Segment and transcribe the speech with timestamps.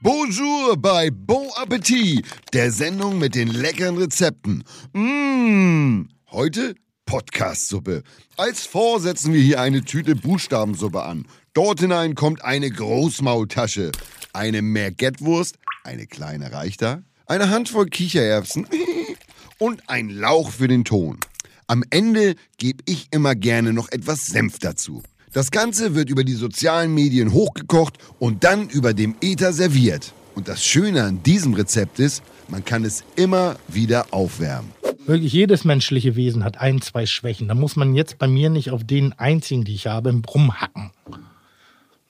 [0.00, 4.64] Bonjour bei Bon Appetit, der Sendung mit den leckeren Rezepten.
[4.92, 6.74] Mmh, heute
[7.06, 8.02] Podcast-Suppe.
[8.36, 11.26] Als Vor setzen wir hier eine Tüte Buchstabensuppe an.
[11.52, 13.92] Dort hinein kommt eine Großmaultasche,
[14.32, 18.68] eine Mergettwurst, eine kleine reicht da, eine Handvoll Kichererbsen
[19.58, 21.18] und ein Lauch für den Ton.
[21.66, 25.02] Am Ende gebe ich immer gerne noch etwas Senf dazu.
[25.36, 30.14] Das Ganze wird über die sozialen Medien hochgekocht und dann über dem Ether serviert.
[30.34, 34.72] Und das Schöne an diesem Rezept ist, man kann es immer wieder aufwärmen.
[35.04, 37.48] Wirklich jedes menschliche Wesen hat ein, zwei Schwächen.
[37.48, 40.90] Da muss man jetzt bei mir nicht auf den einzigen, die ich habe, rumhacken.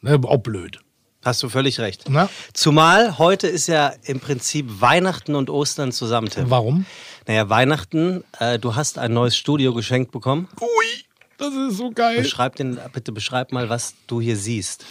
[0.02, 0.78] Ne, auch blöd.
[1.24, 2.05] Hast du völlig recht.
[2.08, 2.28] Na?
[2.52, 6.48] Zumal heute ist ja im Prinzip Weihnachten und Ostern zusammen, Tim.
[6.48, 6.86] Warum?
[7.27, 10.47] Naja, Weihnachten, äh, du hast ein neues Studio geschenkt bekommen.
[10.61, 11.05] Ui,
[11.38, 12.18] das ist so geil.
[12.22, 14.84] Beschreib den, bitte beschreib mal, was du hier siehst.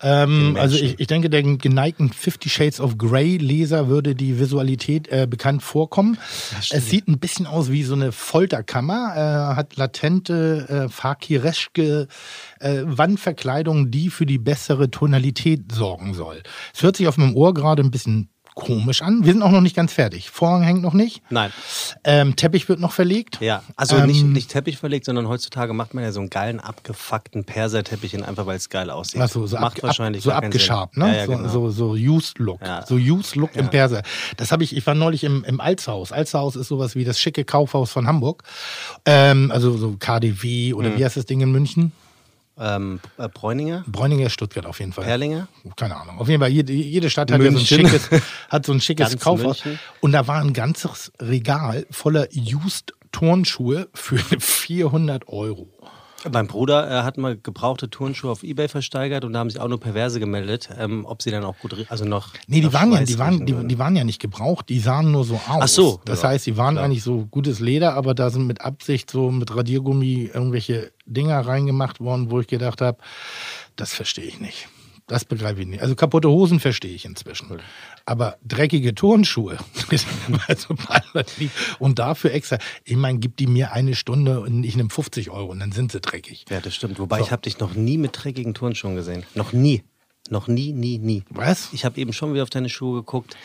[0.00, 4.38] Ähm, Den also ich, ich denke, der geneigten Fifty Shades of Grey Leser würde die
[4.38, 6.18] Visualität äh, bekannt vorkommen.
[6.70, 12.08] es sieht ein bisschen aus wie so eine Folterkammer, äh, hat latente äh, Fakireschke
[12.58, 16.42] äh, Wandverkleidung, die für die bessere Tonalität sorgen soll.
[16.74, 18.28] Es hört sich auf meinem Ohr gerade ein bisschen
[18.60, 19.24] komisch an.
[19.24, 20.30] Wir sind auch noch nicht ganz fertig.
[20.30, 21.22] Vorhang hängt noch nicht.
[21.30, 21.50] Nein.
[22.04, 23.40] Ähm, Teppich wird noch verlegt.
[23.40, 26.60] Ja, also Ähm, nicht, nicht Teppich verlegt, sondern heutzutage macht man ja so einen geilen,
[26.60, 29.20] abgefuckten Perserteppich hin, einfach weil es geil aussieht.
[29.20, 31.06] Ach so, so, macht ab, wahrscheinlich ab, so abgeschabt, ne?
[31.08, 31.48] Ja, ja, so, genau.
[31.48, 32.60] so, so Used Look.
[32.60, 32.84] Ja.
[32.86, 34.02] So Used Look im Perser.
[34.36, 36.12] Das habe ich, ich war neulich im, im Alzhaus.
[36.12, 38.42] Alzhaus ist sowas wie das schicke Kaufhaus von Hamburg.
[39.06, 40.74] Ähm, also so KDW Mhm.
[40.78, 41.92] oder wie heißt das Ding in München?
[42.60, 45.04] Ähm, äh, Bräuninger, Bräuninger, Stuttgart auf jeden Fall.
[45.04, 45.48] Perlinger.
[45.76, 46.18] Keine Ahnung.
[46.18, 48.08] Auf jeden Fall, jede, jede Stadt hat ja so ein schickes,
[48.48, 49.64] hat so ein schickes Kaufhaus.
[49.64, 49.80] München.
[50.00, 55.68] Und da war ein ganzes Regal voller Used Turnschuhe für 400 Euro.
[56.30, 59.68] Mein Bruder äh, hat mal gebrauchte Turnschuhe auf Ebay versteigert und da haben sich auch
[59.68, 62.28] nur Perverse gemeldet, ähm, ob sie dann auch gut, also noch.
[62.46, 65.24] Nee, die waren ja, die waren, die, die waren ja nicht gebraucht, die sahen nur
[65.24, 65.60] so aus.
[65.62, 66.84] Ach so, Das ja, heißt, die waren klar.
[66.84, 72.00] eigentlich so gutes Leder, aber da sind mit Absicht so mit Radiergummi irgendwelche Dinger reingemacht
[72.00, 72.98] worden, wo ich gedacht habe,
[73.76, 74.68] das verstehe ich nicht.
[75.06, 75.82] Das begreife ich nicht.
[75.82, 77.60] Also kaputte Hosen verstehe ich inzwischen.
[78.06, 79.58] Aber dreckige Turnschuhe,
[81.80, 85.50] und dafür extra, ich meine, gib die mir eine Stunde und ich nehme 50 Euro
[85.50, 86.44] und dann sind sie dreckig.
[86.48, 87.00] Ja, das stimmt.
[87.00, 87.24] Wobei So.
[87.24, 89.24] ich habe dich noch nie mit dreckigen Turnschuhen gesehen.
[89.34, 89.82] Noch nie.
[90.28, 91.24] Noch nie, nie, nie.
[91.30, 91.70] Was?
[91.72, 93.36] Ich habe eben schon wieder auf deine Schuhe geguckt,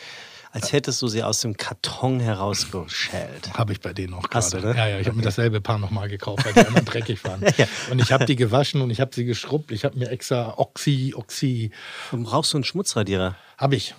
[0.56, 3.52] als hättest du sie aus dem Karton herausgeschält.
[3.52, 4.68] Habe ich bei denen auch Hast gerade.
[4.68, 4.76] du, ne?
[4.78, 7.44] Ja, ja, ich habe mir dasselbe Paar nochmal gekauft, weil die immer dreckig waren.
[7.90, 9.70] Und ich habe die gewaschen und ich habe sie geschrubbt.
[9.70, 11.72] Ich habe mir extra Oxy, Oxy,
[12.10, 13.36] Warum brauchst du einen Schmutzradierer?
[13.58, 13.94] habe ich.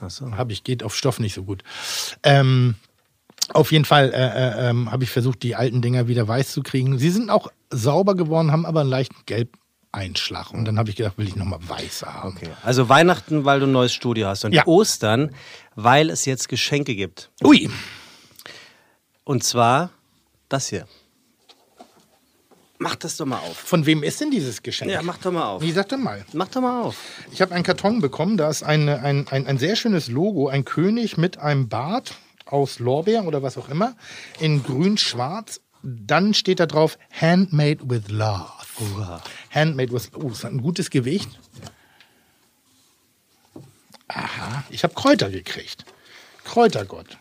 [0.00, 0.30] Achso.
[0.32, 1.62] Habe ich, geht auf Stoff nicht so gut.
[2.22, 2.74] Ähm,
[3.52, 6.62] auf jeden Fall äh, äh, ähm, habe ich versucht, die alten Dinger wieder weiß zu
[6.62, 6.98] kriegen.
[6.98, 9.24] Sie sind auch sauber geworden, haben aber einen leichten
[9.94, 10.50] Gelbeinschlag.
[10.52, 12.34] Und dann habe ich gedacht, will ich nochmal weiße haben.
[12.36, 12.50] Okay.
[12.62, 14.44] Also Weihnachten, weil du ein neues Studio hast.
[14.44, 14.66] Und Ja.
[14.66, 15.34] Ostern,
[15.74, 17.30] weil es jetzt Geschenke gibt.
[17.42, 17.70] Ui,
[19.24, 19.90] Und zwar
[20.48, 20.86] das hier.
[22.78, 23.56] Mach das doch mal auf.
[23.56, 24.90] von wem ist denn dieses Geschenk?
[24.90, 25.62] Ja, mach doch mal auf.
[25.62, 26.24] Wie sag doch mal.
[26.32, 26.96] Mach doch mal auf.
[27.32, 30.64] Ich habe einen Karton bekommen, da ist eine, ein, ein, ein sehr schönes Logo, ein
[30.64, 32.14] König mit einem Bart
[32.46, 33.94] aus Lorbeer oder was auch immer,
[34.40, 35.60] in grün-schwarz.
[35.82, 38.50] Dann steht da drauf Handmade with Love.
[39.54, 41.28] Handmade with Oh, das hat ein gutes Gewicht.
[44.08, 45.84] Aha, ich habe Kräuter gekriegt.
[46.44, 47.18] Kräutergott.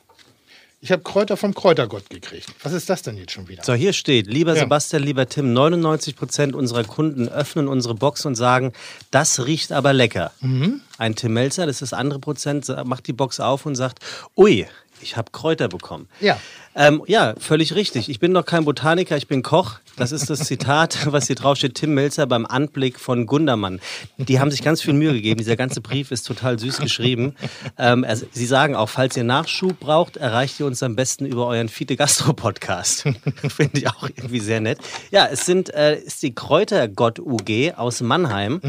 [0.81, 2.47] Ich habe Kräuter vom Kräutergott gekriegt.
[2.61, 3.63] Was ist das denn jetzt schon wieder?
[3.63, 4.59] So, hier steht, lieber Ja.
[4.63, 8.73] Sebastian, lieber Tim, 99 Prozent unserer Kunden öffnen unsere Box und sagen,
[9.09, 10.33] das riecht aber lecker.
[10.41, 10.81] Mhm.
[10.97, 13.99] Ein Tim Melzer, das ist das andere Prozent, macht die Box auf und sagt,
[14.35, 14.67] ui,
[15.01, 16.09] ich habe Kräuter bekommen.
[16.19, 16.37] Ja.
[16.75, 18.09] Ähm, ja, völlig richtig.
[18.09, 19.79] Ich bin noch kein Botaniker, ich bin Koch.
[19.95, 23.79] Das ist das Zitat, was hier drauf steht, Tim Melzer beim Anblick von Gundermann.
[24.17, 25.37] Die haben sich ganz viel Mühe gegeben.
[25.37, 27.35] Dieser ganze Brief ist total süß geschrieben.
[27.77, 31.45] Ähm, also, Sie sagen auch, falls ihr Nachschub braucht, erreicht ihr uns am besten über
[31.47, 33.03] euren Fiete Gastro Podcast.
[33.49, 34.79] Finde ich auch irgendwie sehr nett.
[35.11, 38.61] Ja, es sind, äh, ist die Kräutergott UG aus Mannheim.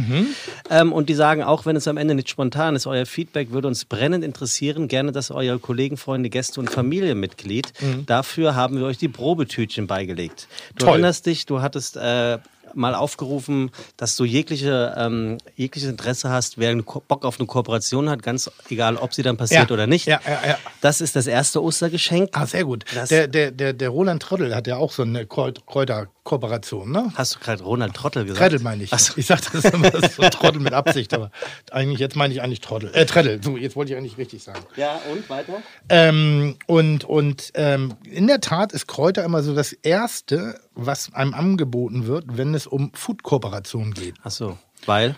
[0.70, 3.68] Ähm, und die sagen auch, wenn es am Ende nicht spontan ist, euer Feedback würde
[3.68, 4.88] uns brennend interessieren.
[4.88, 7.72] Gerne, dass eure Kollegen, Freunde, Gäste und Familienmitglied.
[8.06, 10.48] Dafür haben wir euch die Probetütchen beigelegt.
[10.74, 10.94] Du Toll.
[10.94, 12.38] erinnerst dich, du hattest äh,
[12.76, 18.22] mal aufgerufen, dass du jegliche, ähm, jegliches Interesse hast, wer Bock auf eine Kooperation hat,
[18.22, 19.74] ganz egal, ob sie dann passiert Ja.
[19.74, 20.06] oder nicht.
[20.06, 20.58] Ja, ja, ja.
[20.80, 22.30] Das ist das erste Ostergeschenk.
[22.32, 22.84] Ah, sehr gut.
[22.94, 27.12] Das- Der, der, der, der Roland Trottel hat ja auch so eine Kräut- Kräuterkooperation, ne?
[27.14, 28.40] Hast du gerade Ronald Trottel gesagt?
[28.40, 28.90] Treddel meine ich.
[28.90, 29.14] So.
[29.16, 31.30] Ich sage das immer so Trottel mit Absicht, aber
[31.70, 32.90] eigentlich, jetzt meine ich eigentlich Trottel.
[32.94, 34.60] Äh, Treddel, so, jetzt wollte ich eigentlich richtig sagen.
[34.76, 35.54] Ja, und weiter?
[35.88, 41.34] Ähm, und und ähm, in der Tat ist Kräuter immer so das Erste, was einem
[41.34, 44.14] angeboten wird, wenn es um Food-Kooperationen geht.
[44.22, 45.16] Ach so, weil?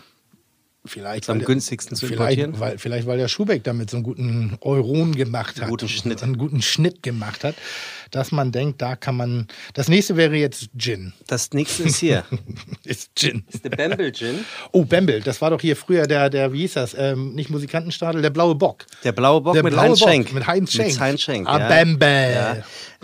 [0.84, 2.60] Vielleicht am weil der- günstigsten zu vielleicht, importieren?
[2.60, 5.68] weil, vielleicht, weil der Schubeck damit so einen guten Euron gemacht hat.
[5.68, 6.22] guten Schnitt.
[6.22, 7.56] Einen guten Schnitt gemacht hat,
[8.10, 9.48] dass man denkt, da kann man.
[9.74, 11.12] Das nächste wäre jetzt Gin.
[11.26, 12.24] Das nächste ist hier.
[12.84, 13.44] Ist Gin.
[13.64, 14.44] Der Bamble Gin.
[14.70, 16.94] Oh, Bamble, das war doch hier früher der, der wie hieß das?
[16.94, 18.86] Ähm, nicht Musikantenstadel, der blaue Bock.
[19.02, 20.32] Der blaue Bock Der mit blaue Heinz Bock Schenk.
[20.32, 20.88] mit Heinz Schenk.
[20.88, 21.48] Mit Heinz Schenk.
[21.48, 21.68] Ah, ja.
[21.68, 22.32] Bamble.
[22.32, 22.56] Ja.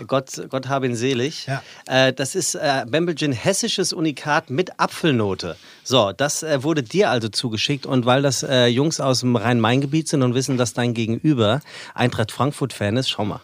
[0.07, 1.47] Gott, Gott habe ihn selig.
[1.47, 1.61] Ja.
[1.87, 5.57] Äh, das ist äh, Bamble Gin hessisches Unikat mit Apfelnote.
[5.83, 10.07] So, das äh, wurde dir also zugeschickt und weil das äh, Jungs aus dem Rhein-Main-Gebiet
[10.07, 11.61] sind und wissen, dass dein Gegenüber
[11.93, 13.41] Eintracht Frankfurt-Fan ist, schau mal.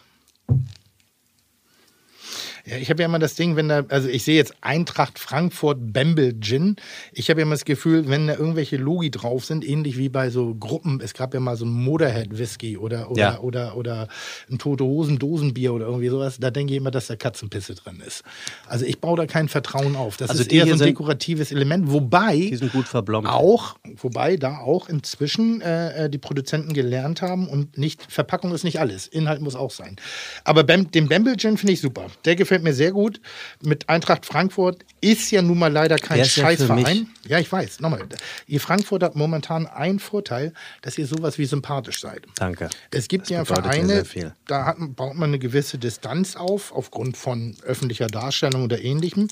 [2.66, 5.92] Ja, ich habe ja immer das Ding, wenn da, also ich sehe jetzt Eintracht Frankfurt
[5.92, 6.76] Bamble Gin.
[7.12, 10.30] Ich habe ja immer das Gefühl, wenn da irgendwelche Logi drauf sind, ähnlich wie bei
[10.30, 13.38] so Gruppen, es gab ja mal so ein Motorhead Whisky oder, oder, Ja.
[13.40, 14.08] oder, oder
[14.50, 18.02] ein Tote Hosen Dosenbier oder irgendwie sowas, da denke ich immer, dass da Katzenpisse drin
[18.06, 18.22] ist.
[18.66, 20.16] Also ich baue da kein Vertrauen auf.
[20.16, 23.28] Das Also ist eher so ein sind- dekoratives Element, wobei Die sind gut verblombt.
[23.28, 28.64] auch, wobei da auch inzwischen äh, äh, die Produzenten gelernt haben und nicht, Verpackung ist
[28.64, 29.96] nicht alles, Inhalt muss auch sein.
[30.44, 32.06] Aber Bam, den Bamble Gin finde ich super.
[32.24, 33.20] Der gefällt mir sehr gut.
[33.62, 36.82] Mit Eintracht Frankfurt ist ja nun mal leider kein ja Scheißverein.
[36.82, 37.80] mich- Ja, ich weiß.
[37.80, 38.02] Nochmal.
[38.46, 40.52] Ihr Frankfurt habt momentan einen Vorteil,
[40.82, 42.22] dass ihr sowas wie sympathisch seid.
[42.36, 42.68] Danke.
[42.90, 44.04] Es gibt Das ja Vereine,
[44.46, 49.28] da hat, baut man eine gewisse Distanz auf, aufgrund von öffentlicher Darstellung oder ähnlichem.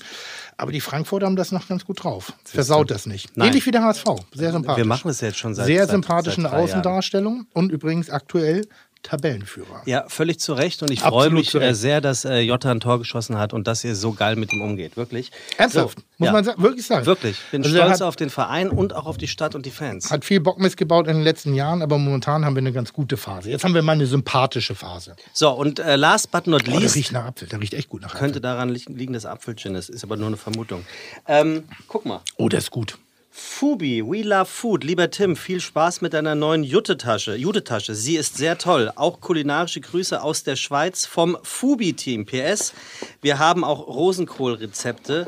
[0.57, 2.33] Aber die Frankfurter haben das noch ganz gut drauf.
[2.45, 3.35] Versaut das nicht.
[3.37, 3.47] Nein.
[3.49, 4.05] Ähnlich wie der HSV.
[4.33, 4.77] Sehr sympathisch.
[4.77, 6.69] Wir machen es jetzt schon seit Sehr seit- sympathisch in seit der drei Jahren.
[6.79, 8.67] Außendarstellung und übrigens aktuell
[9.03, 9.81] Tabellenführer.
[9.85, 10.81] Ja, völlig zu Recht.
[10.83, 13.83] Und ich freue mich äh, sehr, dass äh, Jota ein Tor geschossen hat und dass
[13.83, 14.97] ihr so geil mit ihm umgeht.
[14.97, 15.31] Wirklich.
[15.57, 16.31] Ernsthaft, So, muss ja.
[16.33, 17.05] man sa wirklich sagen.
[17.05, 17.37] Wirklich.
[17.51, 20.11] Bin Also stolz hat- auf den Verein und auch auf die Stadt und die Fans.
[20.11, 23.15] Hat viel Bock missgebaut in den letzten Jahren, aber momentan haben wir eine ganz gute
[23.17, 23.49] Phase.
[23.49, 25.15] Jetzt haben wir mal eine sympathische Phase.
[25.33, 27.47] So, und äh, last but not Oh, der least, riecht nach Apfel.
[27.47, 28.19] Der riecht echt gut nach Apfel.
[28.19, 29.89] könnte daran li- liegen, dass Apfelgin ist.
[29.89, 30.85] Ist aber nur eine Vermutung.
[31.27, 32.21] Ähm, guck mal.
[32.37, 32.97] Oh, der ist gut.
[33.31, 34.83] Fubi, We Love Food.
[34.83, 37.35] Lieber Tim, viel Spaß mit deiner neuen Jute-Tasche.
[37.35, 38.91] Jute-Tasche, sie ist sehr toll.
[38.95, 42.25] Auch kulinarische Grüße aus der Schweiz vom Fubi-Team.
[42.25, 42.73] PS,
[43.21, 45.27] wir haben auch Rosenkohl-Rezepte.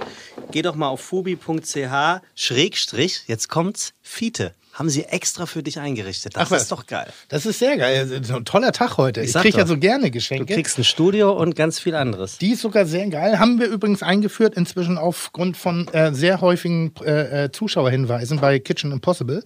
[0.51, 4.53] Geh doch mal auf fubi.ch, Schrägstrich, jetzt kommt's, Fiete.
[4.81, 6.35] Haben sie extra für dich eingerichtet.
[6.35, 7.05] Das Ach ist doch geil.
[7.27, 8.09] Das ist sehr geil.
[8.09, 9.21] Ist ein toller Tag heute.
[9.21, 10.55] Ich, sag kriege ja so gerne Du Geschenke.
[10.55, 12.39] kriegst ein Studio und ganz viel anderes.
[12.39, 13.37] Die ist sogar sehr geil.
[13.37, 18.91] Haben wir übrigens eingeführt, inzwischen aufgrund von äh, sehr häufigen äh, äh, Zuschauerhinweisen bei Kitchen
[18.91, 19.43] Impossible.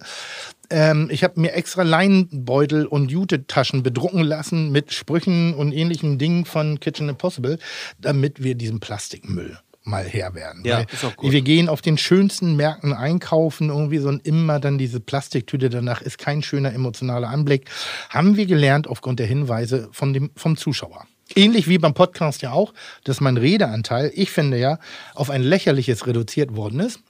[0.70, 6.46] Ähm, ich habe mir extra Leinbeutel und Jute-Taschen bedrucken lassen mit Sprüchen und ähnlichen Dingen
[6.46, 7.58] von Kitchen Impossible,
[8.00, 10.62] damit wir diesen Plastikmüll mal her werden.
[10.64, 11.32] Ja, Weil ist auch gut.
[11.32, 16.02] Wir gehen auf den schönsten Märkten einkaufen, irgendwie so und immer dann diese Plastiktüte danach
[16.02, 17.70] ist kein schöner emotionaler Anblick.
[18.10, 21.06] Haben wir gelernt aufgrund der Hinweise von dem, vom Zuschauer.
[21.34, 22.72] Ähnlich wie beim Podcast ja auch,
[23.04, 24.78] dass mein Redeanteil, ich finde ja,
[25.14, 27.00] auf ein lächerliches reduziert worden ist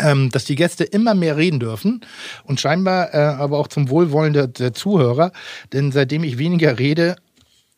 [0.00, 2.02] ähm, dass die Gäste immer mehr reden dürfen
[2.44, 5.32] und scheinbar äh, aber auch zum Wohlwollen der, der Zuhörer,
[5.72, 7.16] denn seitdem ich weniger rede,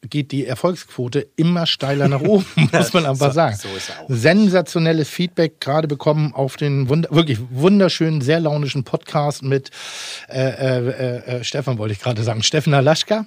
[0.08, 3.56] geht die Erfolgsquote immer steiler nach oben, muss man aber So- sagen.
[3.56, 4.06] so ist auch.
[4.08, 9.70] Sensationelles Feedback gerade bekommen auf den wund wirklich wunderschönen, sehr launischen Podcast mit
[10.28, 13.26] äh, äh, äh, Stefan, wollte ich gerade sagen, Steffen Alaschka.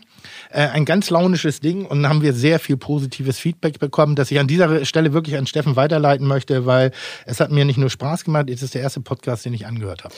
[0.50, 4.40] Äh, ein ganz launisches Ding und haben wir sehr viel positives Feedback bekommen, das ich
[4.40, 6.92] an dieser Stelle wirklich an Steffen weiterleiten möchte, weil
[7.26, 10.04] es hat mir nicht nur Spaß gemacht, es ist der erste Podcast, den ich angehört
[10.06, 10.14] habe.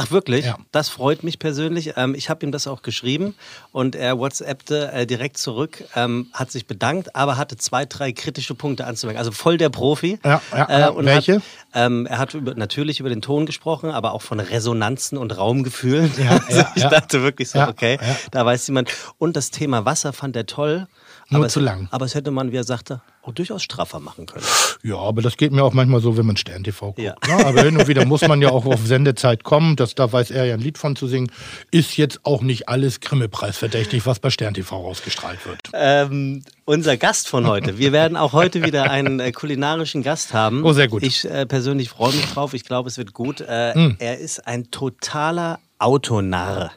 [0.00, 0.44] Ach wirklich?
[0.44, 0.56] Ja.
[0.70, 1.94] Das freut mich persönlich.
[1.96, 3.34] Ähm, ich habe ihm das auch geschrieben
[3.72, 8.54] und er WhatsAppte äh, direkt zurück, ähm, hat sich bedankt, aber hatte zwei, drei kritische
[8.54, 9.18] Punkte anzumerken.
[9.18, 10.20] Also voll der Profi.
[10.22, 10.88] Äh, Ja, ja, ja.
[10.90, 11.34] und Welche?
[11.36, 11.42] Hat,
[11.74, 16.12] ähm, er hat über, natürlich über den Ton gesprochen, aber auch von Resonanzen und Raumgefühlen.
[16.16, 17.98] Ja, also ich dachte wirklich so, okay,
[18.30, 18.90] da weiß jemand.
[19.18, 20.86] Und das Thema Wasser fand er toll.
[21.30, 21.88] Nur aber zu es, lang.
[21.90, 24.44] Aber es hätte man, wie er sagte, auch durchaus straffer machen können.
[24.82, 26.98] Ja, aber das geht mir auch manchmal so, wenn man Stern TV guckt.
[27.00, 27.14] Ja.
[27.26, 27.44] Ne?
[27.44, 29.76] Aber hin und wieder muss man ja auch auf Sendezeit kommen.
[29.76, 31.30] Das, da weiß er ja ein Lied von zu singen.
[31.70, 35.60] Ist jetzt auch nicht alles Grimme-Preis verdächtig, was bei Stern TV ausgestrahlt wird.
[35.74, 37.76] Ähm, unser Gast von heute.
[37.76, 40.64] Wir werden auch heute wieder einen äh, kulinarischen Gast haben.
[40.64, 41.02] Oh, sehr gut.
[41.02, 42.54] Ich äh, persönlich freue mich drauf.
[42.54, 43.40] Ich glaube, es wird gut.
[43.42, 43.96] Äh, Hm.
[43.98, 46.70] Er ist ein totaler Autonarr.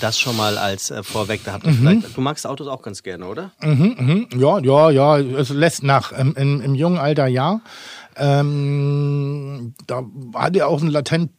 [0.00, 1.40] Das schon mal als äh, vorweg.
[1.44, 1.76] Da habt ihr Mhm.
[2.02, 3.50] vielleicht, du magst Autos auch ganz gerne, oder?
[3.62, 6.12] Ja, ja, ja, es lässt nach.
[6.12, 7.60] Im, im, im jungen Alter ja.
[8.16, 10.02] Ähm, da
[10.34, 11.30] hat er auch einen latent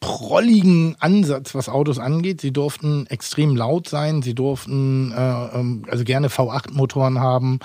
[0.00, 2.40] prolligen Ansatz, was Autos angeht.
[2.40, 7.58] Sie durften extrem laut sein, sie durften äh, ähm, also gerne V8-Motoren haben,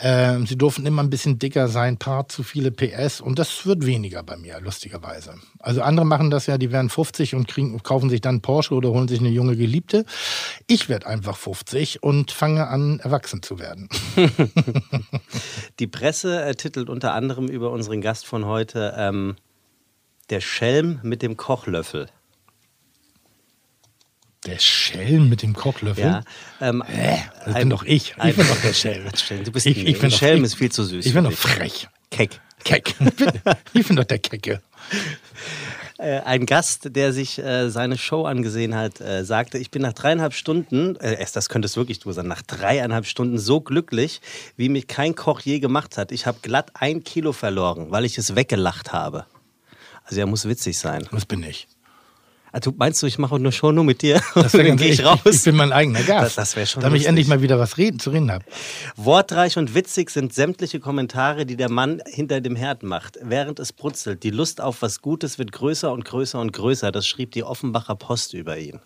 [0.00, 3.86] ähm, sie durften immer ein bisschen dicker sein, paar zu viele PS und das wird
[3.86, 5.34] weniger bei mir, lustigerweise.
[5.60, 8.90] Also andere machen das ja, die werden 50 und kriegen, kaufen sich dann Porsche oder
[8.90, 10.04] holen sich eine junge Geliebte.
[10.66, 13.88] Ich werde einfach 50 und fange an, erwachsen zu werden.
[15.78, 18.94] Die Presse äh, titelt unter anderem über unseren Gast von heute.
[18.96, 19.36] Ähm,
[20.30, 22.08] Der Schelm mit dem Kochlöffel.
[24.46, 26.04] Der Schelm mit dem Kochlöffel?
[26.04, 26.22] Ja.
[26.60, 27.18] Ähm, Hä?
[27.44, 28.10] Das ein- bin doch ich.
[28.10, 29.04] Ich ein- bin doch der Schelm.
[29.44, 31.04] Du bist Ich- ein, ich bin Schelm ich- ist viel zu süß.
[31.06, 31.88] Ich bin doch frech.
[32.10, 32.40] Keck.
[32.62, 32.94] Keck.
[33.74, 34.62] Ich bin, doch der Kecke.
[35.98, 39.92] Äh, ein Gast, der sich äh, seine Show angesehen hat, äh, sagte, ich bin nach
[39.92, 44.20] dreieinhalb Stunden, äh, das könnte es wirklich du sein, nach dreieinhalb Stunden so glücklich,
[44.56, 46.12] wie mich kein Koch je gemacht hat.
[46.12, 49.26] Ich habe glatt ein Kilo verloren, weil ich es weggelacht habe.
[50.04, 51.06] Also er muss witzig sein.
[51.12, 51.66] Das bin ich.
[52.52, 54.20] Also, meinst du, ich mache eine Show nur mit dir?
[54.36, 55.18] Das dann gehe ich raus.
[55.24, 56.24] Ich bin mein eigener Gast.
[56.26, 58.44] Das- das wär schon Damit ich endlich mal wieder was reden, zu reden habe.
[58.94, 63.72] Wortreich und witzig sind sämtliche Kommentare, die der Mann hinter dem Herd macht, während es
[63.72, 64.22] brutzelt.
[64.22, 66.92] Die Lust auf was Gutes wird größer und größer und größer.
[66.92, 68.78] Das schrieb die Offenbacher Post über ihn.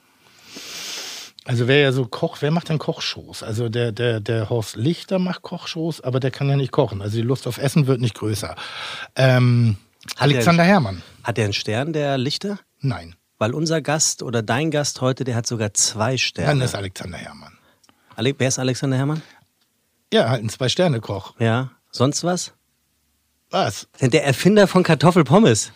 [1.45, 3.43] Also wer ja so Koch, wer macht denn Kochshows?
[3.43, 7.01] Also der, der, der Horst Lichter macht Kochshows, aber der kann ja nicht kochen.
[7.03, 8.55] Also die Lust auf Essen wird nicht größer.
[9.17, 9.77] Ähm,
[10.17, 11.03] Alexander Herrmann.
[11.23, 12.59] Hat er einen Stern, der Lichter?
[12.81, 13.15] Nein.
[13.39, 16.65] Weil unser Gast oder dein Gast heute, der hat sogar zwei Dann Sterne.
[16.65, 17.57] ist Alexander Herrmann.
[18.17, 19.23] Ale Wer ist Alexander Herrmann?
[20.13, 21.35] Ja, halt ein Zwei-Sterne-Koch.
[21.39, 21.71] Ja.
[21.93, 22.53] Sonst was?
[23.51, 23.89] Was?
[24.01, 25.73] Der Erfinder von Kartoffelpommes.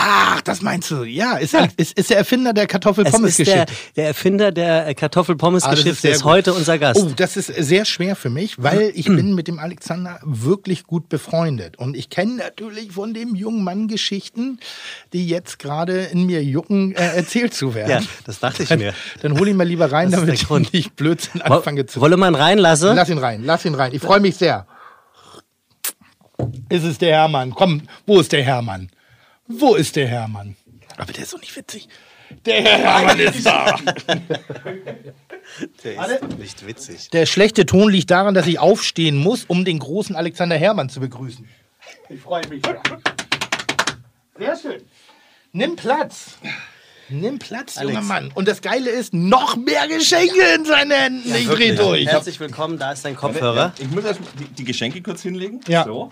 [0.00, 1.02] Ach, das meinst du?
[1.02, 1.66] Ja, ist, Ja.
[1.76, 3.66] ist, ist der Erfinder der Es ist der, Kartoffel-Pommes-Geschichte.
[3.96, 6.30] der Erfinder der äh, Ah, Kartoffelpommes-Geschichte sehr ist gut.
[6.30, 7.00] heute unser Gast.
[7.02, 11.08] Oh, das ist sehr schwer für mich, weil ich bin mit dem Alexander wirklich gut
[11.08, 11.78] befreundet.
[11.78, 14.60] Und ich kenne natürlich von dem jungen Mann Geschichten,
[15.12, 17.88] die jetzt gerade in mir jucken, äh, erzählt zu werden.
[17.88, 18.94] Ja, das dachte ich Dann, mir.
[19.22, 20.72] dann hol ihn mal lieber rein, Das ist damit ich Grund.
[20.72, 22.94] nicht Blödsinn anfange zu Wolle man reinlassen?
[22.94, 23.92] Lass ihn rein, lass ihn rein.
[23.94, 24.66] Ich freue mich sehr.
[26.68, 27.50] Ist es der Hermann?
[27.54, 28.90] Komm, wo ist der Hermann?
[29.48, 30.56] Wo ist der Hermann?
[30.98, 31.88] Aber der ist doch nicht witzig.
[32.44, 33.78] Der Hermann ist da.
[35.82, 37.08] Der ist nicht witzig.
[37.10, 41.00] Der schlechte Ton liegt daran, dass ich aufstehen muss, um den großen Alexander Hermann zu
[41.00, 41.48] begrüßen.
[42.10, 42.82] Ich freue mich sehr.
[44.38, 44.82] Sehr schön.
[45.52, 46.36] Nimm Platz.
[47.08, 48.06] Nimm Platz, junger Alex.
[48.06, 48.30] Mann.
[48.34, 51.34] Und das Geile ist, noch mehr Geschenke in seinen Händen.
[51.34, 52.06] ich dreh durch.
[52.06, 53.72] Herzlich willkommen, da ist dein Kopfhörer.
[53.78, 55.60] Ich muss erst die, die Geschenke kurz hinlegen.
[55.66, 55.84] Ja.
[55.84, 56.10] So.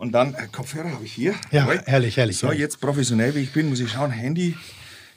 [0.00, 1.32] Und dann äh, Kopfhörer habe ich hier.
[1.50, 1.82] Ja, Jawohl.
[1.84, 2.60] herrlich, herrlich, So, herrlich.
[2.62, 4.56] jetzt professionell wie ich bin, muss ich schauen, Handy.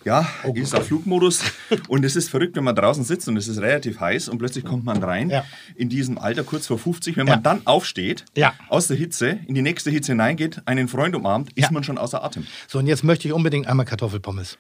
[0.04, 1.40] Ja, Oh ist auf Flugmodus.
[1.88, 4.66] Und es ist verrückt, wenn man draußen sitzt und es ist relativ heiß und plötzlich
[4.66, 5.46] kommt man rein Ja.
[5.78, 7.16] in diesem Alter kurz vor 50.
[7.16, 7.36] Wenn Ja.
[7.36, 8.54] man dann aufsteht, Ja.
[8.68, 12.22] aus der Hitze, in die nächste Hitze hineingeht, einen Freund umarmt, ist man schon außer
[12.22, 12.46] Atem.
[12.68, 14.58] So, und jetzt möchte ich unbedingt einmal Kartoffelpommes.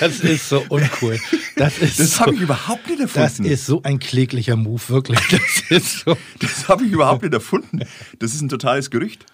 [0.00, 1.18] Das ist so uncool.
[1.56, 3.50] Das, ist Das so, habe ich überhaupt nicht das erfunden.
[3.52, 5.18] ist so ein kläglicher Move, wirklich.
[5.30, 6.16] Das ist so.
[6.40, 7.80] das habe ich überhaupt nicht erfunden.
[8.18, 9.24] Das ist ein totales Gerücht.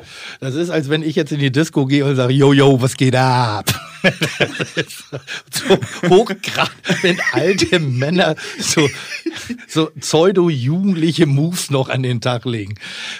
[0.40, 2.96] Das ist, als wenn ich jetzt in die Disco gehe und sage, yo, yo, was
[2.96, 3.66] geht ab?
[4.02, 4.86] Das
[5.50, 6.70] so hochgrad,
[7.02, 8.88] wenn alte Männer so,
[9.66, 12.76] so pseudo-jugendliche Moves noch an den Tag legen.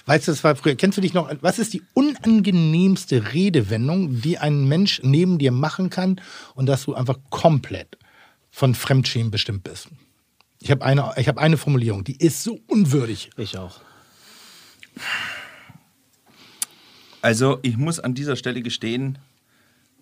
[0.07, 0.76] Weißt du, das war früher.
[0.76, 5.90] Kennst du dich noch, was ist die unangenehmste Redewendung, die ein Mensch neben dir machen
[5.90, 6.21] kann
[6.54, 7.99] und dass du einfach komplett
[8.50, 9.88] von Fremdschämen bestimmt bist?
[10.61, 13.30] Ich habe eine, ich habe eine Formulierung, die ist so unwürdig.
[13.37, 13.80] Ich auch.
[17.23, 19.18] Also ich muss an dieser Stelle gestehen,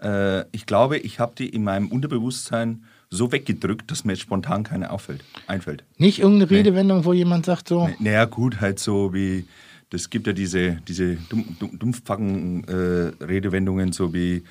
[0.02, 4.62] äh, ich glaube, ich habe die in meinem Unterbewusstsein so weggedrückt, dass mir jetzt spontan
[4.64, 5.84] keine auffällt, einfällt.
[5.96, 9.46] Nicht irgendeine Redewendung, wo jemand sagt so, Naja gut, halt so wie,
[9.90, 14.42] das gibt ja diese, diese dumm, dumm, Dumpfbacken-Redewendungen, so wie,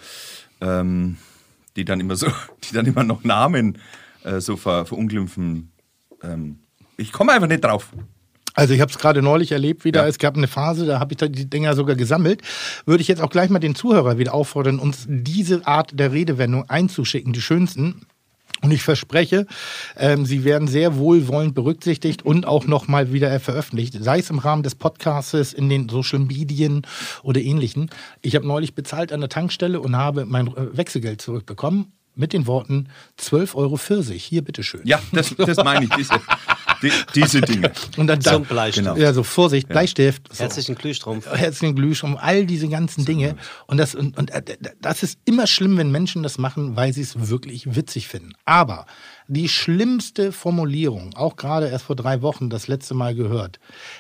[0.62, 1.18] ähm,
[1.76, 2.28] die dann immer so,
[2.64, 3.78] die dann immer noch Namen
[4.24, 5.72] äh, so ver, verunglimpfen.
[6.24, 6.60] Ähm,
[6.98, 7.92] ich komme einfach nicht drauf.
[8.56, 10.04] Also ich habe es gerade neulich erlebt wieder.
[10.04, 10.08] Ja.
[10.08, 12.42] Es gab eine Phase, da habe ich die Dinger sogar gesammelt.
[12.86, 16.70] Würde ich jetzt auch gleich mal den Zuhörer wieder auffordern, uns diese Art der Redewendung
[16.70, 18.06] einzuschicken, die schönsten.
[18.62, 19.46] Und ich verspreche,
[19.98, 24.64] ähm, sie werden sehr wohlwollend berücksichtigt und auch nochmal wieder veröffentlicht, sei es im Rahmen
[24.64, 26.84] des Podcasts, in den Social Medien
[27.22, 27.90] oder ähnlichen.
[28.22, 32.48] Ich habe neulich bezahlt an der Tankstelle und habe mein äh, Wechselgeld zurückbekommen mit den
[32.48, 32.88] Worten
[33.20, 33.78] 12,40 Euro.
[34.14, 34.82] Hier, bitteschön.
[34.86, 35.92] Ja, das, das meine ich,
[36.82, 37.72] die, diese Dinge.
[37.98, 38.86] Und dann Zum da- Bleistift.
[38.88, 38.98] Genau.
[38.98, 40.34] Ja, so Vorsicht, Bleistift.
[40.34, 40.44] So.
[40.44, 41.28] Herzlichen Glühstrumpf.
[41.28, 43.36] Herzlichen Glühstrom, all diese ganzen Dinge.
[43.68, 44.42] Und das, und, und äh,
[44.82, 48.34] das ist immer schlimm, wenn Menschen das machen, weil sie es wirklich witzig finden.
[48.46, 48.86] Aber
[49.28, 53.60] die schlimmste Formulierung, auch gerade erst vor drei Wochen das letzte Mal gehört,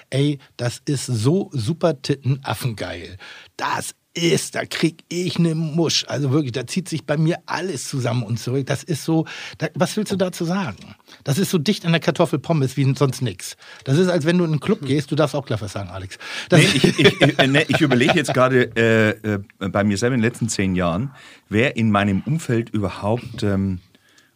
[0.09, 3.17] ey, das ist so super Titten Affengeil.
[3.57, 6.05] Das ist, da krieg ich ne Musch.
[6.07, 8.65] Also wirklich, da zieht sich bei mir alles zusammen und zurück.
[8.65, 9.25] Das ist so,
[9.57, 10.95] da, was willst du dazu sagen?
[11.23, 13.57] Das ist so dicht an der Kartoffelpommes wie sonst nix.
[13.83, 15.89] Das ist, als wenn du in einen Club gehst, du darfst auch gleich was sagen,
[15.89, 16.17] Alex.
[16.51, 20.21] Nee, ich, ich, äh, nee, ich überlege jetzt gerade äh, äh, bei mir selber in
[20.21, 21.11] den letzten zehn Jahren,
[21.49, 23.79] wer in meinem Umfeld überhaupt ähm,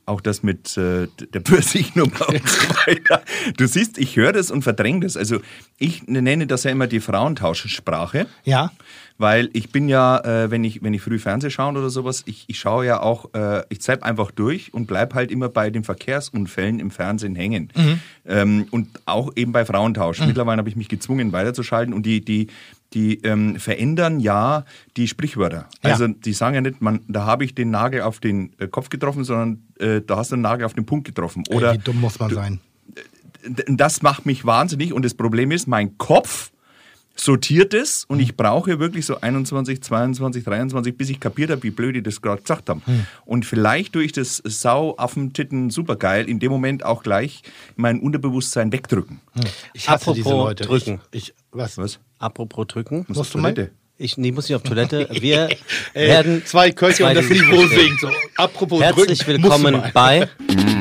[0.10, 3.24] auch das mit äh, der Pfirsichnummer und so weiter.
[3.56, 5.16] Du siehst, ich höre das und verdränge das.
[5.16, 5.40] Also
[5.78, 8.28] ich nenne das ja immer die Frauentauschsprache.
[8.44, 8.72] Ja.
[9.20, 12.46] Weil ich bin ja, äh, wenn, ich, wenn ich früh Fernseh schaue oder sowas, ich,
[12.48, 15.84] ich schaue ja auch, äh, ich zapp einfach durch und bleib halt immer bei den
[15.84, 17.70] Verkehrsunfällen im Fernsehen hängen.
[18.26, 20.22] Ähm, und auch eben bei Frauentausch.
[20.22, 22.48] Mittlerweile habe ich mich gezwungen, weiterzuschalten und die, die,
[22.94, 24.64] die ähm, verändern ja
[24.96, 25.68] die Sprichwörter.
[25.84, 25.92] Ja.
[25.92, 28.88] Also die sagen ja nicht, man, da habe ich den Nagel auf den äh, Kopf
[28.88, 31.44] getroffen, sondern äh, da hast du den Nagel auf den Punkt getroffen.
[31.50, 32.62] Oder Ey, wie dumm muss man sein?
[33.46, 36.52] D- das macht mich wahnsinnig und das Problem ist, mein Kopf
[37.20, 41.72] sortiert es und ich brauche wirklich so 21, 22, 23, bis ich kapiert habe, wie
[41.72, 42.82] blöd die das gerade gesagt haben.
[43.26, 47.44] Und vielleicht durch das Sau, Affen, Titten, supergeil, in dem Moment auch gleich
[47.76, 49.20] mein Unterbewusstsein wegdrücken.
[49.74, 50.64] Ich hasse Apropos diese Leute.
[50.66, 51.02] drücken.
[51.12, 51.78] Ich, ich, was?
[51.78, 52.00] Was?
[52.18, 53.06] Apropos drücken.
[53.08, 53.72] Musst auf du mal?
[54.02, 55.10] Ich nee, muss nicht auf Toilette.
[55.20, 55.50] Wir
[55.94, 58.00] werden zwei Köche und das Niveau singt.
[58.00, 58.10] So.
[58.38, 60.30] Apropos herzlich drücken, willkommen bei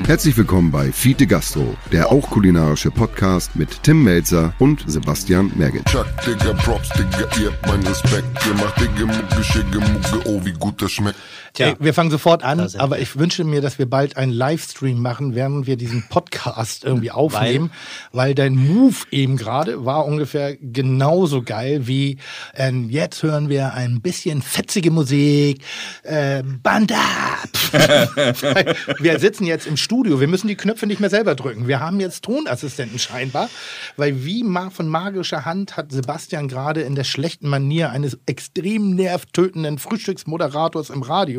[0.07, 5.85] Herzlich willkommen bei Fiete Gastro, der auch kulinarische Podcast mit Tim Melzer und Sebastian Merget.
[5.87, 8.25] Chuck, Digga, Props, Digga, ihr habt meinen Respekt.
[8.47, 11.19] Ihr macht Digga, Mucke, Schicke, Mucke, oh, wie gut das schmeckt.
[11.57, 15.35] Ey, wir fangen sofort an, aber ich wünsche mir, dass wir bald einen Livestream machen,
[15.35, 17.71] während wir diesen Podcast irgendwie aufnehmen,
[18.13, 22.19] weil, dein Move eben gerade war ungefähr genauso geil wie
[22.55, 25.65] ähm, jetzt hören wir ein bisschen fetzige Musik,
[26.03, 27.49] äh, Band ab.
[27.73, 31.69] Weil wir sitzen jetzt im Studio, wir müssen die Knöpfe nicht mehr selber drücken.
[31.69, 33.49] Wir haben jetzt Tonassistenten scheinbar,
[33.97, 39.79] weil wie von magischer Hand hat Sebastian gerade in der schlechten Manier eines extrem nervtötenden
[39.79, 41.38] Frühstücksmoderators im Radio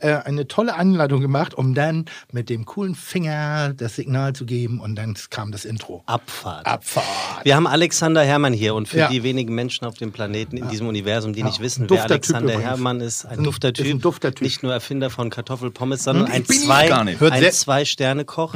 [0.00, 4.80] äh, eine tolle Anleitung gemacht, um dann mit dem coolen Finger das Signal zu geben
[4.80, 6.02] und dann kam das Intro.
[6.06, 6.66] Abfahrt.
[6.66, 7.06] Abfahrt.
[7.44, 9.08] Wir haben Alexander Herrmann hier und für Ja.
[9.08, 12.54] die wenigen Menschen auf dem Planeten in diesem Universum, die nicht wissen, wer Typ Alexander
[12.54, 12.64] übrigens.
[12.64, 14.42] Herrmann ist, ein Ein- dufter ist ein Typ, dufter Typ.
[14.42, 18.54] nicht nur Erfinder von Kartoffelpommes, sondern ein bin ich zwei, ein zwei Sterne Koch.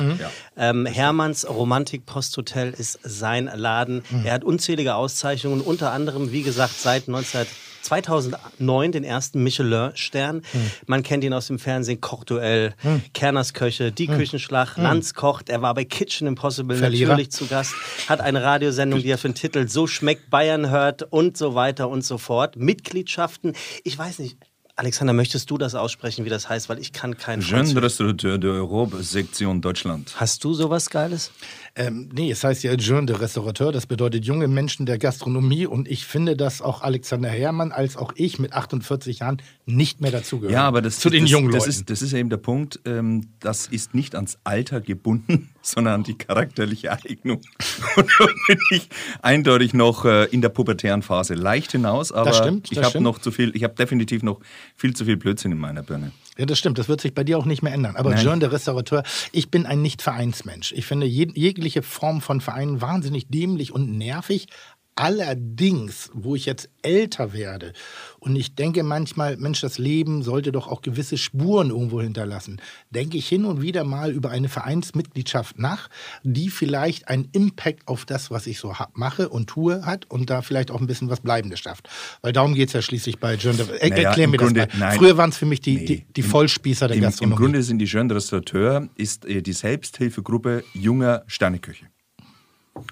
[0.57, 4.03] Ähm, Hermanns Romantik-Posthotel ist sein Laden.
[4.25, 7.47] Er hat unzählige Auszeichnungen, unter anderem, wie gesagt, seit 19
[7.83, 10.43] 2009 den ersten Michelin-Stern.
[10.87, 12.75] Man kennt ihn aus dem Fernsehen, Kochduell,
[13.15, 15.49] Kerners Köche, Die Küchenschlacht, Lanz kocht.
[15.49, 17.11] Er war bei Kitchen Impossible Verlierer.
[17.11, 17.75] natürlich zu Gast,
[18.09, 21.89] hat eine Radiosendung, die er für den Titel So schmeckt Bayern hört und so weiter
[21.89, 22.57] und so fort.
[22.57, 24.37] Mitgliedschaften, ich weiß nicht.
[24.77, 26.71] Alexander, möchtest du das aussprechen, wie das heißt?
[26.71, 27.83] Weil ich kann kein Jeune.
[27.83, 30.15] Restaurateur de Europe, Sektion Deutschland.
[30.17, 31.33] Hast du sowas Geiles?
[31.77, 35.89] Ähm, nee, es heißt ja Jeune de Restaurateur, das bedeutet junge Menschen der Gastronomie und
[35.89, 40.53] ich finde, dass auch Alexander Herrmann als auch ich mit 48 Jahren nicht mehr dazugehören.
[40.53, 41.71] Ja, aber das, zu den das, jungen das Leuten.
[41.71, 46.03] ist, das ist eben der Punkt, ähm, das ist nicht ans Alter gebunden, sondern an
[46.03, 47.41] die charakterliche Eignung.
[47.97, 48.89] Und da bin ich
[49.23, 53.31] eindeutig noch äh, in der pubertären Phase leicht hinaus, aber stimmt, ich habe noch zu
[53.31, 54.41] viel, ich habe definitiv noch
[54.75, 56.13] viel zu viel Blödsinn in meiner Birne.
[56.41, 56.79] Ja, das stimmt.
[56.79, 57.97] Das wird sich bei dir auch nicht mehr ändern.
[57.97, 58.25] Aber Nein.
[58.25, 60.73] Jean, der Restaurateur, ich bin ein Nicht-Vereinsmensch.
[60.73, 64.49] Ich finde jeg jegliche Form von Vereinen wahnsinnig dämlich und nervig.
[64.97, 67.73] Allerdings, wo ich jetzt älter werde
[68.19, 73.17] und ich denke manchmal, Mensch, das Leben sollte doch auch gewisse Spuren irgendwo hinterlassen, denke
[73.19, 75.89] ich hin und wieder mal über eine Vereinsmitgliedschaft nach,
[76.23, 80.43] die vielleicht einen Impact auf das, was ich so mache und tue, hat und da
[80.43, 81.89] vielleicht auch ein bisschen was Bleibendes schafft.
[82.23, 83.57] Weil darum geht es ja schließlich bei Jean.
[83.57, 84.89] Der, er, Naja, erklär im mir Grunde- das mal.
[84.89, 84.99] nein.
[84.99, 85.85] Früher waren es für mich die, Nee.
[85.87, 87.37] die, die Im- Vollspießer der Im, Im Gastronomie.
[87.37, 91.87] Grunde sind die Jeune Restaurateur ist äh, die Selbsthilfegruppe junger Sterneköche.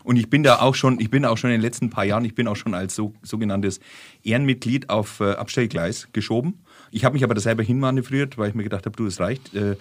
[0.05, 2.25] Und ich bin da auch schon, ich bin auch schon in den letzten paar Jahren,
[2.25, 3.81] ich bin auch schon als so, sogenanntes
[4.25, 6.61] Ehrenmitglied auf äh, Abstellgleis geschoben.
[6.91, 9.55] Ich habe mich aber da selber hinmanövriert, weil ich mir gedacht habe, du, es reicht.
[9.55, 9.73] Äh,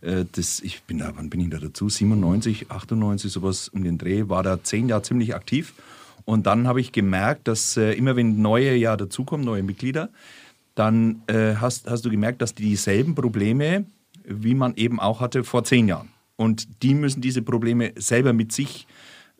[0.00, 1.88] äh, das, ich bin da, wann bin ich da dazu?
[1.88, 5.74] 97, 98, sowas um den Dreh, war da zehn Jahre ziemlich aktiv.
[6.24, 10.10] Und dann habe ich gemerkt, dass äh, immer wenn neue Jahr dazukommen, neue Mitglieder,
[10.74, 13.86] dann äh, hast, hast du gemerkt, dass die dieselben Probleme,
[14.24, 16.08] wie man eben auch hatte vor zehn Jahren.
[16.36, 18.86] Und die müssen diese Probleme selber mit sich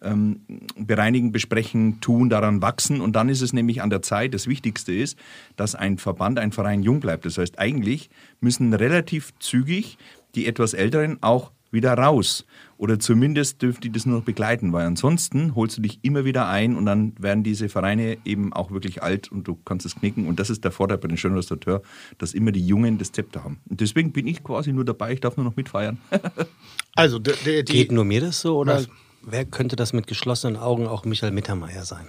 [0.02, 0.40] ähm,
[0.76, 3.00] bereinigen, besprechen, tun, daran wachsen.
[3.00, 5.18] Und dann ist es nämlich an der Zeit, das Wichtigste ist,
[5.56, 7.24] dass ein Verband, ein Verein jung bleibt.
[7.24, 9.98] Das heißt, eigentlich müssen relativ zügig
[10.34, 12.44] die etwas Älteren auch wieder raus.
[12.78, 16.48] Oder zumindest dürfen die das nur noch begleiten, weil ansonsten holst du dich immer wieder
[16.48, 20.26] ein und dann werden diese Vereine eben auch wirklich alt und du kannst es knicken.
[20.26, 21.82] Und das ist der Vorteil bei den schönen Restaurateur,
[22.18, 23.58] dass immer die Jungen das Zepter haben.
[23.68, 25.98] Und deswegen bin ich quasi nur dabei, ich darf nur noch mitfeiern.
[26.98, 28.88] Also, der, der, die, Geht nur mir das so oder Was?
[29.26, 32.06] Wer könnte das mit geschlossenen Augen auch Michael Mittermeier sein?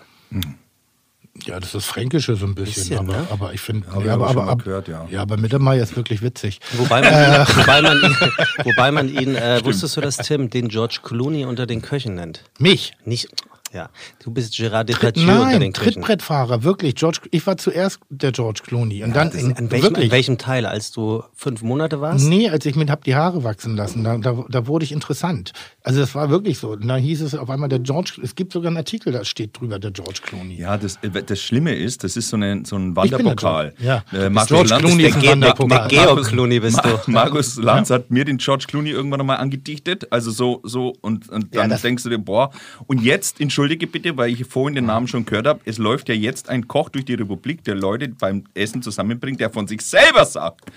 [1.45, 3.27] ja, das ist Fränkische so ein bisschen, Bisschen, aber, ne?
[3.29, 5.07] aber ich finde, ja, aber aber, gehört, ja.
[5.09, 6.59] ja, aber Mittermeier ist wirklich witzig.
[6.73, 8.15] Wobei man ihn, wobei man ihn,
[8.65, 12.43] wobei man ihn äh, wusstest du das, Tim, den George Clooney unter den Köchen nennt?
[12.57, 12.93] Mich?
[13.05, 13.27] Nicht,
[13.71, 13.89] Ja,
[14.23, 15.93] du bist Gérard Depardieu unter den Köchen.
[16.01, 16.95] Trittbrettfahrer, wirklich.
[16.95, 19.03] George, ich war zuerst der George Clooney.
[19.03, 20.65] Und dann, Das ist- An welchem, an welchem Teil?
[20.65, 22.25] Als du fünf Monate warst?
[22.25, 25.51] Nee, als ich mir hab die Haare wachsen lassen, da, da, da wurde ich interessant.
[25.87, 26.75] Also das war wirklich so.
[26.75, 29.79] Da hieß es auf einmal der George, es gibt sogar einen Artikel, da steht drüber
[29.79, 30.55] der George Clooney.
[30.57, 33.73] Ja, das, das Schlimme ist, das ist so, eine, so ein Ich bin der Wanderpokal.
[33.77, 34.03] George.
[34.11, 34.25] Ja.
[34.25, 35.87] Äh, Markus George Lanz- Clooney ist ein Wanderpokal.
[35.87, 36.89] der Georg Clooney bist du.
[36.89, 40.11] Ma- Markus Lanz hat mir den George Clooney irgendwann einmal angedichtet.
[40.11, 42.51] Also so, so und, und Ja, dann das- denkst du dir, boah.
[42.87, 46.15] Und jetzt, entschuldige bitte, weil ich vorhin den Namen schon gehört habe, es läuft ja
[46.15, 50.25] jetzt ein Koch durch die Republik, der Leute beim Essen zusammenbringt, der von sich selber
[50.25, 50.69] sagt,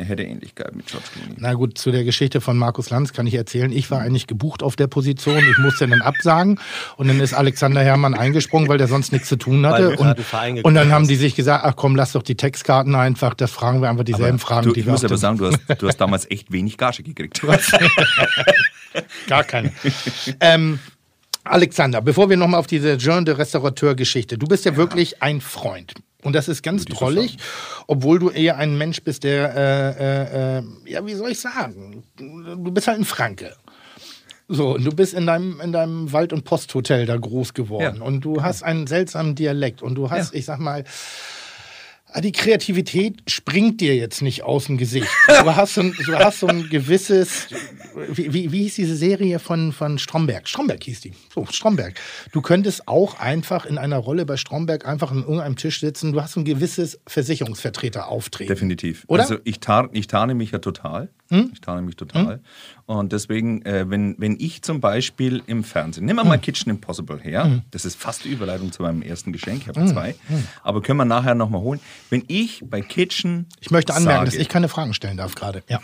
[0.00, 1.34] er hätte Ähnlichkeit mit George Clooney.
[1.38, 3.70] Na gut, zu der Geschichte von Markus Lanz kann ich erzählen.
[3.70, 5.38] Ich war eigentlich gebucht auf der Position.
[5.38, 6.58] Ich musste dann absagen.
[6.96, 9.96] Und dann ist Alexander Herrmann eingesprungen, weil der sonst nichts zu tun hatte.
[9.96, 13.34] Und, und dann haben die sich gesagt, ach komm, lass doch die Textkarten einfach.
[13.34, 15.46] Das fragen wir einfach dieselben Fragen, du, die ich wir muss auf aber sagen, du
[15.46, 17.42] hast, du hast damals echt wenig Gage gekriegt.
[19.28, 19.70] Gar keine.
[20.40, 20.78] ähm,
[21.44, 24.38] Alexander, bevor wir nochmal auf diese Jean de Restaurateur-Geschichte.
[24.38, 25.94] Du bist ja, wirklich ein Freund.
[26.22, 27.38] Und das ist ganz drollig,
[27.86, 32.04] obwohl du eher ein Mensch bist, der, äh, äh, äh, ja, wie soll ich sagen?
[32.16, 33.54] Du bist halt ein Franke.
[34.48, 37.98] So, und du bist in deinem, in deinem Wald- und Posthotel da groß geworden.
[37.98, 38.02] Ja.
[38.02, 39.80] Und du hast einen seltsamen Dialekt.
[39.80, 40.38] Und du hast, Ja.
[40.40, 40.84] ich sag mal,
[42.12, 45.06] Ah, Die Kreativität springt dir jetzt nicht aus dem Gesicht.
[45.28, 47.46] Du hast so ein, du hast so ein gewisses.
[48.12, 50.48] Wie, wie, wie hieß diese Serie von, von Stromberg?
[50.48, 51.12] Stromberg hieß die.
[51.34, 51.94] So, Stromberg.
[52.32, 56.12] Du könntest auch einfach in einer Rolle bei Stromberg einfach an irgendeinem Tisch sitzen.
[56.12, 58.48] Du hast so ein gewisses Versicherungsvertreter auftreten.
[58.48, 59.04] Definitiv.
[59.06, 59.24] Oder?
[59.24, 59.30] Hm?
[59.32, 61.10] Also ich, tar ich tarne mich ja total.
[61.52, 62.40] Ich tarne mich total.
[62.86, 66.28] Und deswegen, äh, wenn, wenn ich zum Beispiel im Fernsehen, nehmen wir Hm.
[66.28, 69.76] mal Kitchen Impossible her, das ist fast die Überleitung zu meinem ersten Geschenk, ich Hm.
[69.76, 70.14] habe zwei,
[70.64, 71.78] aber können wir nachher nochmal holen.
[72.08, 75.62] Wenn ich bei Kitchen Ich möchte anmerken, sage, dass ich keine Fragen stellen darf gerade.
[75.68, 75.80] Ja.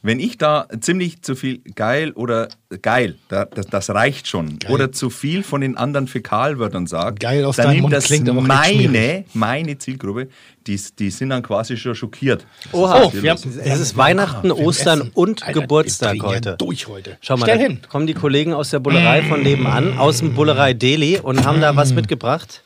[0.00, 2.48] wenn ich da ziemlich zu viel geil oder
[2.82, 4.70] geil, da, das, das reicht schon, Geil.
[4.70, 8.28] oder zu viel von den anderen Fäkalwörtern sage, Geil aus dann nimmt Mund das klingt
[8.28, 10.28] aber meine, meine Zielgruppe,
[10.68, 12.46] die, die sind dann quasi schon schockiert.
[12.72, 15.10] Oha, Oh, wir haben- es ist Weihnachten, Ah, wir Ostern essen.
[15.14, 16.54] und Alter, Geburtstag heute.
[16.58, 17.16] durch heute.
[17.20, 17.80] Schau mal, Stell da hin.
[17.88, 21.72] kommen die Kollegen aus der Bullerei von nebenan, aus dem Bullerei Deli und haben da
[21.72, 21.76] Mm.
[21.76, 22.62] was mitgebracht.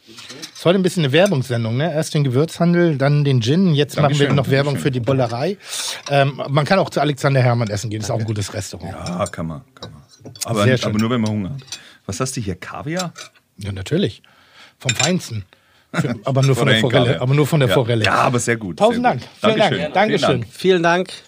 [0.62, 1.92] Ist heute ein bisschen eine Werbungssendung, ne?
[1.92, 3.74] Erst den Gewürzhandel, dann den Gin.
[3.74, 4.82] Jetzt machen wir Dankeschön, noch Werbung Dankeschön.
[4.84, 5.56] für die Bollerei.
[6.08, 8.00] Ähm, man kann auch zu Alexander Hermann essen gehen.
[8.00, 8.92] ist auch ein gutes Restaurant.
[8.92, 10.02] Ja, Ja, kann man, kann man.
[10.44, 10.90] Aber, Sehr schön.
[10.90, 11.62] aber nur, wenn man Hunger hat.
[12.06, 12.54] Was hast du hier?
[12.54, 13.12] Kaviar?
[13.72, 14.22] natürlich.
[14.78, 15.44] Vom Feinsten.
[15.92, 16.78] Für, aber nur von der.
[16.78, 17.20] Forelle.
[17.20, 17.74] Aber nur von der ja.
[17.74, 18.04] Forelle.
[18.04, 18.78] Ja, aber sehr gut.
[18.78, 19.20] Tausend sehr Dank.
[19.20, 19.30] gut.
[19.40, 19.92] Vielen Dank.
[19.92, 19.92] Dankeschön.
[19.92, 20.44] Dankeschön.
[20.48, 21.10] Vielen Dank.
[21.10, 21.22] Vielen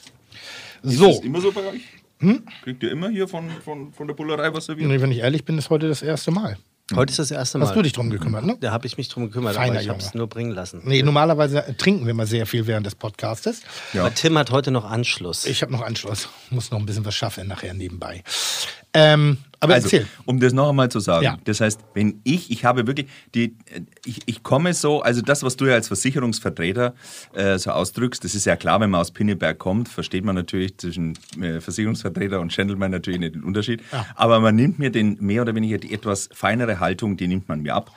[0.84, 0.92] Dank.
[0.92, 1.82] Ist So, das immer so bei euch?
[2.20, 2.44] Hm?
[2.62, 4.88] Kriegt ihr immer hier von, von, von der Bullerei was serviert?
[4.88, 6.56] nee, wenn ich ehrlich bin, ist heute das erste Mal.
[6.92, 7.66] Heute ist das erste Mal.
[7.66, 8.58] Hast du dich drum gekümmert, ne?
[8.60, 10.82] Da habe ich mich drum gekümmert, Feiner aber ich habe es nur bringen lassen.
[10.84, 13.62] Nee, normalerweise trinken wir mal sehr viel während des Podcastes.
[13.94, 14.02] Ja.
[14.02, 15.46] Aber Tim hat heute noch Anschluss.
[15.46, 16.28] Ich habe noch Anschluss.
[16.50, 18.22] Muss noch ein bisschen was schaffen nachher nebenbei.
[18.92, 20.06] Ähm, aber Also, erzähl.
[20.26, 21.38] um das noch einmal zu sagen, Ja.
[21.44, 25.42] das heißt, wenn ich, ich habe wirklich, die, äh, ich, ich komme so, also das,
[25.42, 26.94] was du ja als Versicherungsvertreter
[27.34, 30.76] äh, so ausdrückst, das ist ja klar, wenn man aus Pinneberg kommt, versteht man natürlich
[30.78, 33.82] zwischen äh, Versicherungsvertreter und Gentleman natürlich nicht den Unterschied.
[34.14, 37.62] Aber man nimmt mir den mehr oder weniger die etwas feinere Haltung, die nimmt man
[37.62, 37.90] mir ab,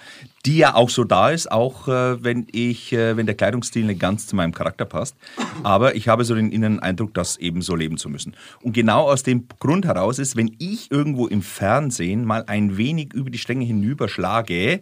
[0.45, 3.99] die ja auch so da ist, auch äh, wenn ich, äh, wenn der Kleidungsstil nicht
[3.99, 5.15] ganz zu meinem Charakter passt.
[5.63, 8.35] Aber ich habe so den inneren Eindruck, das eben so leben zu müssen.
[8.61, 13.13] Und genau aus dem Grund heraus ist, wenn ich irgendwo im Fernsehen mal ein wenig
[13.13, 14.81] über die Stränge hinüberschlage,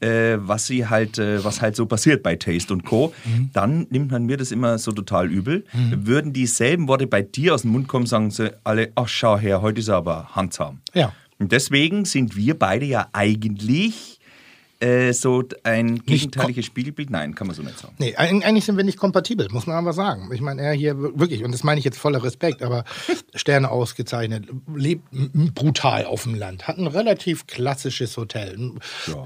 [0.00, 3.12] äh, was sie halt, äh, was halt so passiert bei Taste und Co.,
[3.52, 5.64] dann nimmt man mir das immer so total übel.
[5.90, 9.62] Würden dieselben Worte bei dir aus dem Mund kommen, sagen sie alle, ach schau her,
[9.62, 10.78] heute ist er aber handzahm.
[10.94, 11.12] Ja.
[11.38, 14.20] Und deswegen sind wir beide ja eigentlich
[14.82, 17.10] äh, so ein gegenteiliges Spiegelbild.
[17.10, 17.94] Nein, kann man so nicht sagen.
[17.98, 20.28] Nee, eig- eigentlich sind wir nicht kompatibel, muss man aber sagen.
[20.34, 22.84] Ich meine, er hier wir- wirklich, und das meine ich jetzt voller Respekt, aber
[23.34, 25.04] Sterne ausgezeichnet, lebt
[25.54, 28.72] brutal auf dem Land, hat ein relativ klassisches Hotel.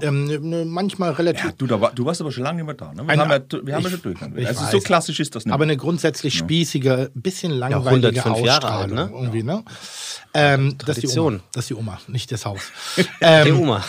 [0.01, 1.45] Ähm, ne- manchmal relativ.
[1.45, 2.93] Ja, du, da war, du warst aber schon lange nicht mehr da.
[2.93, 3.03] Ne?
[3.03, 4.39] Wir, Ein- haben ja, wir haben ja ich- schon durcheinander.
[4.41, 4.71] ich Also weiß.
[4.71, 5.53] so klassisch ist das nicht.
[5.53, 9.09] aber eine grundsätzlich spießige, bisschen langweilige 105 Jahre ne?
[9.13, 9.63] irgendwie, ne?
[10.33, 11.33] Ähm, das ist die Tradition.
[11.35, 11.43] Oma.
[11.53, 12.61] Das ist die Oma, nicht das Haus.
[12.97, 13.83] Die ähm, Oma.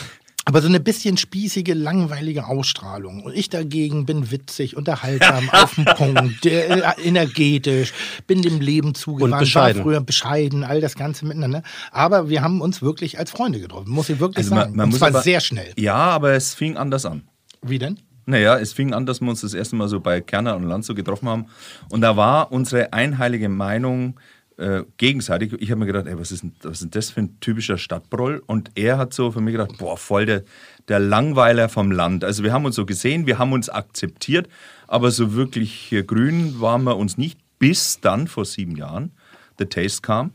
[0.49, 3.23] Aber so eine bisschen spießige, langweilige Ausstrahlung.
[3.23, 7.93] Und ich dagegen bin witzig, unterhaltsam, auf den Punkt, äh, energetisch,
[8.27, 9.79] bin dem Leben zugewandt, Und bescheiden.
[9.79, 11.63] war früher bescheiden, all das Ganze miteinander.
[11.93, 14.77] Aber wir haben uns wirklich als Freunde getroffen, muss ich wirklich Also man- sagen.
[14.77, 15.73] man Und zwar aber- sehr schnell.
[15.77, 17.23] ja, aber es fing anders an.
[17.61, 17.99] Wie denn?
[18.25, 20.87] Naja, es fing an, dass wir uns das erste Mal so bei Kerner und Lanz
[20.87, 21.47] so getroffen haben.
[21.91, 24.19] Und da war unsere einheilige Meinung
[24.59, 25.53] äh, gegenseitig.
[25.61, 28.43] Ich habe mir gedacht, ey, was ist, denn, was ist das für ein typischer Stadtbroll?
[28.47, 30.43] Und er hat so für mich gedacht, boah, voll der,
[30.89, 32.25] der Langweiler vom Land.
[32.25, 34.49] Also wir haben uns so gesehen, wir haben uns akzeptiert,
[34.87, 39.13] aber so wirklich grün waren wir uns nicht, bis dann vor sieben Jahren
[39.59, 40.33] The Taste kam.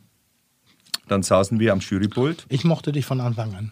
[1.07, 3.71] Dann saßen wir am Jurypult Ich mochte dich von Anfang an.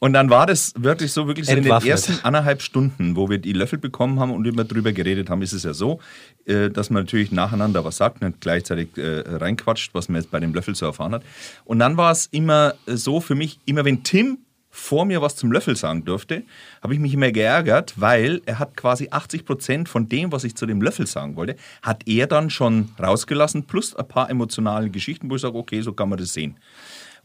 [0.00, 3.38] Und dann war das wirklich so, wirklich so in den ersten anderthalb Stunden, wo wir
[3.38, 6.00] die Löffel bekommen haben und immer drüber geredet haben, ist es ja so,
[6.46, 10.38] äh, dass man natürlich nacheinander was sagt, nicht gleichzeitig äh, reinquatscht, was man jetzt bei
[10.38, 11.22] dem Löffel so erfahren hat.
[11.64, 14.38] Und dann war es immer äh, so für mich, immer wenn Tim
[14.70, 16.44] vor mir was zum Löffel sagen durfte,
[16.82, 20.54] habe ich mich immer geärgert, weil er hat quasi 80 Prozent von dem, was ich
[20.54, 25.30] zu dem Löffel sagen wollte, hat er dann schon rausgelassen, plus ein paar emotionale Geschichten,
[25.30, 26.56] wo ich sage, okay, so kann man das sehen.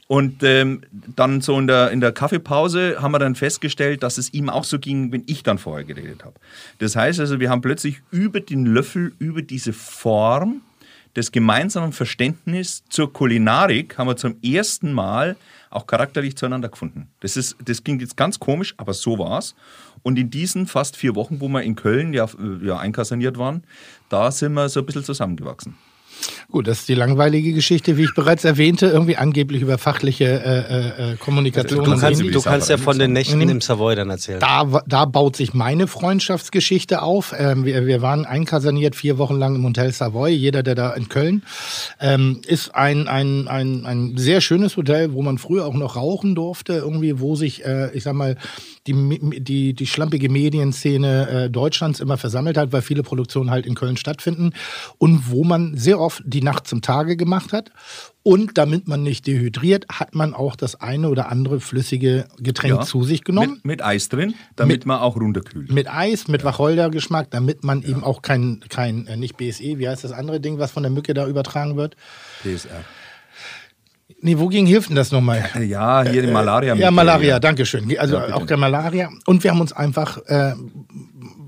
[0.07, 4.33] Und ähm, dann so in der, in der Kaffeepause haben wir dann festgestellt, dass es
[4.33, 6.35] ihm auch so ging, wenn ich dann vorher geredet habe.
[6.79, 10.61] Das heißt also, wir haben plötzlich über den Löffel, über diese Form
[11.15, 15.35] des gemeinsamen Verständnisses zur Kulinarik, haben wir zum ersten Mal
[15.69, 17.07] auch charakterlich zueinander gefunden.
[17.19, 19.55] Das, ist, das klingt jetzt ganz komisch, aber so war's.
[20.01, 23.63] Und in diesen fast vier Wochen, wo wir in Köln ja, äh, ja einkaserniert waren,
[24.09, 25.75] da sind wir so ein bisschen zusammengewachsen.
[26.51, 31.11] Gut, das ist die langweilige Geschichte, wie ich bereits erwähnte, irgendwie angeblich über fachliche äh,
[31.13, 31.83] äh, Kommunikation.
[31.83, 33.49] Du und kannst, du kannst ja von den Nächten Mhm.
[33.49, 34.39] im Savoy dann erzählen.
[34.39, 37.33] Da, da baut sich meine Freundschaftsgeschichte auf.
[37.37, 40.31] Ähm, wir, wir waren einkaserniert vier Wochen lang im Hotel Savoy.
[40.31, 41.43] Jeder, der da in Köln
[41.99, 46.35] ähm, ist ein, ein, ein, ein sehr schönes Hotel, wo man früher auch noch rauchen
[46.35, 48.37] durfte, irgendwie, wo sich, äh, ich sag mal,
[48.87, 53.75] die, die, die schlampige Medienszene äh, Deutschlands immer versammelt hat, weil viele Produktionen halt in
[53.75, 54.51] Köln stattfinden
[54.97, 57.71] und wo man sehr oft die Nacht zum Tage gemacht hat.
[58.25, 62.81] Und damit man nicht dehydriert, hat man auch das eine oder andere flüssige Getränk Ja.
[62.81, 65.71] zu sich genommen Mit, mit Eis drin, damit Mit- man auch runterkühlt.
[65.71, 70.03] mit Eis, mit Wacholdergeschmack, damit man eben auch kein, kein äh, nicht BSE, wie heißt
[70.05, 71.95] das andere Ding, was von der Mücke da übertragen wird?
[72.43, 72.83] PSR.
[74.25, 75.43] Nee, wogegen hilft denn das nochmal?
[75.67, 76.73] Ja, hier die Malaria.
[76.75, 77.93] Äh, Ja, Malaria, danke schön.
[77.99, 79.09] Also Ja, auch der Malaria.
[79.25, 80.53] Und wir haben uns einfach äh,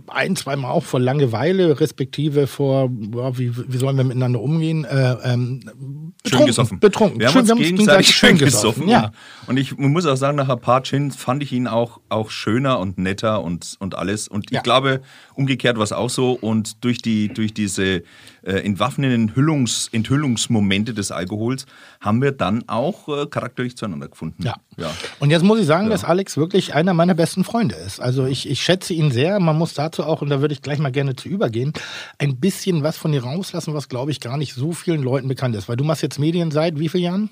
[0.07, 5.13] ein, zweimal auch vor Langeweile, respektive vor, ja, wie, wie sollen wir miteinander umgehen, äh,
[5.23, 6.79] ähm, Schön betrunken, gesoffen.
[6.79, 7.19] betrunken.
[7.19, 8.87] Wir haben Schön- uns gegenseitig schön gesoffen.
[8.87, 9.11] Ja.
[9.47, 12.79] Und ich muss auch sagen, nach ein paar Gin fand ich ihn auch, auch schöner
[12.79, 14.27] und netter und, und alles.
[14.27, 14.61] Und ich Ja.
[14.61, 15.01] glaube,
[15.35, 16.31] umgekehrt war es auch so.
[16.33, 18.03] Und durch, die, durch diese
[18.43, 21.65] äh, entwaffnenden Enthüllungs, Enthüllungsmomente des Alkohols
[21.99, 24.43] haben wir dann auch äh, charakterlich zueinander gefunden.
[24.43, 24.55] Ja.
[24.77, 24.91] Ja.
[25.19, 27.99] Und jetzt muss ich sagen, dass Alex wirklich einer meiner besten Freunde ist.
[27.99, 29.39] Also ich, ich schätze ihn sehr.
[29.39, 31.73] Man muss dazu auch, und da würde ich gleich mal gerne zu übergehen,
[32.17, 35.55] ein bisschen was von dir rauslassen, was, glaube ich, gar nicht so vielen Leuten bekannt
[35.55, 35.69] ist.
[35.69, 37.29] Weil du machst jetzt Medien seit wie vielen Jahren?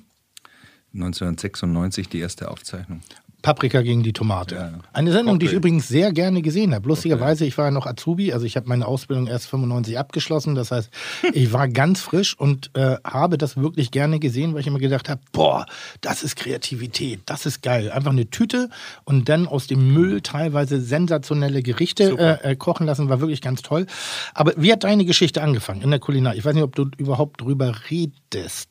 [0.93, 3.01] 1996 die erste Aufzeichnung.
[3.43, 4.56] Paprika gegen die Tomate.
[4.56, 4.79] Ja, ja.
[4.93, 5.58] Eine Sendung, die ich Okay.
[5.58, 6.88] übrigens sehr gerne gesehen habe.
[6.88, 10.56] Lustigerweise, ich war ja noch Azubi, also ich habe meine Ausbildung erst 95 abgeschlossen.
[10.56, 10.89] Das heißt,
[11.34, 15.10] ich war ganz frisch und äh, habe das wirklich gerne gesehen, weil ich immer gedacht
[15.10, 15.65] habe, boah,
[16.01, 17.91] das ist Kreativität, das ist geil.
[17.91, 18.69] Einfach eine Tüte
[19.03, 23.62] und dann aus dem Müll teilweise sensationelle Gerichte äh, äh, kochen lassen, war wirklich ganz
[23.62, 23.86] toll.
[24.34, 26.36] Aber wie hat deine Geschichte angefangen in der Kulinar?
[26.36, 28.69] Ich weiß nicht, ob du überhaupt drüber redest.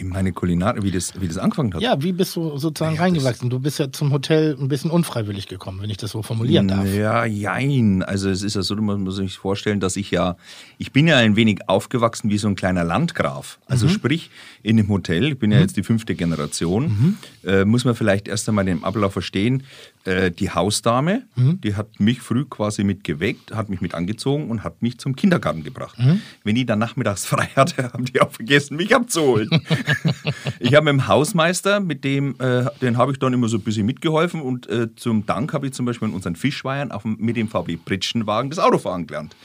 [0.00, 1.82] Wie meine Kulinarik, wie das, wie das angefangen hat.
[1.82, 3.50] Ja, wie bist du sozusagen reingewachsen?
[3.50, 6.86] Du bist ja zum Hotel ein bisschen unfreiwillig gekommen, wenn ich das so formulieren darf.
[6.86, 8.02] Ja, jein.
[8.02, 10.36] Also es ist ja so, man muss sich vorstellen, dass ich ja,
[10.78, 13.58] ich bin ja ein wenig aufgewachsen wie so ein kleiner Landgraf.
[13.66, 13.90] Also Mhm.
[13.90, 14.30] sprich,
[14.62, 17.16] in dem Hotel, ich bin ja jetzt die fünfte Generation, Mhm.
[17.48, 19.64] äh, muss man vielleicht erst einmal den Ablauf verstehen.
[20.04, 21.60] Äh, die Hausdame, Mhm.
[21.60, 25.14] die hat mich früh quasi mit geweckt, hat mich mit angezogen und hat mich zum
[25.14, 25.98] Kindergarten gebracht.
[25.98, 26.22] Mhm.
[26.42, 29.50] Wenn die dann nachmittags frei hatte, haben die auch vergessen, mich abzuholen.
[30.58, 33.62] ich habe mit dem Hausmeister, mit dem, äh, den habe ich dann immer so ein
[33.62, 37.36] bisschen mitgeholfen und äh, zum Dank habe ich zum Beispiel in unseren Fischweihern auch mit
[37.36, 39.36] dem VW Pritschenwagen das Autofahren gelernt.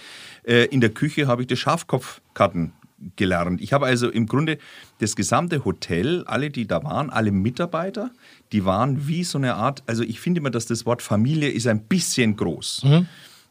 [0.44, 2.72] Äh, in der Küche habe ich das Schafkopfkarten
[3.16, 3.62] gelernt.
[3.62, 4.58] Ich habe also im Grunde
[5.00, 8.12] das gesamte Hotel, alle, die da waren, alle Mitarbeiter,
[8.52, 11.68] die waren wie so eine Art, also ich finde immer, dass das Wort Familie ist
[11.68, 12.86] ein bisschen groß.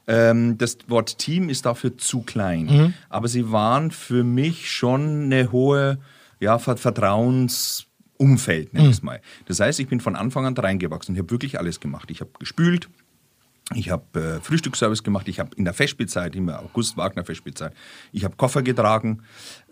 [0.06, 2.94] Ähm, das Wort Team ist dafür zu klein.
[3.08, 5.98] Aber sie waren für mich schon eine hohe
[6.40, 9.20] ja, Ver- Vertrauensumfeld, nenne ich es mal.
[9.46, 11.14] Das heißt, ich bin von Anfang an reingewachsen.
[11.14, 12.10] Ich habe wirklich alles gemacht.
[12.10, 12.88] Ich habe gespült,
[13.72, 17.72] ich habe äh, Frühstücksservice gemacht, ich habe in der Festspielzeit, immer August Wagner Festspielzeit,
[18.12, 19.22] ich habe Koffer getragen,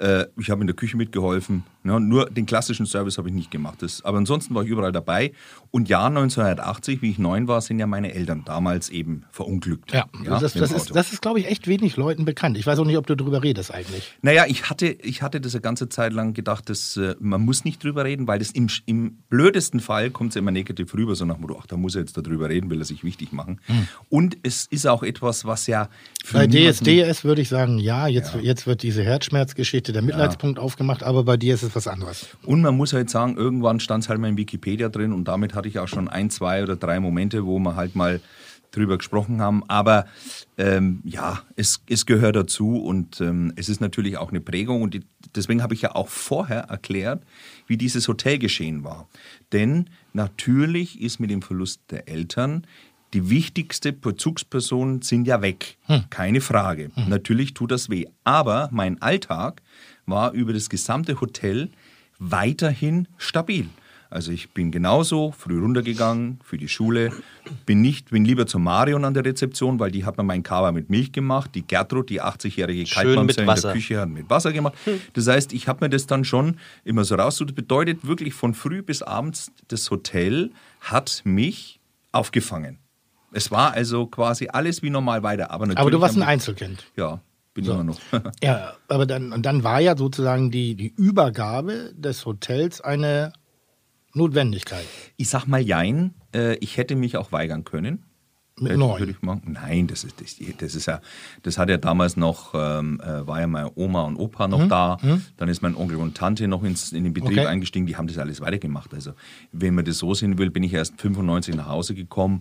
[0.03, 1.63] äh, ich habe in der Küche mitgeholfen.
[1.85, 3.83] Ja, nur den klassischen Service habe ich nicht gemacht.
[3.83, 5.33] Das, aber ansonsten war ich überall dabei.
[5.71, 9.93] Und Jahr 1980, wie ich neun war, sind ja meine Eltern damals eben verunglückt.
[9.93, 12.57] Ja, das, mit dem das, ist, das ist, glaube ich, echt wenig Leuten bekannt.
[12.57, 14.13] Ich weiß auch nicht, ob du darüber redest eigentlich.
[14.23, 17.65] Naja, ich hatte, ich hatte das eine ganze Zeit lang gedacht, dass, äh, man muss
[17.65, 21.25] nicht drüber reden, weil das im, im blödesten Fall kommt es immer negativ rüber, so
[21.25, 23.61] nach dem Motto, ach, da muss er jetzt darüber reden, will er sich wichtig machen.
[24.09, 25.89] Und es ist auch etwas, was ja
[26.25, 31.03] für Bei DSDS würde ich sagen, ja, jetzt, jetzt wird diese Herzschmerzgeschichte, der Mitleidspunkt aufgemacht,
[31.03, 32.29] aber bei dir ist es was anderes.
[32.45, 35.55] Und man muss halt sagen, irgendwann stand es halt mal in Wikipedia drin und damit
[35.55, 38.21] hatte ich auch schon ein, zwei oder drei Momente, wo man halt mal
[38.73, 39.63] drüber gesprochen haben.
[39.69, 40.07] Aber
[40.59, 44.83] ähm, ja, es, es gehört dazu und ähm, es ist natürlich auch eine Prägung.
[44.83, 45.03] Und die,
[45.35, 47.23] deswegen habe ich ja auch vorher erklärt,
[47.67, 49.09] wie dieses Hotel geschehen war.
[49.53, 52.67] Denn natürlich ist mit dem Verlust der Eltern
[53.15, 55.77] die wichtigste Bezugsperson sind ja weg.
[56.11, 56.91] Keine Frage.
[57.09, 58.07] Natürlich tut das weh.
[58.25, 59.63] Aber mein Alltag
[60.07, 61.71] war über das gesamte Hotel
[62.19, 63.69] weiterhin stabil.
[64.13, 67.13] Also ich bin genauso früh runtergegangen für die Schule,
[67.65, 70.71] bin nicht, bin lieber zu Marion an der Rezeption, weil die hat mir mein Kava
[70.71, 71.53] mit Milch gemacht.
[71.55, 74.75] Die Gertrud, die 80-jährige Schön Kaltmamsel mit in der Küche, hat mit Wasser gemacht.
[75.15, 77.39] Das heißt, ich habe mir das dann schon immer so raus.
[77.39, 81.81] Das bedeutet wirklich von früh bis abends, das Hotel hat mich
[82.13, 82.82] aufgefangen.
[83.33, 85.51] Es war also quasi alles wie normal weiter.
[85.51, 86.85] Aber, Aber du warst ein Einzelkind.
[86.97, 87.21] Ja,
[87.55, 87.99] bin immer noch.
[88.43, 93.33] Ja, aber dann, und dann war ja sozusagen die, die Übergabe des Hotels eine
[94.15, 94.85] Notwendigkeit.
[95.17, 98.05] Ich sag mal Jein, äh, ich hätte mich auch weigern können.
[98.59, 98.79] Mit Hätte-
[99.23, 99.43] neun.
[99.47, 101.01] Nein, das ist, das, das ist ja,
[101.43, 104.99] das hat ja damals noch, ähm, äh, war ja meine Oma und Opa noch da.
[105.39, 107.47] Dann ist mein Onkel und Tante noch ins, in den Betrieb Okay.
[107.47, 107.87] eingestiegen.
[107.87, 108.93] Die haben das alles weitergemacht.
[108.93, 109.13] Also,
[109.53, 112.41] wenn man das so sehen will, bin ich erst 95 nach Hause gekommen.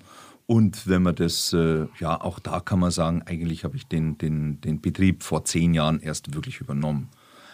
[0.52, 4.18] Und wenn man das, äh, ja, auch da kann man sagen, eigentlich habe ich den,
[4.18, 7.08] den, den Betrieb vor zehn Jahren erst wirklich übernommen.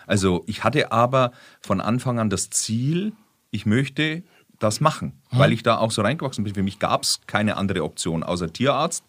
[0.08, 1.32] Also ich hatte aber
[1.62, 3.14] von Anfang an das Ziel,
[3.52, 4.24] ich möchte
[4.58, 6.56] das machen, weil ich da auch so reingewachsen bin.
[6.56, 9.04] Für mich gab es keine andere Option außer Tierarzt,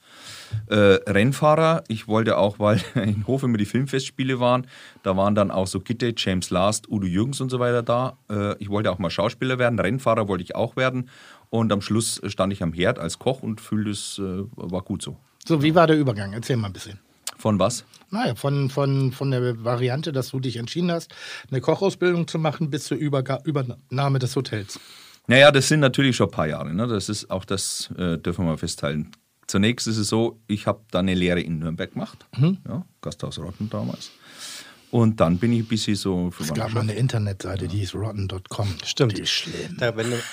[0.67, 1.85] äh, Rennfahrer.
[1.89, 4.67] Ich wollte auch, weil in Hof immer die Filmfestspiele waren,
[5.03, 8.19] da waren dann auch so Gitte, James Last, Udo Jürgens und so weiter da.
[8.29, 11.09] Äh, ich wollte auch mal Schauspieler werden, Rennfahrer wollte ich auch werden.
[11.51, 15.03] Und am Schluss stand ich am Herd als Koch und fühlte es, äh, war gut
[15.03, 15.17] so.
[15.47, 16.33] So, wie war der Übergang?
[16.33, 16.99] Erzähl mal ein bisschen.
[17.37, 17.85] Von was?
[18.11, 21.15] Naja, von, von, von der Variante, dass du dich entschieden hast,
[21.51, 24.81] eine Kochausbildung zu machen, bis zur Überga Übernahme des Hotels.
[25.27, 26.75] Naja, das sind natürlich schon ein paar Jahre.
[26.75, 26.87] Ne?
[26.87, 29.13] Das ist auch das, äh, dürfen wir mal festhalten.
[29.47, 32.27] Zunächst ist es so, ich habe da eine Lehre in Nürnberg gemacht,
[32.69, 34.11] ja, Gasthaus Rotten damals.
[34.91, 38.69] Und dann bin ich ein bisschen so Es gab mal eine Internetseite, die hieß rotten.com.
[38.85, 39.19] Stimmt.
[39.19, 39.77] Die ist schlimm.
[39.79, 40.17] Da, wenn du,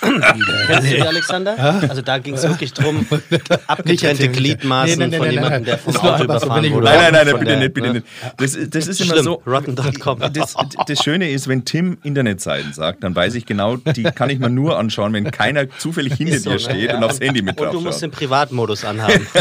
[0.66, 1.58] kennst du die, Alexander?
[1.88, 3.06] Also da ging es wirklich drum,
[3.66, 4.28] abgetrennte.
[4.28, 5.66] Gliedmaßen Nee, nee, nee, von nee, jemandem, nee.
[5.66, 6.86] der vom Auto so, überfahren wurde.
[6.86, 7.94] Nein, nein, nein, bitte der, nicht, bitte ne?
[7.94, 8.06] nicht.
[8.38, 9.42] Das, das ist immer so.
[9.46, 10.20] Rotten.com.
[10.32, 10.54] Das,
[10.86, 14.48] das Schöne ist, wenn Tim Internetseiten sagt, dann weiß ich genau, die kann ich mir
[14.48, 16.60] nur anschauen, wenn keiner zufällig hinter so, dir ne?
[16.60, 19.26] steht und aufs Handy mit Und du musst den Privatmodus anhaben.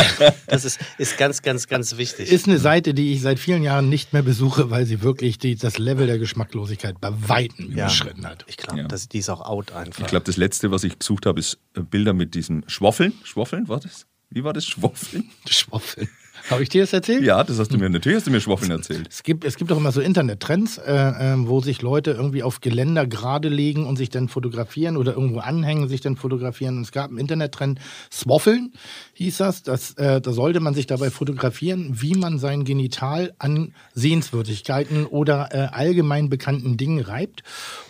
[0.47, 2.32] Das ist, ist ganz, ganz, ganz wichtig.
[2.32, 5.56] Ist eine Seite, die ich seit vielen Jahren nicht mehr besuche, weil sie wirklich die,
[5.56, 8.44] das Level der Geschmacklosigkeit bei Weitem überschritten hat.
[8.50, 8.88] Ich glaube, Ja.
[8.89, 10.02] das- die ist auch out einfach.
[10.02, 13.13] Ich glaube, das letzte, was ich gesucht habe, ist äh, Bilder mit diesem Schwoffeln.
[13.24, 14.06] Schwoffeln, war das?
[14.30, 14.65] Wie war das?
[14.65, 15.30] Schwoffeln?
[15.48, 16.10] Schwaffeln.
[16.49, 17.23] Habe ich dir das erzählt?
[17.23, 19.08] Ja, das hast du mir, natürlich hast du mir Schwoffeln erzählt.
[19.10, 22.62] Es gibt, es gibt auch immer so Internettrends, äh, ähm, wo sich Leute irgendwie auf
[22.62, 26.77] Geländer gerade legen und sich dann fotografieren oder irgendwo anhängen, sich dann fotografieren.
[26.77, 27.79] Und es gab einen Internettrend,
[28.12, 28.73] Swaffeln
[29.13, 29.63] hieß das.
[29.63, 35.49] das äh, da sollte man sich dabei fotografieren, wie man sein Genital an Sehenswürdigkeiten oder
[35.51, 37.43] äh, allgemein bekannten Dingen reibt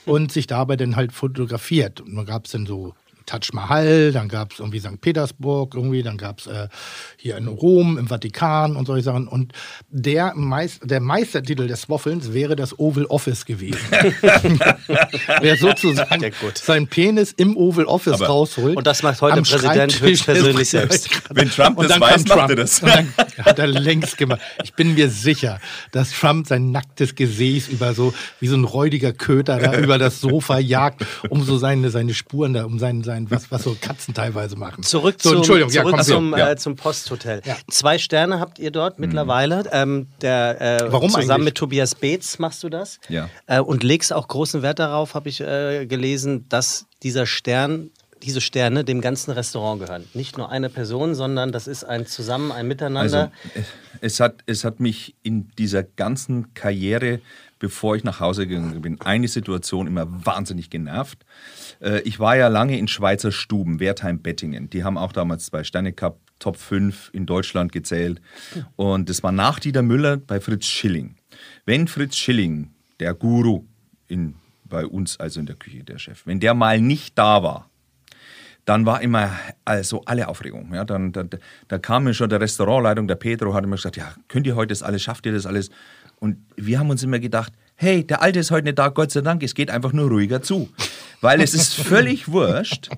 [0.06, 2.02] und sich dabei dann halt fotografiert.
[2.02, 2.94] Und dann gab es dann so
[3.26, 5.02] Taj Mahal, dann gab es irgendwie St.
[5.02, 6.68] Petersburg, irgendwie, dann gab es äh,
[7.18, 9.28] hier in Rom, im Vatikan und solche Sachen.
[9.28, 9.54] Und
[9.90, 13.80] der, Meis der Meistertitel des Waffelns wäre das Oval Office gewesen.
[15.42, 18.78] Wer sozusagen seinen Penis im Oval Office Aber- rausholt.
[18.78, 21.10] Und das macht heute der Präsident höchstpersönlich des- selbst.
[21.30, 22.58] Wenn Trump Und das weiß, kam macht er Trump.
[22.58, 22.80] das.
[22.82, 24.40] Und dann hat er längst gemacht.
[24.64, 25.60] Ich bin mir sicher,
[25.92, 30.22] dass Trump sein nacktes Gesäß über so, wie so ein räudiger Köter da über das
[30.22, 34.14] Sofa jagt, um so seine, seine Spuren da, um sein, sein was, was so Katzen
[34.14, 34.84] teilweise machen.
[34.84, 36.52] Zurück, so, zum, Entschuldigung, ja, zurück komm, zum, ja.
[36.52, 37.42] äh, zum Posthotel.
[37.46, 37.56] Ja.
[37.70, 39.64] Zwei Sterne habt ihr dort mittlerweile.
[39.72, 41.46] Ähm, der, äh, Warum zusammen eigentlich?
[41.46, 43.00] mit Tobias Beetz machst du das.
[43.10, 43.30] Ja.
[43.48, 47.92] Äh, und legst auch großen Wert darauf, habe ich äh, gelesen, dass dieser Stern,
[48.24, 50.06] diese Sterne dem ganzen Restaurant gehören.
[50.14, 53.32] Nicht nur eine Person, sondern das ist ein Zusammen, ein Miteinander.
[53.54, 53.64] Also, äh,
[54.02, 57.22] es hat, es hat mich in dieser ganzen Karriere,
[57.66, 61.26] bevor ich nach Hause gegangen bin, eine Situation immer wahnsinnig genervt.
[61.82, 64.70] Äh, Ich war ja lange in Schweizer Stuben, Wertheim-Bettingen.
[64.70, 68.22] Die haben auch damals zwei Sterne gehabt, Top 5 in Deutschland gezählt.
[68.76, 71.16] Und das war nach Dieter Müller bei Fritz Schilling.
[71.66, 73.66] Wenn Fritz Schilling, der Guru
[74.08, 77.72] in, bei uns, also in der Küche, der Chef, wenn der mal nicht da war,
[78.66, 79.32] dann war immer
[79.64, 80.72] also alle Aufregung.
[80.74, 81.30] Ja, dann, dann,
[81.68, 84.70] da kam mir schon der Restaurantleitung, der Pedro, hat immer gesagt, ja, könnt ihr heute
[84.70, 85.70] das alles, schafft ihr das alles?
[86.26, 89.22] Und wir haben uns immer gedacht, hey, der Alte ist heute nicht da, Gott sei
[89.22, 90.70] Dank, es geht einfach nur ruhiger zu.
[91.22, 92.90] Weil es ist völlig wurscht,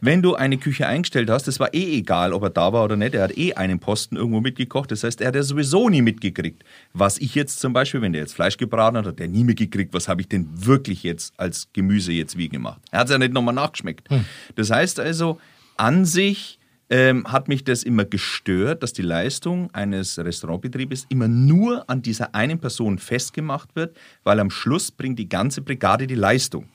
[0.00, 2.96] wenn du eine Küche eingestellt hast, das war eh egal, ob er da war oder
[2.96, 6.00] nicht, er hat eh einen Posten irgendwo mitgekocht, das heißt, er hat ja sowieso nie
[6.00, 6.64] mitgekriegt.
[6.94, 9.92] Was ich jetzt zum Beispiel, wenn der jetzt Fleisch gebraten hat, hat der nie mitgekriegt,
[9.92, 12.80] was habe ich denn wirklich jetzt als Gemüse jetzt wie gemacht.
[12.90, 14.08] Er hat es ja nicht nochmal nachgeschmeckt.
[14.54, 15.38] Das heißt also,
[15.76, 16.58] an sich
[16.92, 22.34] ähm, hat mich das immer gestört, dass die Leistung eines Restaurantbetriebes immer nur an dieser
[22.34, 26.68] einen Person festgemacht wird, weil am Schluss bringt die ganze Brigade die Leistung.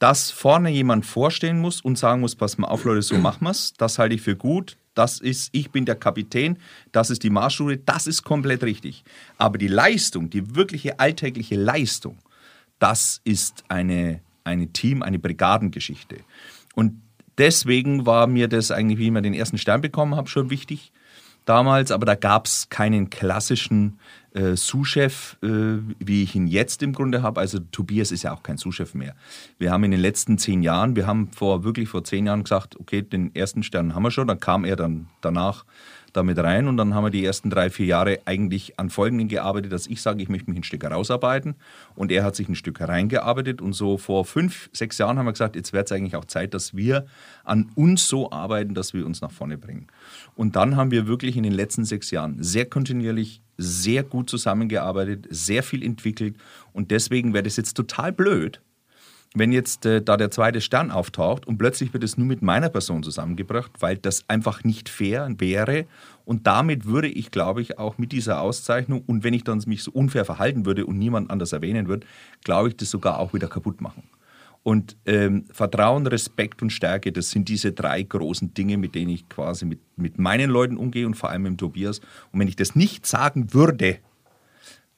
[0.00, 3.72] Dass vorne jemand vorstehen muss und sagen muss, pass mal auf Leute, so machen wir's,
[3.78, 6.58] das halte ich für gut, das ist, ich bin der Kapitän,
[6.92, 9.02] das ist die Marschroute, das ist komplett richtig.
[9.38, 12.18] Aber die Leistung, die wirkliche alltägliche Leistung,
[12.78, 16.18] das ist eine, eine Team, eine Brigadengeschichte.
[16.74, 17.00] Und
[17.38, 20.92] deswegen war mir das eigentlich, wie ich mal den ersten Stern bekommen habe, schon wichtig
[21.44, 21.90] damals.
[21.90, 23.98] Aber da gab es keinen klassischen
[24.34, 25.48] äh, Sous-Chef, äh,
[25.98, 27.40] wie ich ihn jetzt im Grunde habe.
[27.40, 29.14] Also Tobias ist ja auch kein Sous-Chef mehr.
[29.58, 32.78] Wir haben in den letzten zehn Jahren, wir haben vor wirklich vor zehn Jahren gesagt,
[32.78, 34.28] okay, den ersten Stern haben wir schon.
[34.28, 35.64] Dann kam er dann danach
[36.12, 39.72] damit rein und dann haben wir die ersten drei, vier Jahre eigentlich an Folgenden gearbeitet,
[39.72, 41.54] dass ich sage, ich möchte mich ein Stück herausarbeiten
[41.94, 45.32] und er hat sich ein Stück hereingearbeitet und so vor fünf, sechs Jahren haben wir
[45.32, 47.06] gesagt, jetzt wäre es eigentlich auch Zeit, dass wir
[47.44, 49.86] an uns so arbeiten, dass wir uns nach vorne bringen.
[50.34, 55.26] Und dann haben wir wirklich in den letzten sechs Jahren sehr kontinuierlich, sehr gut zusammengearbeitet,
[55.28, 56.36] sehr viel entwickelt
[56.72, 58.62] und deswegen wäre das jetzt total blöd,
[59.34, 62.70] wenn jetzt äh, da der zweite Stern auftaucht und plötzlich wird es nur mit meiner
[62.70, 65.86] Person zusammengebracht, weil das einfach nicht fair wäre.
[66.24, 69.82] Und damit würde ich, glaube ich, auch mit dieser Auszeichnung und wenn ich dann mich
[69.82, 72.06] so unfair verhalten würde und niemand anders erwähnen würde,
[72.42, 74.04] glaube ich, das sogar auch wieder kaputt machen.
[74.62, 79.28] Und ähm, Vertrauen, Respekt und Stärke, das sind diese drei großen Dinge, mit denen ich
[79.28, 82.00] quasi mit, mit meinen Leuten umgehe und vor allem mit Tobias.
[82.32, 83.98] Und wenn ich das nicht sagen würde,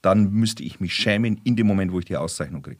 [0.02, 2.78] dann müsste ich mich schämen in dem Moment, wo ich die Auszeichnung kriege.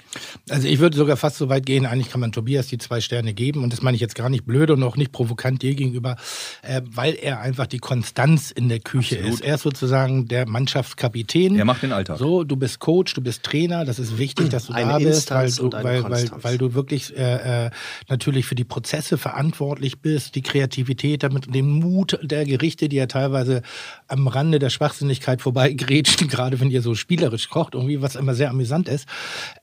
[0.48, 3.34] Also ich würde sogar fast so weit gehen, eigentlich kann man Tobias die zwei Sterne
[3.34, 6.16] geben und das meine ich jetzt gar nicht blöd und auch nicht provokant dir gegenüber,
[6.62, 9.40] äh, weil er einfach die Konstanz in der Küche Absolut.
[9.40, 9.44] ist.
[9.44, 11.56] Er ist sozusagen der Mannschaftskapitän.
[11.56, 12.18] Er macht den Alltag.
[12.18, 15.30] So, du bist Coach, du bist Trainer, das ist wichtig, dass du Eine da bist,
[15.30, 17.70] weil Instanz du, weil, weil, weil du wirklich äh, äh,
[18.08, 23.06] natürlich für die Prozesse verantwortlich bist, die Kreativität, damit den Mut der Gerichte, die ja
[23.06, 23.62] teilweise
[24.08, 28.50] am Rande der Schwachsinnigkeit vorbeigrätschen, gerade wenn ihr so spielerisch kocht, irgendwie was immer sehr
[28.50, 29.08] amüsant ist.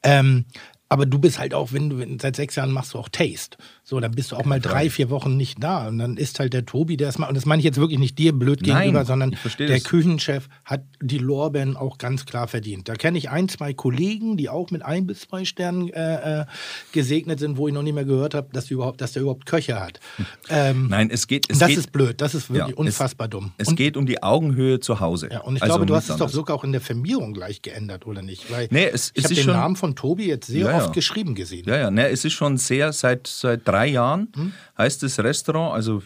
[0.03, 0.43] Ähm,
[0.89, 3.57] aber du bist halt auch, wenn du seit sechs Jahren machst du auch Taste.
[3.89, 5.87] So, dann bist du auch mal drei, vier Wochen nicht da.
[5.87, 7.29] Und dann ist halt der Tobi, der es macht.
[7.29, 9.77] Und das meine ich jetzt wirklich nicht dir blöd Nein, gegenüber, sondern ich verstehe der
[9.77, 9.85] das.
[9.85, 12.89] Küchenchef hat die Lorbeeren auch ganz klar verdient.
[12.89, 16.45] Da kenne ich ein, zwei Kollegen, die auch mit ein bis zwei Sternen äh, äh,
[16.91, 19.79] gesegnet sind, wo ich noch nicht mehr gehört habe, dass, überhaupt, dass der überhaupt Köche
[19.79, 20.01] hat.
[20.49, 21.45] Ähm, Nein, es geht.
[21.49, 22.19] Es das geht, ist blöd.
[22.19, 23.53] Das ist wirklich Ja, es- unfassbar dumm.
[23.57, 25.29] Es und, geht um die Augenhöhe zu Hause.
[25.31, 27.61] ja, und ich Also glaube, du hast es doch sogar auch in der Firmierung gleich
[27.61, 28.51] geändert, oder nicht?
[28.51, 30.77] Weil Nee, es- ich es habe ist den schon- Namen von Tobi jetzt sehr Ja,
[30.77, 31.63] oft geschrieben gesehen.
[31.69, 34.53] Ja, ja, ne, es ist schon sehr, seit, seit drei Jahren Hm?
[34.77, 36.01] heißt das Restaurant, also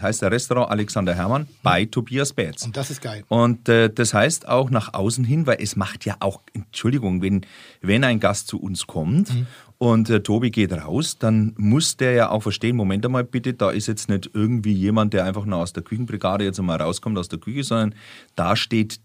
[0.00, 2.64] heißt der Restaurant Alexander Hermann bei Tobias Betz.
[2.64, 3.24] Und das ist geil.
[3.28, 7.42] Und äh, das heißt auch nach außen hin, weil es macht ja auch, Entschuldigung, wenn,
[7.80, 9.46] wenn ein Gast zu uns kommt Mhm.
[9.78, 13.70] und äh, Tobi geht raus, dann muss der ja auch verstehen, Moment einmal bitte, da
[13.70, 17.28] ist jetzt nicht irgendwie jemand, der einfach nur aus der Küchenbrigade jetzt einmal rauskommt aus
[17.28, 17.94] der Küche, sondern
[18.36, 19.00] da steht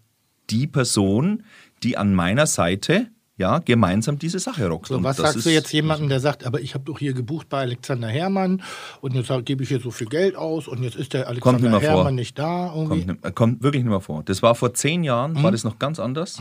[0.50, 1.42] die Person,
[1.82, 4.88] die an meiner Seite ja, gemeinsam diese Sache rockt.
[4.88, 7.12] So, Und was das sagst du jetzt jemandem, der sagt, aber ich habe doch hier
[7.12, 8.62] gebucht bei Alexander Hermann
[9.02, 11.70] und jetzt gebe ich hier so viel Geld aus und jetzt ist der Alexander nicht
[11.70, 11.98] mehr vor.
[11.98, 12.68] Hermann nicht da.
[12.72, 14.22] Kommt, nicht- kommt wirklich nicht mehr vor.
[14.24, 15.42] Das war vor zehn Jahren, Mhm.
[15.42, 16.38] war das noch ganz anders.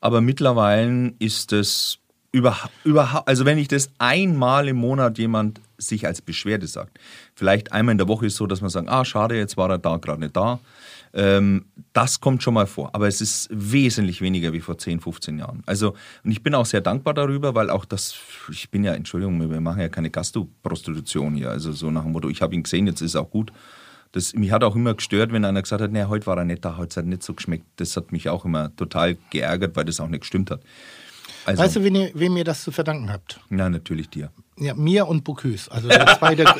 [0.00, 1.98] Aber mittlerweile ist es
[2.30, 6.98] überhaupt, überhaupt, also wenn ich das einmal im Monat jemand sich als Beschwerde sagt,
[7.34, 9.78] vielleicht einmal in der Woche ist so, dass man sagt, ah, schade, jetzt war er
[9.78, 10.58] da gerade nicht da.
[11.18, 15.38] Ähm, das kommt schon mal vor, aber es ist wesentlich weniger wie vor 10, 15
[15.40, 15.64] Jahren.
[15.66, 18.14] Also, und ich bin auch sehr dankbar darüber, weil auch das,
[18.50, 22.28] ich bin ja, Entschuldigung, wir machen ja keine Gastro-Prostitution hier, also so nach dem Motto,
[22.28, 23.52] ich habe ihn gesehen, jetzt ist auch gut.
[24.12, 26.64] Das, mich hat auch immer gestört, wenn einer gesagt hat, nee, heute war er nicht
[26.64, 27.66] da, heute hat er nicht so geschmeckt.
[27.76, 30.60] Das hat mich auch immer total geärgert, weil das auch nicht gestimmt hat.
[31.48, 33.40] Also, Weißt du, wen ihr, wem ihr das zu verdanken habt?
[33.48, 34.30] na, natürlich dir.
[34.58, 35.70] Ja, mir und Bocuse.
[35.70, 36.46] Also der zwei der.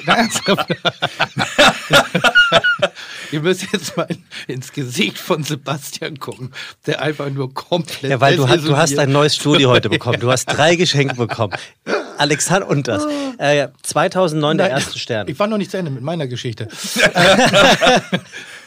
[3.33, 6.53] Ihr müsst jetzt mal in, ins Gesicht von Sebastian gucken,
[6.87, 8.11] der einfach nur komplett.
[8.11, 10.21] Ja, weil du, hast, du hast ein neues Studio heute bekommen.
[10.21, 11.53] Du hast drei Geschenke bekommen.
[12.17, 13.07] Alexander und das.
[13.37, 15.29] Äh, 2009 der Nein, erste Stern.
[15.29, 16.69] Ich war noch nicht zu Ende mit meiner Geschichte.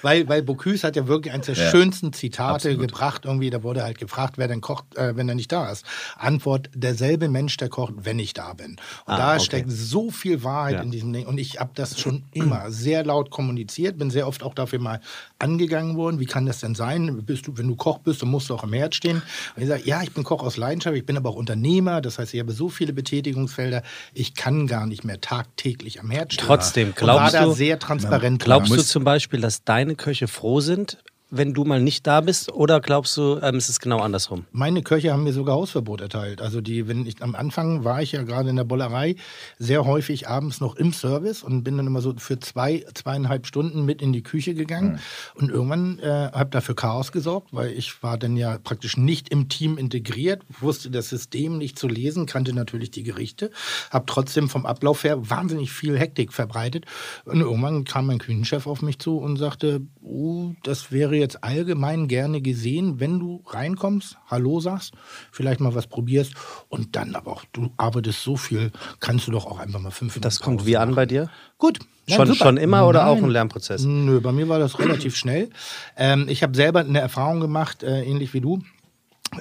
[0.01, 2.79] Weil, weil Bocuse hat ja wirklich eines der Ja, schönsten Zitate absolut.
[2.79, 3.25] gebracht.
[3.25, 5.85] Irgendwie, da wurde halt gefragt, wer denn kocht, äh, wenn er nicht da ist.
[6.17, 8.71] Antwort: derselbe Mensch, der kocht, wenn ich da bin.
[8.71, 9.43] Und Ah, da okay.
[9.45, 10.81] steckt so viel Wahrheit Ja.
[10.81, 11.25] in diesem Ding.
[11.25, 14.99] Und ich habe das schon immer sehr laut kommuniziert, bin sehr oft auch dafür mal
[15.39, 16.19] angegangen worden.
[16.19, 17.23] Wie kann das denn sein?
[17.25, 19.21] Bist du, wenn du Koch bist, dann musst du auch am Herd stehen.
[19.55, 22.01] Und ich sage, ja, ich bin Koch aus Leidenschaft, ich bin aber auch Unternehmer.
[22.01, 23.83] Das heißt, ich habe so viele Betätigungsfelder,
[24.13, 26.45] ich kann gar nicht mehr tagtäglich am Herd stehen.
[26.45, 28.43] Trotzdem, glaubst war da du- sehr transparent.
[28.43, 30.97] Glaubst du zum Beispiel, dass deine Köche froh sind,
[31.31, 32.51] wenn du mal nicht da bist?
[32.51, 34.45] Oder glaubst du, ähm, es ist genau andersrum?
[34.51, 36.41] Meine Köche haben mir sogar Hausverbot erteilt.
[36.41, 39.15] Also die, wenn ich am Anfang war ich ja gerade in der Bollerei
[39.57, 43.85] sehr häufig abends noch im Service und bin dann immer so für zwei, zweieinhalb Stunden
[43.85, 44.99] mit in die Küche gegangen.
[45.35, 49.47] Und irgendwann äh, habe dafür Chaos gesorgt, weil ich war dann ja praktisch nicht im
[49.47, 53.51] Team integriert, wusste das System nicht zu lesen, kannte natürlich die Gerichte,
[53.89, 56.85] habe trotzdem vom Ablauf her wahnsinnig viel Hektik verbreitet.
[57.23, 62.07] Und irgendwann kam mein Küchenchef auf mich zu und sagte, oh, das wäre jetzt allgemein
[62.07, 64.93] gerne gesehen, wenn du reinkommst, Hallo sagst,
[65.31, 66.33] vielleicht mal was probierst
[66.67, 70.13] und dann aber auch, du arbeitest so viel, kannst du doch auch einfach mal fünf
[70.13, 71.29] Minuten Das kommt wie an bei dir?
[71.57, 71.79] Gut.
[72.07, 72.45] Nein, Schon, super.
[72.45, 73.25] schon immer oder auch Nein.
[73.25, 73.83] ein Lernprozess?
[73.85, 75.49] Nö, bei mir war das relativ schnell.
[75.95, 78.61] Ähm, ich habe selber eine Erfahrung gemacht, äh, ähnlich wie du.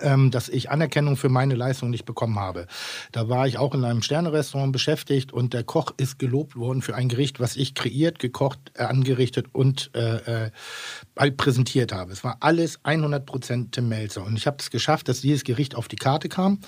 [0.03, 2.69] Ähm, dass ich Anerkennung für meine Leistung nicht bekommen habe.
[3.11, 6.95] Da war ich auch in einem Sternerestaurant beschäftigt und der Koch ist gelobt worden für
[6.95, 12.13] ein Gericht, was ich kreiert, gekocht, äh, angerichtet und äh, äh, präsentiert habe.
[12.13, 15.89] Es war alles 100% Tim Melzer und ich habe es geschafft, dass dieses Gericht auf
[15.89, 16.61] die Karte kam.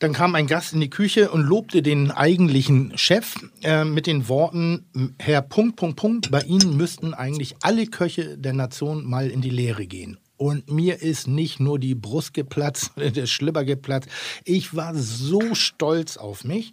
[0.00, 4.28] Dann kam ein Gast in die Küche und lobte den eigentlichen Chef äh, mit den
[4.28, 9.40] Worten, Herr Punkt, Punkt, Punkt, bei Ihnen müssten eigentlich alle Köche der Nation mal in
[9.40, 10.18] die Lehre gehen.
[10.36, 14.08] Und mir ist nicht nur die Brust geplatzt, der Schlipper geplatzt.
[14.44, 16.72] Ich war so stolz auf mich.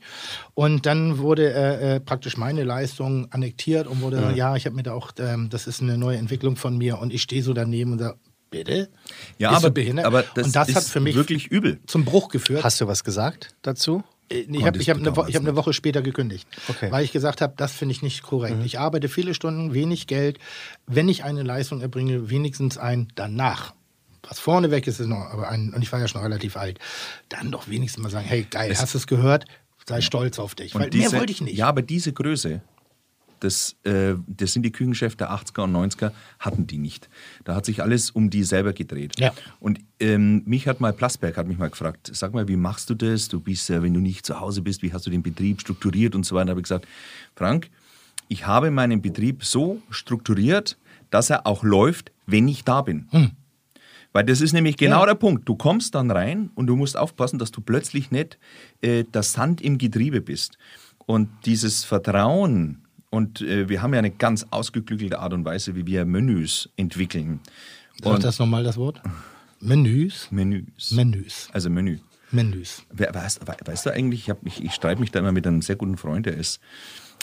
[0.54, 4.76] Und dann wurde äh, äh, praktisch meine Leistung annektiert und wurde, ja, ja ich habe
[4.76, 7.00] mir da auch, ähm, das ist eine neue Entwicklung von mir.
[7.00, 8.18] Und ich stehe so daneben und sage,
[8.52, 8.90] bitte?
[9.38, 10.06] Ja, Bist du aber, behindert?
[10.06, 11.80] aber das, und das ist hat für mich wirklich übel.
[11.88, 12.64] zum Bruch geführt.
[12.64, 14.04] Hast du was gesagt dazu?
[14.32, 16.92] Äh, Ich habe hab eine, Wo hab eine Woche später gekündigt, Okay.
[16.92, 18.58] weil ich gesagt habe, das finde ich nicht korrekt.
[18.66, 20.40] Ich arbeite viele Stunden, wenig Geld.
[20.88, 23.74] Wenn ich eine Leistung erbringe, wenigstens ein danach.
[24.24, 26.78] Was vorne weg ist, ist noch, aber ein, und ich war ja schon relativ alt,
[27.30, 29.46] dann doch wenigstens mal sagen, hey geil, hast du es gehört?
[29.88, 30.76] Sei stolz auf dich.
[30.76, 31.58] Weil mehr wollte ich nicht.
[31.58, 32.62] Ja, aber diese Größe,
[33.42, 37.10] das, äh, das sind die Küchenchefs der 80er und 90er, hatten die nicht.
[37.44, 39.20] Da hat sich alles um die selber gedreht.
[39.20, 39.34] Ja.
[39.60, 42.96] Und ähm, mich hat mal, Plasberg hat mich mal gefragt, sag mal, wie machst du
[42.96, 43.28] das?
[43.28, 46.16] Du bist ja, wenn du nicht zu Hause bist, wie hast du den Betrieb strukturiert
[46.16, 46.46] und so weiter.
[46.46, 46.88] Da habe ich gesagt,
[47.36, 47.70] Frank,
[48.30, 50.78] ich habe meinen Betrieb so strukturiert,
[51.10, 53.08] dass er auch läuft, wenn ich da bin.
[54.14, 55.08] Weil das ist nämlich genau Ja.
[55.08, 55.48] der Punkt.
[55.48, 58.38] Du kommst dann rein und du musst aufpassen, dass du plötzlich nicht
[58.82, 60.58] äh, das Sand im Getriebe bist.
[61.06, 62.81] Und dieses Vertrauen,
[63.12, 67.40] und äh, wir haben ja eine ganz ausgeklügelte Art und Weise, wie wir Menüs entwickeln.
[68.04, 69.00] Sag das nochmal das Wort?
[69.60, 70.28] Menüs?
[70.32, 70.92] Menüs.
[70.92, 71.50] Menüs.
[71.54, 72.00] Also Menü.
[72.32, 72.84] Menüs.
[72.92, 75.46] Wer, weißt, we- weißt du eigentlich, ich, hab mich- ich streite mich da immer mit
[75.46, 76.60] einem sehr guten Freund, der ist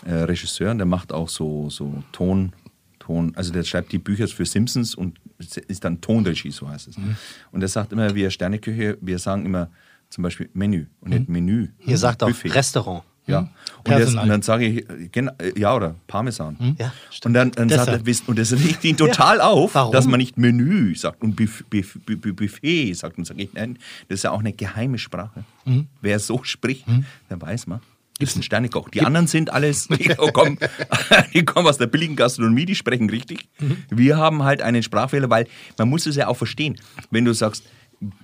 [0.05, 2.53] äh, Regisseur und der macht auch so, so Ton,
[3.01, 5.18] Ton, also der schreibt die Bücher für Simpsons und
[5.66, 6.97] ist dann Tonregie, so heißt es.
[7.51, 9.70] Und er sagt immer, wir Sterneküche, wir sagen immer
[10.11, 11.68] zum Beispiel Menü und nicht Menü.
[11.86, 12.51] Ihr sagt auch Buffet.
[12.55, 13.03] Restaurant.
[13.29, 13.39] Ja.
[13.39, 14.14] Und, Personal.
[14.14, 16.76] das, und dann sage ich, äh, äh, ja, oder Parmesan.
[16.79, 16.93] Ja,
[17.24, 19.93] und dann, dann sagt er, wisst- und das regt ihn total auf, Warum?
[19.93, 23.18] dass man nicht Menü sagt und Buff, Buff, Buff, Buffet sagt.
[23.18, 25.45] Und sage ich, nein, das ist ja auch eine geheime Sprache.
[26.01, 26.87] Wer so spricht,
[27.31, 27.81] der weiß man.
[28.18, 28.89] Gibt es einen Sternekoch.
[28.89, 30.59] Die anderen sind alles, die kommen,
[31.35, 33.49] die kommen aus der billigen Gastronomie, die sprechen richtig.
[33.91, 36.76] Wir haben halt einen Sprachfehler, weil man muss es ja auch verstehen.
[37.11, 37.62] Wenn du sagst,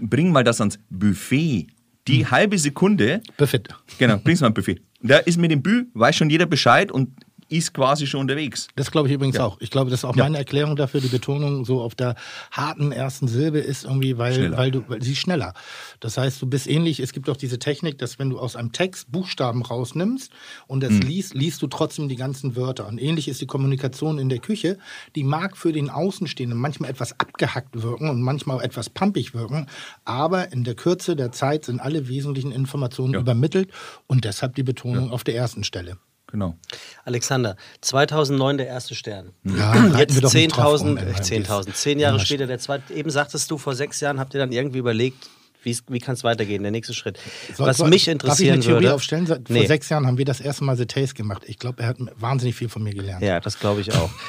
[0.00, 1.68] bring mal das ans Buffet,
[2.08, 3.68] die halbe Sekunde, Buffet.
[3.98, 4.80] Genau, bring's mal ein Buffet.
[5.06, 7.10] Da ist mit dem Bü, weiß schon jeder Bescheid und
[7.48, 8.68] ist quasi schon unterwegs.
[8.76, 9.44] Das glaube ich übrigens Ja.
[9.46, 9.60] auch.
[9.60, 10.24] Ich glaube, das ist auch Ja.
[10.24, 11.00] meine Erklärung dafür.
[11.00, 12.14] Die Betonung so auf der
[12.50, 14.56] harten ersten Silbe ist irgendwie, weil, Schneller.
[14.56, 15.54] weil du, weil sie ist schneller.
[16.00, 17.00] Das heißt, du bist ähnlich.
[17.00, 20.32] Es gibt auch diese Technik, dass wenn du aus einem Text Buchstaben rausnimmst
[20.66, 22.86] und das liest, liest du trotzdem die ganzen Wörter.
[22.88, 24.78] Und ähnlich ist die Kommunikation in der Küche.
[25.16, 29.66] Die mag für den Außenstehenden manchmal etwas abgehackt wirken und manchmal auch etwas pampig wirken.
[30.04, 33.20] Aber in der Kürze der Zeit sind alle wesentlichen Informationen Ja.
[33.20, 33.70] übermittelt
[34.06, 35.98] und deshalb die Betonung auf der ersten Stelle.
[36.34, 36.56] Genau.
[37.04, 39.30] Alexander, 2009 der erste Stern.
[39.44, 41.38] Ja, Jetzt wir doch nicht drauf rum, 10.000, ey.
[41.38, 42.92] äh, 10.000, zehn Jahre Ja, später der zweite.
[42.92, 45.28] Eben sagtest du, vor sechs Jahren habt ihr dann irgendwie überlegt,
[45.62, 47.18] wie kann es weitergehen, der nächste Schritt.
[47.56, 48.94] Soll- Was soll- mich Darf ich interessieren eine Theorie würde.
[48.94, 49.26] aufstellen?
[49.28, 49.64] Vor Nee.
[49.66, 51.42] sechs Jahren haben wir das erste Mal The Taste gemacht.
[51.46, 53.22] Ich glaube, er hat wahnsinnig viel von mir gelernt.
[53.22, 54.10] Ja, das glaube ich auch.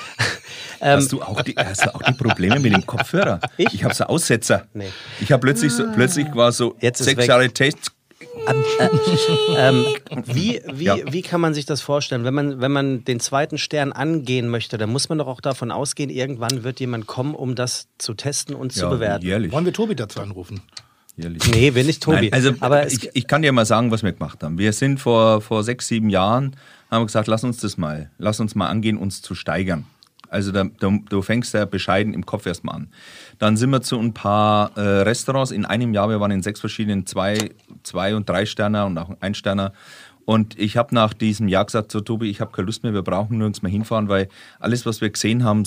[0.82, 3.39] Ähm, hast, du auch die, hast du auch die Probleme mit dem Kopfhörer?
[3.58, 3.74] Ich?
[3.74, 4.68] Ich habe so Aussetzer.
[4.74, 4.89] Nee.
[5.22, 7.28] Ich habe plötzlich, so, plötzlich war so Jetzt sechs weg.
[7.30, 7.91] Jahre Taste.
[9.57, 9.86] Ähm,
[10.26, 10.97] wie, wie, Ja.
[11.11, 12.24] wie kann man sich das vorstellen?
[12.24, 15.72] Wenn man, wenn man den zweiten Stern angehen möchte, dann muss man doch auch davon
[15.72, 19.26] ausgehen, irgendwann wird jemand kommen, um das zu testen und zu bewerten.
[19.26, 19.51] jährlich.
[19.51, 20.61] Wollen wir Tobi dazu anrufen?
[21.18, 21.41] jährlich.
[21.51, 22.30] Nee, will nicht Tobi.
[22.30, 24.57] Nein, also Aber es, ich, ich kann dir mal sagen, was wir gemacht haben.
[24.57, 26.55] Wir sind vor, vor sechs, sieben Jahren,
[26.91, 29.86] haben wir gesagt, lass uns das mal, lass uns mal angehen, uns zu steigern.
[30.30, 32.88] Also da, da, du fängst ja bescheiden im Kopf erstmal an.
[33.40, 36.60] Dann sind wir zu ein paar äh, Restaurants in einem Jahr, wir waren in sechs
[36.60, 37.52] verschiedenen, zwei,
[37.84, 39.74] zwei und drei Sterner und auch ein Sterner.
[40.26, 43.04] Und ich habe nach diesem Jahr gesagt, so Tobi, ich habe keine Lust mehr, wir
[43.04, 44.28] brauchen nirgends mehr hinfahren, weil
[44.60, 45.64] alles, was wir gesehen haben,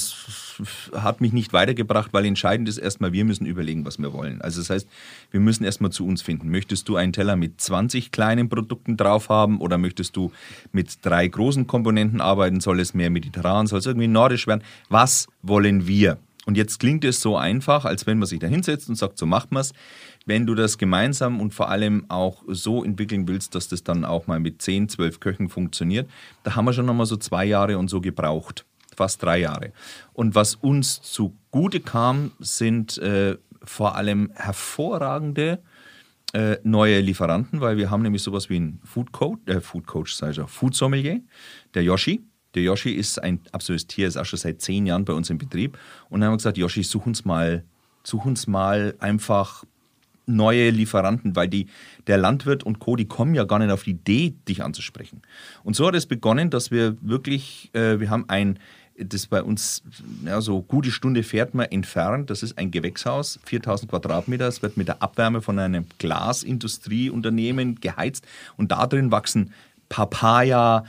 [0.97, 4.43] hat mich nicht weitergebracht, weil entscheidend ist erstmal, wir müssen überlegen, was wir wollen.
[4.43, 4.89] Also das heißt,
[5.31, 6.51] wir müssen erstmal zu uns finden.
[6.51, 10.33] Möchtest du einen Teller mit 20 kleinen Produkten drauf haben oder möchtest du
[10.73, 12.59] mit drei großen Komponenten arbeiten?
[12.61, 14.64] Soll es mehr mediterran, soll es irgendwie nordisch werden?
[14.89, 16.19] Was wollen wir?
[16.49, 19.26] Und jetzt klingt es so einfach, als wenn man sich da hinsetzt und sagt, so
[19.26, 19.74] macht man es.
[20.24, 24.28] Wenn du das gemeinsam und vor allem auch so entwickeln willst, dass das dann auch
[24.28, 26.09] mal mit 10, 12 Köchen funktioniert,
[26.44, 28.64] da haben wir schon nochmal so zwei Jahre und so gebraucht.
[28.96, 29.74] Fast drei Jahre.
[30.14, 35.59] Und was uns zugute kam, sind äh, vor allem hervorragende
[36.32, 40.14] äh, neue Lieferanten, weil wir haben nämlich sowas wie einen Food Coach, äh, Food Coach,
[40.14, 41.20] sag ich auch, Food Sommelier,
[41.74, 42.22] der Yoshi.
[42.55, 45.38] Der Yoshi ist ein absolutes Tier, ist auch schon seit zehn Jahren bei uns im
[45.38, 45.78] Betrieb.
[46.09, 47.64] Und dann haben wir gesagt, Yoshi, such uns mal,
[48.03, 49.64] such uns mal einfach
[50.28, 51.66] neue Lieferanten, weil die,
[52.07, 55.22] der Landwirt und Co., die kommen ja gar nicht auf die Idee, dich anzusprechen.
[55.64, 58.59] Und so hat es begonnen, dass wir wirklich, äh, wir haben ein,
[58.99, 59.82] das bei uns,
[60.24, 64.76] ja, so gute Stunde fährt man entfernt, das ist ein Gewächshaus, 4000 Quadratmeter, es wird
[64.76, 68.26] mit der Abwärme von einem Glasindustrieunternehmen geheizt
[68.57, 69.53] und da drin wachsen
[69.88, 70.84] Papaya,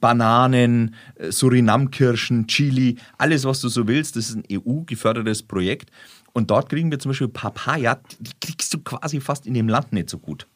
[0.00, 4.16] Bananen, äh, Surinamkirschen, Chili, alles, was du so willst.
[4.16, 5.90] Das ist ein EU-gefördertes Projekt.
[6.32, 9.92] Und dort kriegen wir zum Beispiel Papaya, die kriegst du quasi fast in dem Land
[9.92, 10.46] nicht so gut.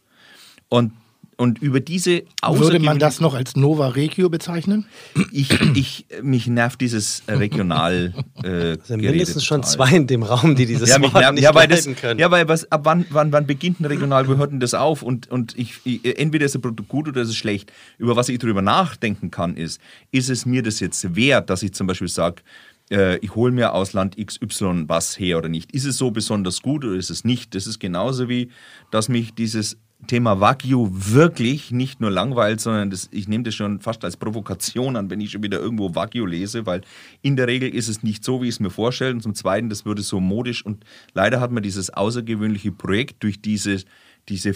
[0.69, 0.93] Und,
[1.39, 4.87] und über diese Würde man das noch als Nova Regio bezeichnen?
[5.33, 10.57] ich, ich, mich nervt dieses regional äh, Also Gerede mindestens schon zwei in dem Raum,
[10.57, 12.19] die dieses ja, mich Wort nervt, nicht ja, weil das, können.
[12.19, 15.03] ja, weil was, ab wann, wann, wann beginnt ein regional, wo hört denn das auf?
[15.03, 17.71] Und, und ich, ich, entweder ist ein Produkt gut oder ist es schlecht.
[17.99, 19.81] Über was ich darüber nachdenken kann, ist,
[20.13, 22.43] ist es mir das jetzt wert, dass ich zum Beispiel sage,
[22.91, 25.73] äh, ich hole mir aus Land XY was her oder nicht.
[25.73, 27.55] Ist es so besonders gut oder ist es nicht?
[27.55, 28.51] Das ist genauso wie,
[28.91, 29.77] dass mich dieses
[30.07, 34.95] Thema Wagyu wirklich nicht nur langweilt, sondern das, ich nehme das schon fast als Provokation
[34.95, 36.83] an, wenn ich schon wieder irgendwo Wagyu lese, weil
[37.23, 39.13] in der Regel ist es nicht so, wie ich es mir vorstelle.
[39.13, 40.85] Und zum Zweiten, das würde so modisch und
[41.15, 43.83] leider hat man dieses außergewöhnliche Projekt durch diese,
[44.29, 44.55] diese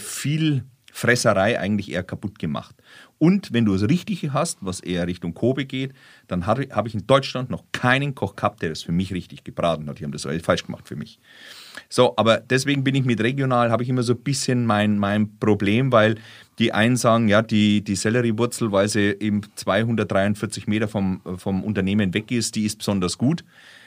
[0.93, 2.75] Vielfresserei eigentlich eher kaputt gemacht.
[3.19, 5.93] Und wenn du das Richtige hast, was eher Richtung Kobe geht,
[6.27, 9.89] dann habe ich in Deutschland noch keinen Koch gehabt, der das für mich richtig gebraten
[9.89, 9.99] hat.
[9.99, 11.19] Die haben das falsch gemacht für mich.
[11.89, 15.39] So, aber deswegen bin ich mit regional, habe ich immer so ein bisschen mein, mein
[15.39, 16.17] Problem, weil
[16.59, 22.15] die einen sagen, ja, die, die Selleriewurzel, weil sie eben 243 Meter vom, vom Unternehmen
[22.15, 23.45] weg ist, die ist besonders gut.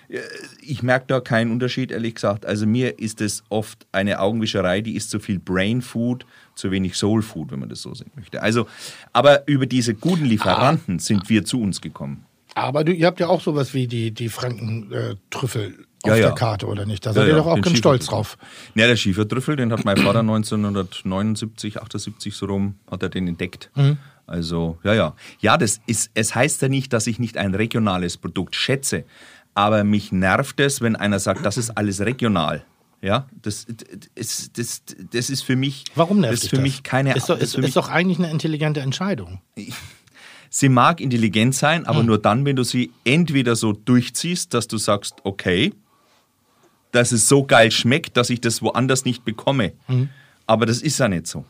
[0.10, 0.20] Äh,
[0.62, 2.46] Ich merke da keinen Unterschied, ehrlich gesagt.
[2.46, 6.26] Also mir ist es oft eine Augenwischerei, die ist zu viel Brain Food,
[6.56, 8.42] zu wenig Soul Food, wenn man das so sehen möchte.
[8.42, 8.68] Also,
[9.12, 12.26] aber über diese guten Lieferanten sind wir zu uns gekommen.
[12.56, 16.22] Aber du, ihr habt ja auch sowas wie die, die Franken-Trüffel auf Ja, ja.
[16.28, 17.04] der Karte, oder nicht?
[17.06, 18.38] Da seid ihr doch auch ganz stolz drauf.
[18.76, 23.70] Ja, der Schiefertrüffel, den hat mein Vater 1979, 78 so rum, hat er den entdeckt.
[23.76, 23.98] Mhm.
[24.26, 25.16] Also, ja, ja.
[25.40, 29.04] Ja, das ist, es heißt ja nicht, dass ich nicht ein regionales Produkt schätze,
[29.56, 32.64] aber mich nervt es, wenn einer sagt, das ist alles regional.
[33.02, 33.66] Ja, das,
[34.16, 34.82] das, das,
[35.12, 36.64] das ist für mich, Warum nervt das ist für das?
[36.64, 39.42] mich keine Ist doch, ist, ist doch eigentlich eine intelligente Entscheidung.
[40.50, 41.88] Sie mag intelligent sein, Hm.
[41.88, 45.74] aber nur dann, wenn du sie entweder so durchziehst, dass du sagst, okay,
[46.92, 49.74] dass es so geil schmeckt, dass ich das woanders nicht bekomme.
[49.88, 50.10] Hm.
[50.46, 51.44] Aber das ist ja nicht so.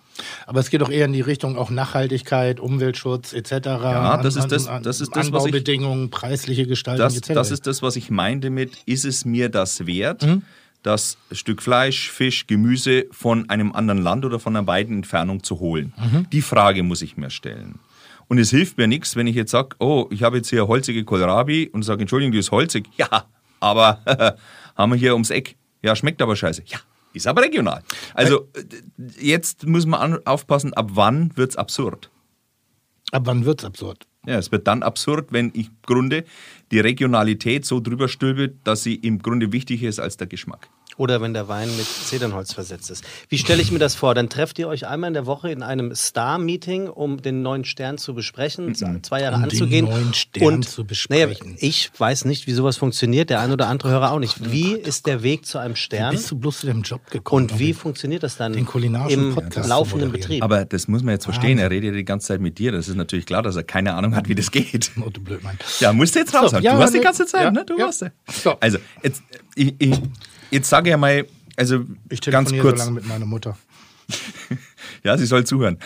[0.45, 3.51] Aber es geht doch eher in die Richtung auch Nachhaltigkeit, Umweltschutz etc.
[3.51, 5.63] Ja, das ist das- das ist das, was ich-
[6.11, 7.33] preisliche Gestaltung Das, etc.
[7.33, 10.43] das ist das, was ich meinte mit, ist es mir das wert, Mhm.
[10.83, 15.59] das Stück Fleisch, Fisch, Gemüse von einem anderen Land oder von einer weiten Entfernung zu
[15.59, 15.93] holen?
[15.97, 16.27] Mhm.
[16.31, 17.79] Die Frage muss ich mir stellen.
[18.27, 21.03] Und es hilft mir nichts, wenn ich jetzt sage, oh, ich habe jetzt hier holzige
[21.03, 22.85] Kohlrabi und sage, Entschuldigung, die ist holzig.
[22.97, 23.25] Ja,
[23.59, 23.99] aber
[24.75, 25.55] haben wir hier ums Eck.
[25.81, 26.63] Ja, schmeckt aber scheiße.
[26.67, 26.79] Ja,
[27.13, 27.83] ist aber regional.
[28.13, 28.63] Also äh,
[29.19, 32.09] jetzt muss man an, aufpassen, ab wann wird es absurd.
[33.11, 34.07] Ab wann wird's absurd?
[34.25, 36.23] Ja, es wird dann absurd, wenn ich im Grunde
[36.71, 40.69] die Regionalität so drüber stülpe, dass sie im Grunde wichtiger ist als der Geschmack.
[40.97, 43.03] Oder wenn der Wein mit Zedernholz versetzt ist.
[43.29, 44.15] Wie stelle ich mir das vor?
[44.15, 47.97] Dann trefft ihr euch einmal in der Woche in einem Star-Meeting, um den neuen Stern
[47.97, 49.85] zu besprechen, zwei Jahre Um den anzugehen.
[49.85, 51.47] neuen Stern und, zu besprechen.
[51.47, 53.29] Naja, ich weiß nicht, wie sowas funktioniert.
[53.29, 54.51] Der ein oder andere Hörer auch nicht.
[54.51, 56.11] Wie ist der Weg zu einem Wie Stern?
[56.11, 57.43] bist du bloß zu dem Job gekommen?
[57.43, 60.11] Und wie funktioniert das dann den kulinarischen im Podcast laufenden?
[60.11, 60.43] Betrieb?
[60.43, 61.57] Aber das muss man jetzt verstehen.
[61.59, 62.71] Er redet ja die ganze Zeit mit dir.
[62.71, 64.91] Das ist natürlich klar, dass er keine Ahnung hat, wie das geht.
[65.03, 65.57] Oh, du Blödmann.
[65.79, 66.51] Ja, musst du jetzt raus.
[66.51, 67.65] So, du ja, warst die ganze Zeit, ja, ne?
[67.65, 67.85] Du ja.
[67.85, 68.09] warst ja.
[68.31, 68.55] So.
[68.59, 69.23] Also, jetzt,
[69.55, 69.99] ich, ich,
[70.53, 71.25] jetzt sage ich mal,
[71.57, 72.79] also Ich ganz kurz.
[72.79, 73.57] so lange mit meiner Mutter.
[75.03, 75.79] Ja, sie soll zuhören.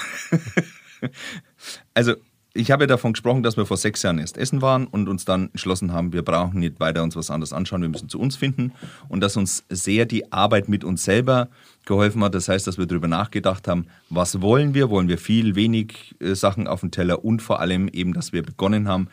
[1.95, 2.13] also,
[2.53, 5.25] ich habe ja davon gesprochen, dass wir vor sechs Jahren erst essen waren und uns
[5.25, 8.35] dann entschlossen haben, wir brauchen nicht weiter uns was anderes anschauen, wir müssen zu uns
[8.35, 8.73] finden.
[9.09, 11.49] Und dass uns sehr die Arbeit mit uns selber
[11.85, 12.35] geholfen hat.
[12.35, 14.89] Das heißt, dass wir darüber nachgedacht haben, was wollen wir?
[14.89, 18.43] Wollen wir viel, wenig äh, Sachen auf dem Teller und vor allem eben, dass wir
[18.43, 19.07] begonnen haben,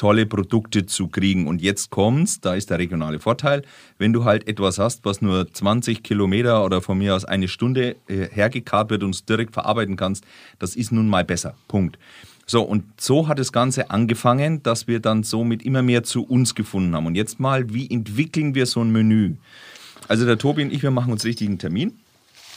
[0.00, 1.46] tolle Produkte zu kriegen.
[1.46, 3.60] Und jetzt kommt's, da ist der regionale Vorteil,
[3.98, 7.96] wenn du halt etwas hast, was nur 20 Kilometer oder von mir aus eine Stunde
[8.08, 10.24] äh, hergekarrt wird und es direkt verarbeiten kannst,
[10.58, 11.54] das ist nun mal besser.
[11.68, 11.98] Punkt.
[12.46, 16.54] So, und so hat das Ganze angefangen, dass wir dann somit immer mehr zu uns
[16.54, 17.04] gefunden haben.
[17.04, 19.34] Und jetzt mal, wie entwickeln wir so ein Menü?
[20.08, 21.98] Also der Tobi und ich, wir machen uns richtig einen Termin.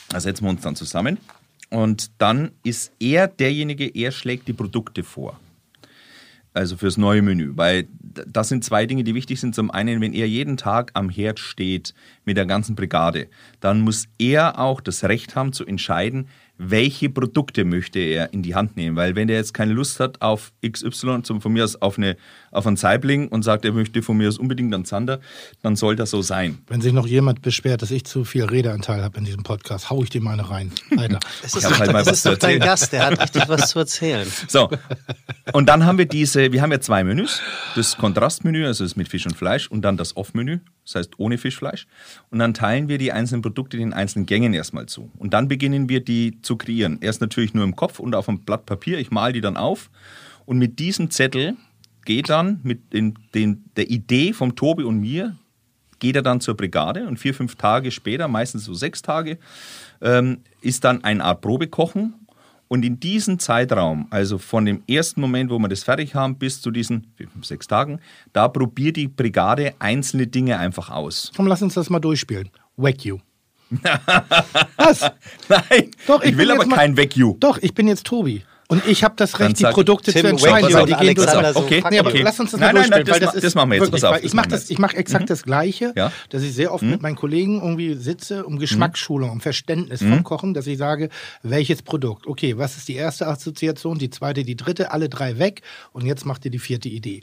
[0.07, 1.17] Da setzen wir uns dann zusammen.
[1.69, 5.37] Und dann ist er derjenige, er schlägt die Produkte vor.
[6.53, 7.53] Also fürs neue Menü.
[7.55, 9.55] Weil das sind zwei Dinge, die wichtig sind.
[9.55, 11.93] Zum einen, wenn er jeden Tag am Herd steht
[12.25, 13.27] mit der ganzen Brigade,
[13.59, 16.27] dann muss er auch das Recht haben zu entscheiden,
[16.57, 18.95] welche Produkte möchte er in die Hand nehmen.
[18.95, 22.15] Weil wenn er jetzt keine Lust hat auf XY, zum, von mir aus auf, eine,
[22.51, 25.19] auf einen Saibling und sagt, er möchte von mir aus unbedingt einen Zander,
[25.61, 26.59] dann soll das so sein.
[26.67, 30.03] Wenn sich noch jemand beschwert, dass ich zu viel Redeanteil habe in diesem Podcast, hau
[30.03, 30.71] ich dem eine rein.
[30.97, 31.19] Alter.
[31.43, 32.59] Es ist, doch, halt mal das ist doch dein.
[32.59, 34.27] Gast, der hat richtig was zu erzählen.
[34.47, 34.69] So,
[35.53, 37.41] und dann haben wir diese, wir haben ja zwei Menüs.
[37.75, 41.37] Das Kontrastmenü, also das mit Fisch und Fleisch, und dann das Off-Menü, das heißt ohne
[41.37, 41.87] Fischfleisch.
[42.29, 45.09] Und dann teilen wir die einzelnen Produkte den einzelnen Gängen erstmal zu.
[45.17, 46.97] Und dann beginnen wir die zu kreieren.
[47.01, 48.99] Erst natürlich nur im Kopf und auf einem Blatt Papier.
[48.99, 49.89] Ich male die dann auf.
[50.45, 51.55] Und mit diesem Zettel
[52.05, 55.35] geht dann mit den, den, der Idee vom Tobi und mir,
[55.99, 59.37] geht er dann zur Brigade und vier, fünf Tage später, meistens so sechs Tage,
[60.01, 62.15] ähm, ist dann eine Art Probekochen.
[62.67, 66.59] Und in diesem Zeitraum, also von dem ersten Moment, wo wir das fertig haben, bis
[66.59, 67.99] zu diesen vier, fünf, sechs Tagen,
[68.33, 71.31] da probiert die Brigade einzelne Dinge einfach aus.
[71.35, 72.49] Komm, lass uns das mal durchspielen.
[72.75, 73.19] Wack you.
[74.77, 75.01] Was?
[75.49, 77.39] Nein, Doch, ich, ich will aber jetzt mal- kein Vacuum.
[77.39, 78.43] Doch, ich bin jetzt Tobi.
[78.69, 81.55] Und ich habe das Recht, die Produkte Tim, zu entscheiden, you die gehen durch.
[81.55, 82.21] Okay, Nee, aber okay.
[82.23, 83.85] lass uns das Nein, mal nein, nein, das das, das machen wir jetzt.
[83.91, 84.71] wirklich, auf, ich mache das, jetzt.
[84.71, 86.11] ich mache exakt das Gleiche, Ja.
[86.29, 90.09] dass ich sehr oft mit meinen Kollegen irgendwie sitze, um Geschmacksschulung, um Verständnis Mhm.
[90.13, 91.09] vom Kochen, dass ich sage,
[91.43, 95.61] welches Produkt, okay, was ist die erste Assoziation, die zweite, die dritte, alle drei weg
[95.91, 97.21] und jetzt macht ihr die vierte Idee.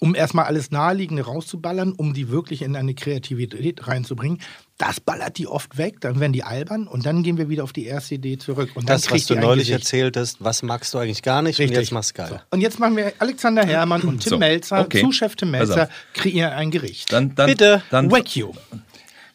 [0.00, 4.40] Um erstmal alles Naheliegende rauszuballern, um die wirklich in eine Kreativität reinzubringen.
[4.78, 7.72] Das ballert die oft weg, dann werden die albern und dann gehen wir wieder auf
[7.72, 8.70] die erste Idee zurück.
[8.74, 9.84] Und dann Das, was du neulich Gesicht.
[9.84, 11.76] erzählt hast, was magst du eigentlich gar nicht Richtig.
[11.76, 12.28] und jetzt machst du geil.
[12.30, 12.36] So.
[12.50, 15.02] Und jetzt machen wir Alexander Herrmann und Tim So, Melzer, okay.
[15.02, 17.12] Zuschef Tim Melzer, kreieren ein Gericht.
[17.12, 17.82] Dann, dann, Bitte.
[17.90, 18.52] Dann, Wack you.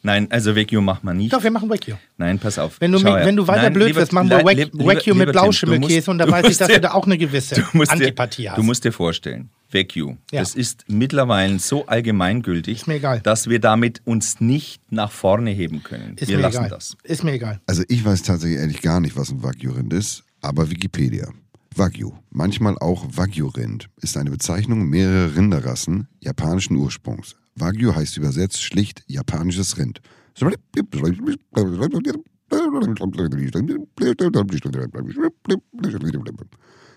[0.02, 1.32] Nein, also Vacuum macht man nicht.
[1.32, 1.94] Doch, wir machen you.
[2.18, 2.80] Nein, pass auf.
[2.80, 5.88] Wenn du, Schau wenn du weiter Nein, blöd lieber- wirst, machen wir lieber mit Blauschimmelkäse
[5.88, 8.48] du musst- und da weiß ich, dass dir- du da auch eine gewisse dir, Antipathie
[8.48, 8.58] hast.
[8.58, 10.40] Du musst dir vorstellen, Vacuum, Ja.
[10.40, 13.20] das ist mittlerweile so allgemeingültig, Ist mir egal.
[13.20, 16.16] dass wir damit uns nicht nach vorne heben können.
[16.16, 16.68] ist wir mir lassen egal.
[16.70, 16.96] das.
[17.02, 17.60] Ist mir egal.
[17.66, 21.28] Also ich weiß tatsächlich ehrlich gar nicht, was ein Wagyu-Rind ist, aber Wikipedia.
[21.74, 27.36] Wagyu, manchmal auch Wagyu-Rind, ist eine Bezeichnung mehrerer Rinderrassen japanischen Ursprungs.
[27.60, 30.00] Wagyu heißt übersetzt schlicht japanisches Rind.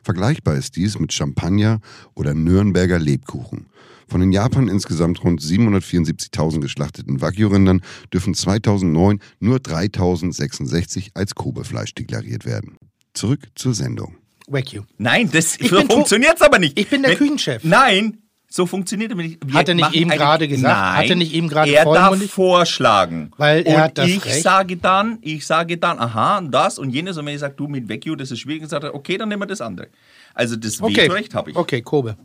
[0.03, 1.80] Vergleichbar ist dies mit Champagner
[2.16, 3.68] oder Nürnberger Lebkuchen.
[4.07, 7.82] Von den Japan insgesamt rund 774.000 geschlachteten Wagyu-Rindern
[8.14, 12.78] dürfen 2009 nur 3.066 als Kobe-Fleisch deklariert werden.
[13.14, 14.16] Zurück zur Sendung.
[14.47, 14.82] Wack you.
[14.97, 16.78] Nein, das Ich funktioniert es aber nicht.
[16.78, 17.64] Ich bin der Wenn- Küchenchef.
[17.64, 18.18] Nein,
[18.54, 19.39] so funktioniert nicht.
[19.45, 20.78] Wir Hat er nicht eben gerade gesagt?
[20.78, 23.32] Nein, Hat er nicht eben gerade Er darf vorschlagen.
[23.38, 24.41] Weil er und hat das ich Recht.
[24.43, 27.18] sage dann, ich sage dann, aha, und das und jenes.
[27.18, 29.30] Und wenn ich sage, du mit Vacuum, das ist schwierig, dann sagt er, okay, dann
[29.30, 29.88] nehmen wir das andere.
[30.34, 31.04] Also das Okay.
[31.04, 31.56] Vetorecht habe ich.
[31.56, 32.18] Okay, Kobe.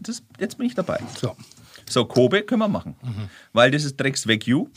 [0.00, 0.98] Das, jetzt bin ich dabei.
[1.20, 1.36] So.
[1.88, 2.96] So, Kobe können wir machen.
[3.02, 3.28] Mhm.
[3.52, 4.68] Weil das ist Drecks Vacuum.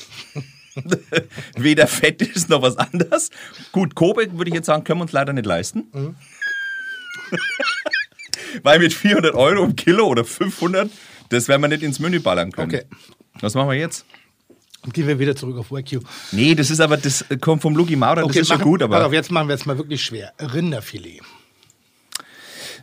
[1.58, 3.32] Weder fett ist noch was anderes.
[3.72, 5.88] Gut, Kobe würde ich jetzt sagen, können wir uns leider nicht leisten.
[5.92, 6.16] Mhm.
[8.64, 10.90] Weil mit 400 Euro im Kilo oder 500,
[11.30, 12.68] das werden wir nicht ins Menü ballern können.
[12.74, 12.84] Okay.
[13.40, 14.06] Was machen wir jetzt?
[14.84, 16.02] Und gehen wir wieder zurück auf you.
[16.32, 18.90] Nee, das ist aber, das kommt vom Lugi Maurer, das ist schon machen- gut, Pass
[18.90, 20.34] auf, aber jetzt machen wir es mal wirklich schwer.
[20.40, 21.22] Rinderfilet.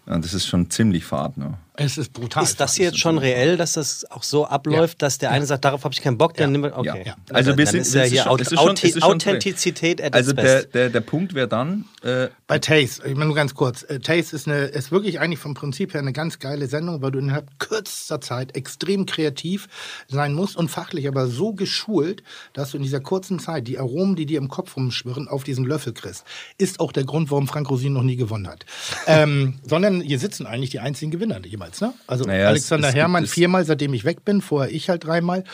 [0.06, 1.36] ja, das ist schon ziemlich fad.
[1.36, 1.58] Ne?
[1.80, 2.42] Es ist brutal.
[2.42, 5.84] Ist das jetzt schon reell, dass das auch so abläuft, dass der eine sagt, darauf
[5.84, 7.04] habe ich keinen Bock, dann nimm okay.
[7.06, 7.14] Ja.
[7.32, 8.22] Also wir dann sind, ist ja das hier
[8.58, 13.14] schon- schon- Authentizität at Also der, der, der Punkt wäre dann, äh, Bei Taste, ich
[13.14, 16.12] meine nur ganz kurz, äh, Taste ist, eine, ist wirklich eigentlich vom Prinzip her eine
[16.12, 19.68] ganz geile Sendung, weil du innerhalb kürzester Zeit extrem kreativ
[20.08, 22.22] sein musst und fachlich aber so geschult,
[22.54, 25.64] dass du in dieser kurzen Zeit die Aromen, die dir im Kopf rumschwirren, auf diesen
[25.64, 26.24] Löffel kriegst.
[26.56, 28.64] Ist auch der Grund, warum Frank Rosin noch nie gewonnen hat.
[29.06, 31.67] ähm, sondern hier sitzen eigentlich die einzigen Gewinner jeweils.
[31.68, 31.94] Damals, ne?
[32.06, 34.88] Also Naja, es- Alexander es gibt Herrmann es- viermal, seitdem ich weg bin, vorher ich
[34.88, 35.44] halt dreimal.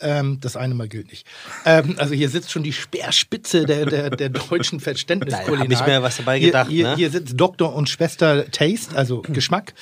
[0.00, 1.26] Ähm, das eine Mal gilt nicht.
[1.64, 5.66] Ähm, also hier sitzt schon die Speerspitze der, der, der deutschen Verständniskulinar.
[5.68, 6.96] Da hab ich mir was dabei hier, gedacht, Hier, ne?
[6.96, 9.74] hier sitzt Doktor und Schwester Taste, also Geschmack.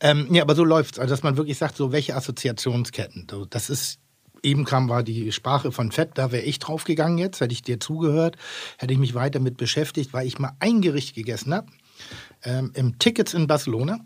[0.00, 0.98] Ähm, ja, aber so läuft's.
[0.98, 3.26] Also dass man wirklich sagt, so welche Assoziationsketten.
[3.30, 3.98] So, das ist
[4.40, 7.80] Eben kam war die Sprache von Fett, da wäre ich draufgegangen jetzt, hätte ich dir
[7.80, 8.36] zugehört,
[8.78, 11.66] hätte ich mich weiter mit beschäftigt, weil ich mal ein Gericht gegessen habe
[12.44, 13.98] ähm, im Tickets in Barcelona.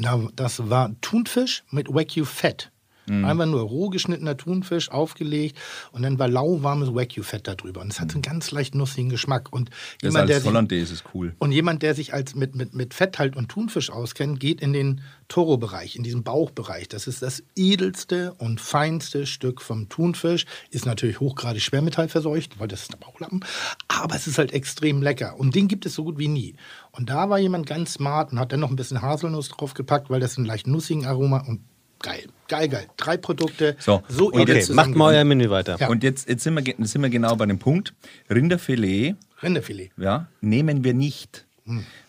[0.00, 2.70] Da, das war Thunfisch mit Wagyu Fett.
[3.08, 3.24] Mhm.
[3.24, 5.56] Einfach nur roh geschnittener Thunfisch aufgelegt
[5.92, 7.80] und dann war lauwarmes Wagyu Fett da drüber.
[7.80, 9.52] Und es hat so einen ganz leicht nussigen Geschmack.
[9.52, 9.70] Und.
[10.00, 11.34] Das jemand, der als sich, Hollandaise ist cool.
[11.38, 14.72] und jemand, der sich als mit, mit, mit Fett halt und Thunfisch auskennt, geht in
[14.72, 16.88] den Toro-Bereich, in diesen Bauchbereich.
[16.88, 20.46] Das ist das edelste und feinste Stück vom Thunfisch.
[20.70, 23.44] Ist natürlich hochgradig schwermetallverseucht, weil das ist der Bauchlappen.
[23.88, 25.38] Aber es ist halt extrem lecker.
[25.38, 26.54] Und den gibt es so gut wie nie.
[26.92, 30.20] Und da war jemand ganz smart und hat dann noch ein bisschen Haselnuss draufgepackt, weil
[30.20, 31.60] das einen leicht nussigen Aroma und
[32.00, 32.86] geil, geil, geil.
[32.96, 33.76] Drei Produkte.
[33.78, 35.24] So, und edel Okay, jetzt macht mal euer.
[35.24, 35.76] Menü weiter.
[35.78, 35.88] Ja.
[35.88, 37.94] Und jetzt, jetzt sind, wir, sind wir genau bei dem Punkt.
[38.30, 39.90] Rinderfilet Rinderfilet.
[39.96, 41.47] ja, nehmen wir nicht.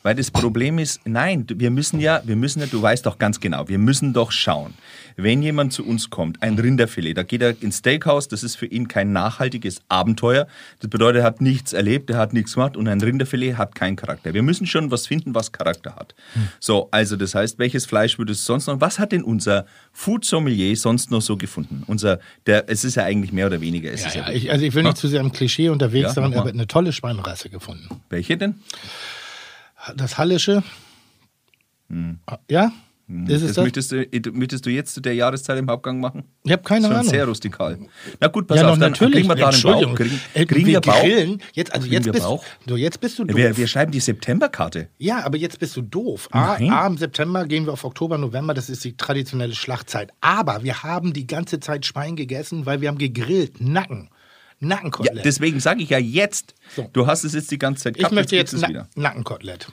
[0.04, 3.40] Weil das Problem ist, nein, wir müssen ja, wir müssen ja, du weißt doch ganz
[3.40, 4.74] genau, wir müssen doch schauen,
[5.18, 8.66] wenn jemand zu uns kommt, ein Rinderfilet, da geht er ins Steakhouse, das ist für
[8.66, 10.48] ihn kein nachhaltiges Abenteuer.
[10.80, 13.98] Das bedeutet, er hat nichts erlebt, er hat nichts gemacht und ein Rinderfilet hat keinen
[13.98, 14.34] Charakter.
[14.34, 16.16] Wir müssen schon was finden, was Charakter hat.
[16.62, 20.24] So, also das heißt, welches Fleisch würde es sonst noch, was hat denn unser Food
[20.24, 21.84] Sommelier sonst noch so gefunden?
[21.88, 24.50] Unser, der, es ist ja eigentlich mehr oder weniger, es Ja, ist ja, ja, ich,
[24.52, 27.50] also ich will nicht zu sehr im Klischee unterwegs Ja, sein, aber eine tolle Schweinrasse
[27.50, 27.90] gefunden.
[28.10, 28.56] welche denn?
[29.96, 30.64] Das Hallische.
[32.50, 32.72] Ja?
[33.28, 33.64] Ist es Das das?
[33.64, 36.26] möchtest, du, möchtest du jetzt zu der Jahreszeit im Hauptgang machen?
[36.44, 37.10] Ich habe keine Schon Ahnung.
[37.10, 37.80] sehr rustikal.
[38.20, 39.14] Na gut, pass ja, auf, noch dann natürlich.
[39.16, 39.72] kriegen wir da den Bauch.
[39.82, 39.96] Entschuldigung.
[39.96, 41.02] Kriegen, Äh, kriegen wir wir Bauch?
[41.02, 41.42] grillen.
[41.54, 42.46] Jetzt, also jetzt wir bist, Bauch?
[42.68, 43.36] du, jetzt bist du doof.
[43.36, 44.90] Wir, wir schreiben die Septemberkarte.
[45.00, 46.28] ja, aber jetzt bist du doof.
[46.32, 46.70] A, Nein.
[46.70, 50.12] A, im September gehen wir auf Oktober, November, das ist die traditionelle Schlachtzeit.
[50.22, 53.60] Aber wir haben die ganze Zeit Schwein gegessen, weil wir haben gegrillt.
[53.60, 54.10] Nacken.
[54.62, 55.26] Ja, Nackenkotelett.
[55.26, 56.54] deswegen sage ich ja jetzt.
[56.76, 56.90] So.
[56.94, 58.90] Du hast es jetzt die ganze Zeit ich gehabt, möchte gibt's jetzt es Na wieder.
[58.96, 59.68] Nackenkotelett.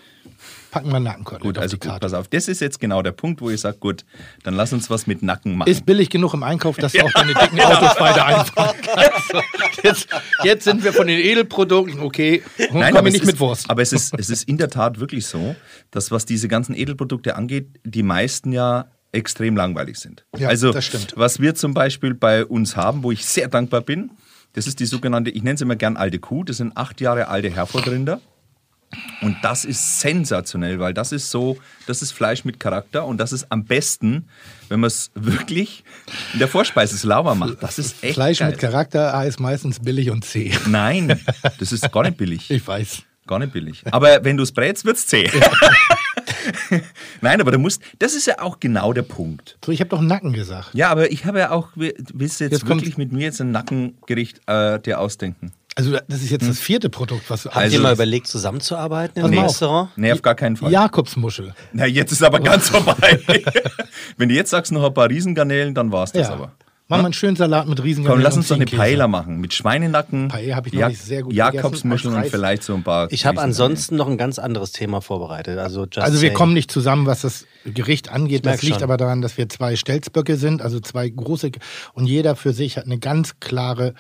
[0.71, 2.29] Packen wir Nackenkotelett Gut, also gut, pass auf.
[2.29, 4.05] Das ist jetzt genau der Punkt, wo ich sage, gut,
[4.43, 5.71] dann lass uns was mit Nacken machen.
[5.71, 9.29] Ist billig genug im Einkauf, dass du auch deine dicken Autos weiter einfahren kannst.
[9.33, 9.41] So,
[9.83, 10.09] Jetzt,
[10.45, 13.41] jetzt sind wir von den Edelprodukten, okay, und Nein, komme aber, ich nicht mit ist,
[13.41, 13.71] Wurst.
[13.71, 15.57] aber es ist, es ist in der Tat wirklich so,
[15.91, 20.27] dass was diese ganzen Edelprodukte angeht, die meisten ja extrem langweilig sind.
[20.37, 21.15] Ja, also, das stimmt.
[21.17, 24.11] was wir zum Beispiel bei uns haben, wo ich sehr dankbar bin,
[24.57, 27.29] das ist die sogenannte, ich nenne sie immer gern alte Kuh, das sind acht Jahre
[27.29, 28.21] alte Herfordrinder.
[29.21, 33.33] Und das ist sensationell, weil das ist so, das ist Fleisch mit Charakter und das
[33.33, 34.29] ist am besten,
[34.69, 35.85] wenn man es wirklich
[36.33, 37.63] in der Vorspeise sauber macht.
[37.63, 38.53] Das ist echt Fleisch geil.
[38.53, 40.55] mit Charakter A ist meistens billig und zäh.
[40.67, 41.21] Nein,
[41.59, 42.51] das ist gar nicht billig.
[42.51, 43.03] Ich weiß.
[43.27, 43.83] Gar nicht billig.
[43.91, 45.29] Aber wenn du es brätst, wird es zäh.
[47.21, 49.59] Nein, aber du musst, das ist ja auch genau der Punkt.
[49.65, 50.71] So, ich habe doch Nacken gesagt.
[50.75, 53.41] Ja, aber ich habe ja auch, willst du jetzt, Jetzt kommt- wirklich mit mir jetzt
[53.41, 55.53] ein Nackengericht äh, dir ausdenken?
[55.79, 59.23] Also das ist jetzt das vierte Produkt, was du Habt Also- ihr mal überlegt, zusammenzuarbeiten
[59.25, 59.45] im auf.
[59.45, 59.91] Restaurant?
[59.97, 60.73] Nee, auf gar keinen Fall.
[60.73, 61.55] Jakobsmuschel.
[61.75, 63.21] Na, jetzt ist aber ganz vorbei.
[64.17, 66.33] wenn du jetzt sagst, noch ein paar Riesengarnelen, dann war's das Ja.
[66.35, 66.53] aber.
[66.89, 68.65] Mach mal einen schönen Salat mit riesigen Komm, lass uns doch eine.
[68.65, 69.41] Peiler machen.
[69.41, 72.85] Mit Schweinenacken, Paella habe ich noch Jak- nicht sehr gut Jakobsmuscheln und vielleicht so ein
[72.85, 73.11] paar.
[73.11, 75.59] Ich habe ansonsten noch ein ganz anderes Thema vorbereitet.
[75.59, 78.47] Also, just Also wir kommen nicht zusammen, was das Gericht angeht.
[78.47, 78.85] Das liegt schon.
[78.85, 81.51] aber daran, dass wir zwei Stelzböcke sind, also zwei große
[81.95, 83.95] und jeder für sich hat eine ganz klare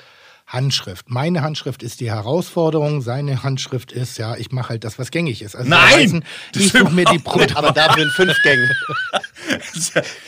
[0.46, 1.10] Handschrift.
[1.10, 5.42] Meine Handschrift ist die Herausforderung, seine Handschrift ist, ja, ich mache halt das, was gängig
[5.42, 5.56] ist.
[5.56, 6.24] Also Nein!
[6.52, 7.56] Das ich suche mir die Produkte.
[7.56, 8.70] Aber dafür in fünf Gängen.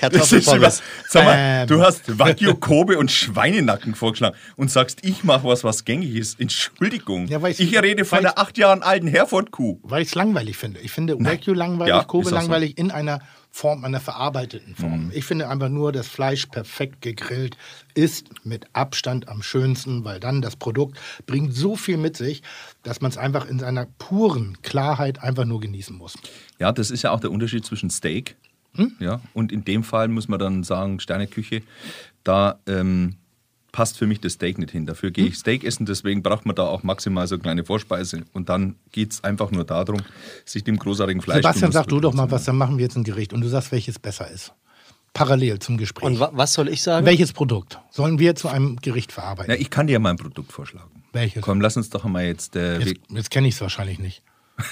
[0.01, 0.51] Das ist
[1.09, 1.67] sag mal, Ähm.
[1.67, 6.39] du hast Wagyu Kobe und Schweinenacken vorgeschlagen und sagst, ich mache was, was gängig ist.
[6.41, 7.27] Entschuldigung.
[7.27, 9.81] Ja, ich- ich rede von der acht Jahren alten Herford-Kuh.
[9.83, 10.81] Weil ich es langweilig finde.
[10.81, 12.35] Ich finde Wagyu langweilig, Ja, Kobe auch so.
[12.37, 13.21] langweilig in einer
[13.59, 15.07] Form, einer verarbeiteten Form.
[15.07, 15.13] Mhm.
[15.13, 17.57] Ich finde einfach nur, das Fleisch perfekt gegrillt
[17.93, 20.97] ist mit Abstand am schönsten, weil dann das Produkt
[21.27, 22.43] bringt so viel mit sich,
[22.85, 26.17] dass man es einfach in seiner puren Klarheit einfach nur genießen muss.
[26.61, 28.37] Ja, das ist ja auch der Unterschied zwischen Steak.
[28.75, 28.93] Hm?
[29.01, 31.63] Ja, und in dem Fall muss man dann sagen, Sterneküche,
[32.23, 33.17] da ähm,
[33.79, 34.87] passt für mich das Steak nicht hin.
[34.87, 35.13] Dafür Hm?
[35.13, 38.25] gehe ich Steak essen, deswegen braucht man da auch maximal so eine kleine Vorspeise.
[38.33, 40.01] Und dann geht es einfach nur darum,
[40.45, 42.87] sich dem großartigen Fleisch Sebastian, bewusst sag du doch mal zu was, dann machen wir
[42.87, 44.53] jetzt ein Gericht und du sagst, welches besser ist.
[45.15, 46.05] Parallel zum Gespräch.
[46.09, 47.07] Und wa was soll ich sagen?
[47.07, 49.53] welches Produkt sollen wir zu einem Gericht verarbeiten?
[49.55, 51.05] Ja, ich kann dir mal ein Produkt vorschlagen.
[51.13, 51.41] Welches?
[51.43, 52.57] Komm, lass uns doch einmal jetzt.
[52.57, 54.25] Äh, Jetzt, jetzt kenne ich es wahrscheinlich nicht.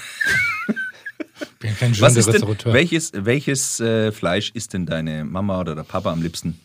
[1.59, 5.83] bin kein was ist denn, welches welches äh, Fleisch isst denn deine Mama oder der
[5.83, 6.59] Papa am liebsten?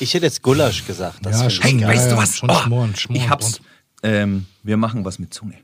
[0.00, 1.24] Ich hätte jetzt Gulasch gesagt.
[1.24, 1.78] Das Ja, schon.
[1.80, 1.96] geil.
[1.96, 3.60] Ja, ja, schon schmoren, schmoren, ich hab's.
[4.02, 5.54] Ähm, wir machen was mit Zunge.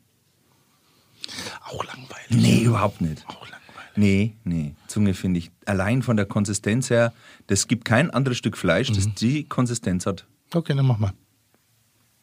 [1.66, 2.30] Auch langweilig.
[2.30, 3.24] Nee, überhaupt nicht.
[3.28, 3.60] Auch langweilig.
[3.96, 4.74] Nee, nee.
[4.88, 7.12] Zunge finde ich allein von der Konsistenz her,
[7.46, 9.14] das gibt kein anderes Stück Fleisch, das Mhm.
[9.16, 10.26] die Konsistenz hat.
[10.52, 11.12] Okay, dann mach mal.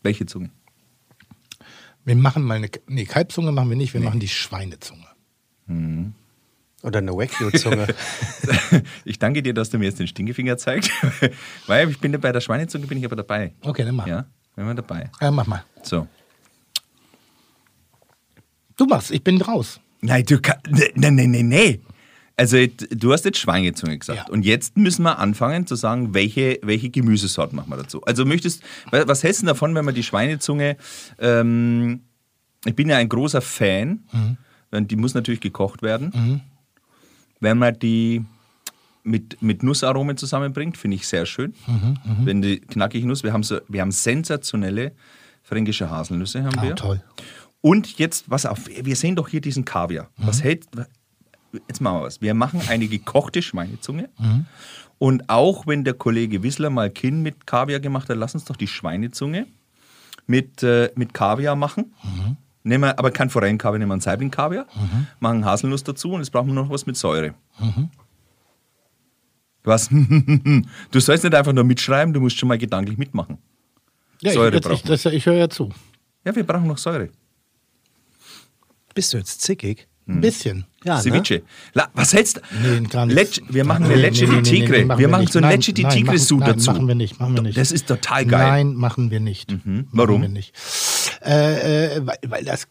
[0.03, 0.49] Welche Zunge?
[2.03, 2.69] Wir machen mal eine.
[2.87, 5.05] Nee, Kalbzunge machen wir nicht, wir machen die Schweinezunge.
[6.83, 7.87] Oder eine Wagyu-Zunge.
[9.05, 10.89] Ich danke dir, dass du mir jetzt den Stinkefinger zeigst,
[11.67, 13.53] weil ich bin ja bei der Schweinezunge bin ich aber dabei.
[13.61, 14.07] Okay, dann mach.
[14.07, 14.25] Ja, Ja,
[14.55, 15.09] bin wir dabei.
[15.31, 15.63] mach mal.
[15.83, 16.07] So.
[18.77, 19.79] Du machst, ich bin raus.
[20.01, 20.65] Nein, du kannst.
[20.69, 21.81] Nee, nee, nee, nee.
[22.37, 22.57] Also,
[22.89, 24.27] du hast jetzt Schweinezunge gesagt.
[24.27, 24.33] Ja.
[24.33, 28.01] Und jetzt müssen wir anfangen zu sagen, welche, welche Gemüsesorten machen wir dazu.
[28.03, 28.63] Also, möchtest.
[28.89, 30.77] Was hältst du davon, wenn wir die Schweinezunge.
[31.19, 32.01] Ähm,
[32.65, 34.03] ich bin ja ein großer Fan.
[34.71, 34.87] Mhm.
[34.87, 36.41] Die muss natürlich gekocht werden.
[37.41, 38.23] Wenn man die
[39.03, 41.53] mit, mit Nussaromen zusammenbringt, finde ich sehr schön.
[41.67, 44.93] Mhm, Wenn die knackige Nuss, wir haben, so, wir haben sensationelle
[45.43, 46.75] fränkische Haselnüsse, haben Ah, wir.
[46.75, 47.01] toll.
[47.61, 50.09] Und jetzt, was auf, wir sehen doch hier diesen Kaviar.
[50.17, 50.65] Was hält,
[51.67, 52.21] jetzt machen wir was.
[52.21, 54.09] Wir machen eine gekochte Schweinezunge.
[54.99, 58.55] Und auch wenn der Kollege Wissler mal Kinn mit Kaviar gemacht hat, lass uns doch
[58.55, 59.47] die Schweinezunge
[60.27, 61.93] mit, äh, mit Kaviar machen.
[62.63, 64.67] Nehmen wir, aber kein Forellenkaviar, nehmen wir einen Saibling-Kaviar,
[65.19, 67.33] machen Haselnuss dazu und jetzt brauchen wir noch was mit Säure.
[69.63, 69.89] Was?
[70.91, 73.37] du sollst nicht einfach nur mitschreiben, du musst schon mal gedanklich mitmachen.
[74.21, 74.97] Ja, Säure ich, ich, brauchen wir.
[74.97, 75.69] das, ich höre ja zu.
[76.23, 77.09] Ja, wir brauchen noch Säure.
[78.93, 79.87] Bist du jetzt zickig?
[80.15, 80.65] Ein bisschen.
[80.83, 81.01] Ja, ne?
[81.01, 81.43] Ceviche.
[81.73, 82.41] La, was hältst du?
[82.63, 83.15] Nee, gar nicht.
[83.15, 84.85] Lecce, wir machen eine Nee, Lecce nee, Tigre.
[84.85, 85.33] machen wir wir machen nicht.
[85.33, 86.71] so eine Nein, Lecce di nein, Tigre nein, dazu.
[86.71, 87.57] machen wir nicht, machen wir nicht.
[87.57, 88.47] Das ist total geil.
[88.47, 89.51] Nein, machen wir nicht.
[89.51, 89.87] Mhm.
[89.91, 90.21] Warum?
[90.21, 90.53] Machen wir nicht.
[91.23, 92.67] Äh, äh, weil, weil das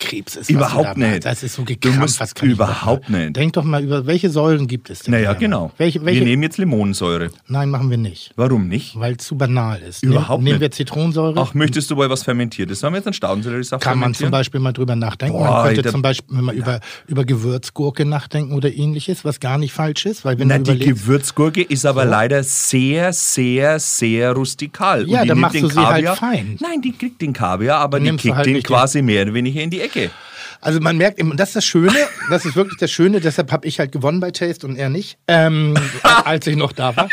[0.00, 0.50] Kopfkrebs ist.
[0.50, 1.24] Überhaupt da nicht.
[1.24, 2.00] Das ist so Du gekrampft.
[2.00, 3.36] musst was kann überhaupt nicht.
[3.36, 5.12] Denk doch mal über, welche Säuren gibt es denn?
[5.12, 5.70] Naja, genau.
[5.78, 6.20] Welche, welche?
[6.20, 7.30] Wir nehmen jetzt Limonensäure.
[7.48, 8.32] Nein, machen wir nicht.
[8.36, 8.98] Warum nicht?
[8.98, 10.02] Weil es zu banal ist.
[10.02, 10.60] Überhaupt Nehmen nicht.
[10.62, 11.34] wir Zitronensäure?
[11.40, 12.70] Ach, möchtest du wohl was fermentiert?
[12.70, 14.30] Das haben wir jetzt einen Staudenselleriesaft kann man zum?
[14.30, 15.36] Beispiel mal drüber nachdenken.
[15.38, 19.72] Boah, man könnte zum Beispiel mal über, über Gewürzgurke nachdenken oder ähnliches, was gar nicht
[19.72, 20.24] falsch ist.
[20.24, 25.08] Weil wenn Na, die Gewürzgurke ist aber leider sehr, sehr, sehr rustikal.
[25.08, 26.56] Ja, dann machst du sie halt Kaviar, fein.
[26.60, 29.70] Nein, die kriegt den Kaviar, aber die kickt halt den- quasi mehr oder weniger in
[29.70, 29.89] die Ecke.
[30.62, 31.94] Also man merkt, eben, und das ist das Schöne,
[32.28, 35.18] das ist wirklich das Schöne, deshalb habe ich halt gewonnen bei Taste und er nicht,
[35.26, 37.08] ähm, als ich noch da war.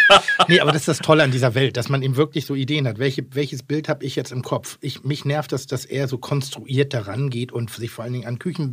[0.50, 2.88] Nee, aber das ist das Tolle an dieser Welt, dass man eben wirklich so Ideen
[2.88, 3.00] hat.
[3.00, 4.78] Welche, welches Bild habe ich jetzt im Kopf?
[4.82, 8.28] Ich, mich nervt das, dass er so konstruiert daran geht und sich vor allen Dingen
[8.28, 8.72] an Küchen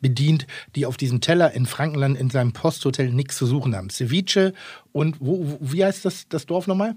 [0.00, 3.90] bedient, die auf diesem Teller in Frankenland in seinem Posthotel nichts zu suchen haben.
[3.90, 4.54] Ceviche
[4.92, 6.94] und wo, wie heißt das, das Dorf nochmal?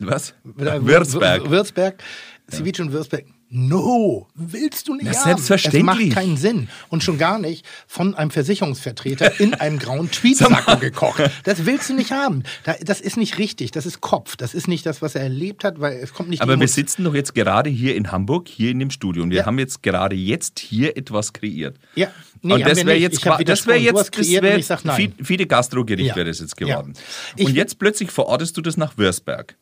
[0.00, 0.34] Was?
[0.42, 1.48] Würzberg.
[1.48, 2.02] Würzberg.
[2.50, 3.24] Ceviche und Würzberg.
[3.52, 5.24] No, willst du nicht Na, haben.
[5.24, 5.80] selbstverständlich.
[5.82, 6.68] Es macht keinen Sinn.
[6.88, 11.28] Und schon gar nicht von einem Versicherungsvertreter in einem grauen Tweetsacko gekocht.
[11.42, 12.44] Das willst du nicht haben.
[12.64, 13.72] Da- Das ist nicht richtig.
[13.72, 14.36] Das ist Kopf.
[14.36, 17.02] Das ist nicht das, was er erlebt hat, weil es kommt nicht Aber wir sitzen
[17.02, 19.24] doch jetzt gerade hier in Hamburg, hier in dem Studio.
[19.24, 19.46] Und wir Ja.
[19.46, 21.76] haben jetzt gerade jetzt hier etwas kreiert.
[21.96, 22.06] Ja.
[22.42, 23.00] Nee, und das wäre nicht.
[23.02, 25.12] jetzt, das wäre jetzt, das wäre und ich sag nein.
[25.18, 26.14] Fi- Fide Gastrogericht Ja.
[26.16, 26.66] wäre das jetzt Ja.
[26.68, 26.92] geworden.
[27.34, 29.56] Ich- und jetzt plötzlich verortest du das nach Würzberg.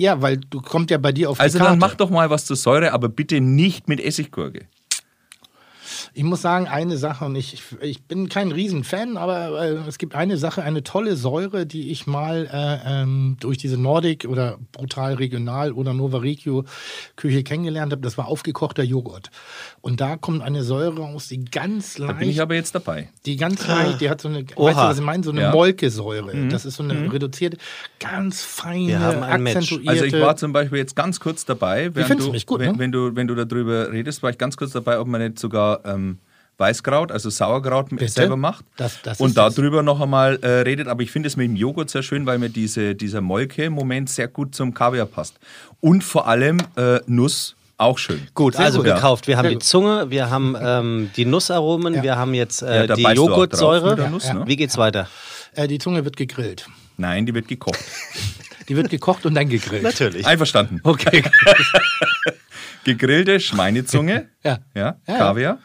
[0.00, 1.72] Ja, weil du kommt ja bei dir auf Also die Karte.
[1.72, 4.66] dann mach doch mal was zur Säure, aber bitte nicht mit Essiggurke.
[6.14, 10.14] Ich muss sagen, eine Sache, und ich, ich bin kein Riesenfan, aber äh, es gibt
[10.14, 15.14] eine Sache, eine tolle Säure, die ich mal äh, ähm, durch diese Nordic oder brutal
[15.14, 16.64] regional oder Nova Regio
[17.16, 18.02] Küche kennengelernt habe.
[18.02, 19.30] Das war aufgekochter Joghurt.
[19.80, 23.08] Und da kommt eine Säure raus, die ganz Da leicht, bin ich aber jetzt dabei.
[23.26, 24.88] die ganz leicht, die hat so eine, weißt du, Oha.
[24.90, 25.22] was ich meine?
[25.22, 25.50] So eine Ja.
[25.52, 26.48] Molkesäure.
[26.48, 27.58] Das ist so eine reduzierte,
[28.00, 29.56] ganz feine, haben ein Match.
[29.56, 29.90] akzentuierte.
[29.90, 32.78] Also ich war zum Beispiel jetzt ganz kurz dabei, du, mich gut, wenn, ne?
[32.78, 35.84] wenn, du, wenn du darüber redest, war ich ganz kurz dabei, ob man nicht sogar
[35.84, 36.18] ähm,
[36.58, 38.08] Weißkraut, also Sauerkraut Bitte?
[38.08, 39.54] selber macht Das- das und das.
[39.54, 40.88] darüber noch einmal äh, redet.
[40.88, 44.26] Aber ich finde es mit dem Joghurt sehr schön, weil mir diese, dieser Molke-Moment sehr
[44.26, 45.38] gut zum Kaviar passt.
[45.80, 48.26] Und vor allem äh, Nuss auch schön.
[48.34, 48.86] Gut, Sehr also gut.
[48.92, 49.26] gekauft.
[49.28, 49.58] Wir haben Sehr die.
[49.60, 52.02] Zunge, wir haben ähm, die Nussaromen, Ja.
[52.02, 54.10] wir haben jetzt Ja, äh, da die Joghurtsäure.
[54.10, 54.42] Nuss, ne?
[54.46, 55.08] Wie geht's weiter?
[55.54, 56.66] äh, die Zunge wird gegrillt.
[56.96, 57.78] Nein, die wird gekocht.
[58.68, 59.82] Die wird gekocht und dann gegrillt.
[59.82, 60.26] Natürlich.
[60.26, 60.80] Einverstanden.
[60.84, 61.22] Okay.
[62.84, 64.58] Gegrillte Schweinezunge, Ja.
[64.74, 65.16] ja, Ja, ja.
[65.18, 65.58] Kaviar.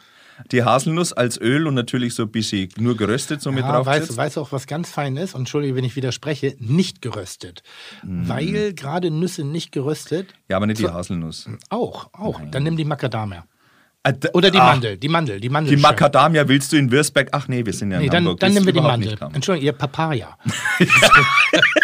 [0.52, 3.86] Die Haselnuss als Öl und natürlich so ein bisschen nur geröstet, so mit Ja, drauf.
[3.86, 5.34] weißt, weißt du auch, was ganz fein ist?
[5.34, 7.62] Und entschuldige, wenn ich widerspreche, nicht geröstet.
[8.02, 8.28] Mm.
[8.28, 11.48] Weil gerade Nüsse nicht geröstet, Ja, aber nicht die Haselnuss.
[11.70, 12.40] auch, auch.
[12.50, 13.44] Dann nimm die Macadamia.
[14.06, 15.74] Ah, Oder die ah, Mandel, die Mandel, die Mandel.
[15.76, 17.28] Die Macadamia willst du in Würzberg?
[17.32, 18.40] Ach nee, wir sind ja in Nee, dann, Hamburg.
[18.40, 19.16] dann nehmen wir die Mandel.
[19.32, 20.36] Entschuldigung, ihr Papaya.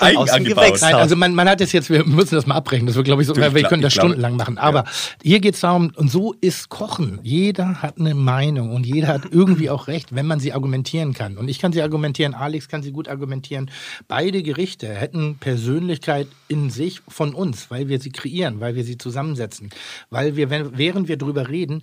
[0.00, 0.64] Eigen Aus dem angebaut.
[0.64, 0.80] Gewächs.
[0.82, 3.22] Nein, also man, man hat es jetzt, wir müssen das mal abbrechen, das wird, glaube
[3.22, 4.58] ich, so, wir können das stundenlang machen.
[4.58, 4.84] Aber
[5.22, 7.18] hier geht es darum, und so ist Kochen.
[7.22, 11.36] Jeder hat eine Meinung und jeder hat irgendwie auch recht, wenn man sie argumentieren kann.
[11.36, 13.70] Und ich kann sie argumentieren, Alex kann sie gut argumentieren.
[14.08, 18.98] Beide Gerichte hätten Persönlichkeit in sich von uns, weil wir sie kreieren, weil wir sie
[18.98, 19.70] zusammensetzen,
[20.10, 21.82] weil wir, wenn, während wir drüber reden,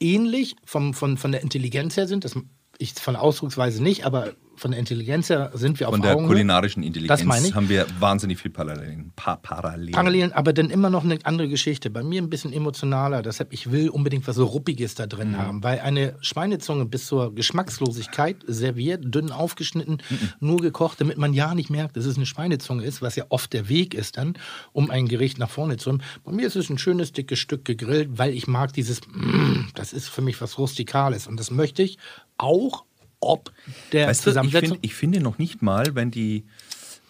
[0.00, 2.24] ähnlich vom, von, von der Intelligenz her sind.
[2.24, 2.34] Das
[2.78, 6.28] ich von Ausdrucksweise nicht, aber von der Intelligenz her sind wir auf Von der Augenhöhe.
[6.28, 9.12] kulinarischen Intelligenz haben wir wahnsinnig viel Parallelen.
[9.16, 9.92] Pa Parallelen.
[9.92, 11.90] Parallelen, aber dann immer noch eine andere Geschichte.
[11.90, 13.22] Bei mir ein bisschen emotionaler.
[13.22, 15.62] Deshalb, ich will unbedingt was so Ruppiges da drin haben.
[15.62, 19.98] Weil eine Schweinezunge bis zur Geschmackslosigkeit serviert, dünn aufgeschnitten,
[20.40, 23.52] nur gekocht, damit man ja nicht merkt, dass es eine Schweinezunge ist, was ja oft
[23.52, 24.34] der Weg ist dann,
[24.72, 26.02] um ein Gericht nach vorne zu bringen.
[26.24, 29.92] Bei mir ist es ein schönes, dickes Stück gegrillt, weil ich mag dieses, mm, das
[29.92, 31.26] ist für mich was Rustikales.
[31.26, 31.98] Und das möchte ich
[32.38, 32.84] auch,
[33.20, 33.52] ob
[33.92, 36.44] der Weißt du, ich, find, ich finde noch nicht mal, wenn die,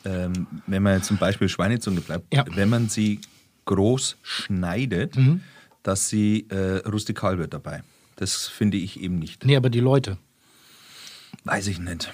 [0.04, 2.44] ähm, wenn man zum Beispiel Schweinezunge bleibt, Ja.
[2.54, 3.20] wenn man sie
[3.64, 5.16] groß schneidet,
[5.82, 7.82] dass sie äh, rustikal wird dabei.
[8.16, 9.44] Das finde ich eben nicht.
[9.44, 10.18] nee, aber die Leute.
[11.44, 12.12] Weiß ich nicht.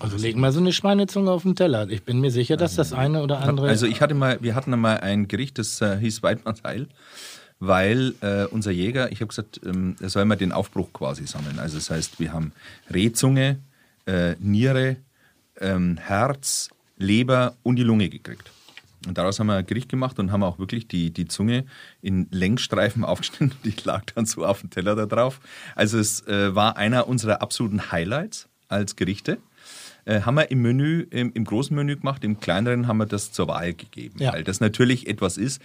[0.00, 1.88] Also legen mal so eine Schweinezunge auf den Teller.
[1.88, 3.68] Ich bin mir sicher, dass das eine oder andere.
[3.68, 6.88] Also ich hatte mal, wir hatten mal ein Gericht, das äh, hieß Weidmannsheil,
[7.60, 11.58] weil äh, unser Jäger, ich habe gesagt, ähm, er soll mal den Aufbruch quasi sammeln.
[11.58, 12.52] Also das heißt, wir haben
[12.92, 13.58] Rehzunge,
[14.06, 14.96] äh, Niere,
[15.60, 18.50] ähm, Herz, Leber und die Lunge gekriegt.
[19.06, 21.64] Und daraus haben wir ein Gericht gemacht und haben auch wirklich die, die Zunge
[22.02, 23.52] in Längsstreifen aufgeschnitten.
[23.64, 25.40] Die lag dann so auf dem Teller da drauf.
[25.74, 29.38] Also es äh, war einer unserer absoluten Highlights als Gerichte.
[30.08, 33.30] Äh, haben wir im Menü, im, im großen Menü gemacht, im kleineren haben wir das
[33.30, 34.16] zur Wahl gegeben.
[34.18, 34.32] Ja.
[34.32, 35.60] Weil das natürlich etwas ist,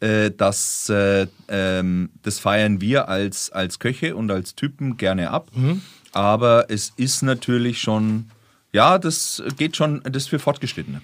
[0.00, 5.48] äh, das, äh, ähm, das feiern wir als, als Köche und als Typen gerne ab.
[5.54, 5.80] Mhm.
[6.10, 8.30] Aber es ist natürlich schon,
[8.72, 11.00] ja, das geht schon, das ist für Fortgeschrittene.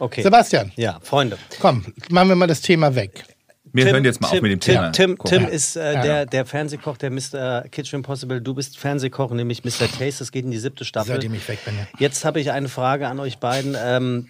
[0.00, 0.22] Okay.
[0.22, 1.38] Sebastian, Ja, Freunde.
[1.60, 3.24] komm, machen wir mal das Thema weg.
[3.72, 4.90] Wir Tim- hören jetzt mal Tim, auf mit dem Tim, Thema.
[4.92, 5.18] Tim.
[5.24, 6.02] Tim ist äh, Ja.
[6.02, 7.64] der, der Fernsehkoch, der Mr.
[7.70, 8.40] Kitchen Impossible.
[8.40, 9.88] Du bist Fernsehkoch, nämlich Mr.
[9.90, 10.18] Taste.
[10.20, 11.14] Das geht in die siebte Staffel.
[11.14, 11.86] Seitdem ich weg bin, ja.
[11.98, 13.76] Jetzt habe ich eine Frage an euch beiden.
[13.78, 14.28] Ähm,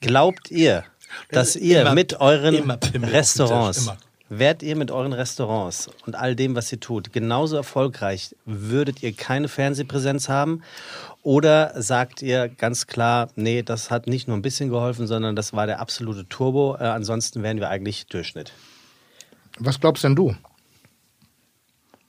[0.00, 0.84] glaubt ihr,
[1.30, 3.96] dass ihr Immer- mit euren immer Restaurants, immer.
[4.28, 9.12] wärt ihr mit euren Restaurants und all dem, was ihr tut, genauso erfolgreich, würdet ihr
[9.12, 10.62] keine Fernsehpräsenz haben?
[11.22, 15.52] Oder sagt ihr ganz klar, nee, das hat nicht nur ein bisschen geholfen, sondern das
[15.52, 16.76] war der absolute Turbo.
[16.80, 18.52] Äh, ansonsten wären wir eigentlich Durchschnitt.
[19.60, 20.34] Was glaubst denn du?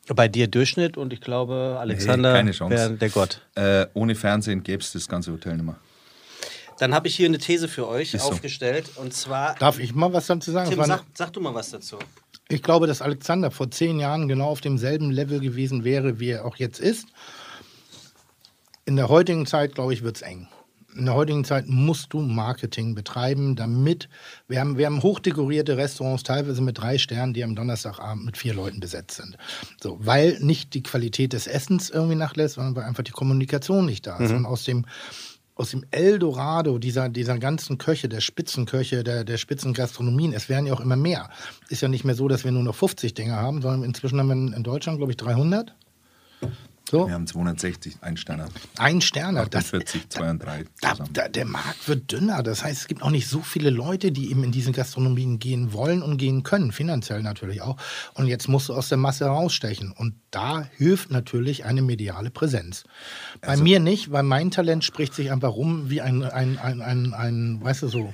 [0.07, 2.69] Bei dir Durchschnitt und ich glaube, Alexander Chance.
[2.75, 3.41] wäre der Gott.
[3.55, 5.77] Äh, ohne Fernsehen gäbe es das ganze Hotel nicht mehr.
[6.79, 8.31] Dann habe ich hier eine These für euch Ist so.
[8.31, 8.89] aufgestellt.
[8.95, 10.69] Und zwar, Darf ich mal was dazu sagen?
[10.69, 11.99] Tim, sag, sag du mal was dazu.
[12.49, 16.45] Ich glaube, dass Alexander vor zehn Jahren genau auf demselben Level gewesen wäre, wie er
[16.45, 17.07] auch jetzt ist.
[18.85, 20.47] In der heutigen Zeit, glaube ich, wird es eng.
[20.95, 24.09] In der heutigen Zeit musst du Marketing betreiben, damit
[24.47, 28.53] wir haben, wir haben hochdekorierte Restaurants, teilweise mit drei Sternen, die am Donnerstagabend mit vier
[28.53, 29.37] Leuten besetzt sind.
[29.81, 34.05] So, weil nicht die Qualität des Essens irgendwie nachlässt, sondern weil einfach die Kommunikation nicht
[34.07, 34.31] da ist.
[34.37, 34.85] Und aus dem
[35.55, 40.73] aus dem Eldorado dieser, dieser ganzen Köche, der Spitzenköche, der, der Spitzengastronomien, es werden ja
[40.73, 41.29] auch immer mehr.
[41.69, 44.27] Ist ja nicht mehr so, dass wir nur noch 50 Dinger haben, sondern inzwischen haben
[44.29, 45.75] wir in- in Deutschland, glaube ich, 300.
[46.89, 48.49] So, Wir haben 260 Einsterner.
[48.77, 49.45] ein Sterner.
[49.45, 52.43] Das, 48, 2 und 3 da, da, der Markt wird dünner.
[52.43, 55.71] Das heißt, es gibt auch nicht so viele Leute, die eben in diese Gastronomien gehen
[55.71, 57.77] wollen und gehen können, finanziell natürlich auch.
[58.15, 59.93] Und jetzt musst du aus der Masse rausstechen.
[59.93, 62.83] Und da hilft natürlich eine mediale Präsenz.
[63.39, 66.81] Bei Also mir nicht, weil mein Talent spricht sich einfach rum wie ein, ein, ein,
[66.81, 68.13] ein, ein weißt du so,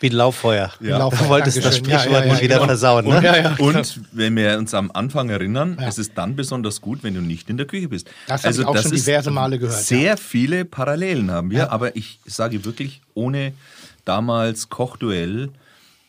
[0.00, 0.70] Wie ein Lauffeuer.
[0.80, 0.98] Ja.
[0.98, 1.90] Lauffeuer, Du wolltest das Dankeschön.
[1.90, 2.66] Ja, Sprichwort ja, ja, nicht wieder genau.
[2.66, 3.22] versauen, ne?
[3.24, 3.56] Ja, ja.
[3.58, 5.88] Und wenn wir uns am Anfang erinnern, Ja.
[5.88, 8.10] es ist dann besonders gut, wenn du nicht in der Küche bist.
[8.26, 10.16] Das habe ich auch schon diverse Male gehört, Sehr ja.
[10.16, 13.52] viele Parallelen haben wir, aber ich sage wirklich, ohne
[14.04, 15.50] damals Kochduell,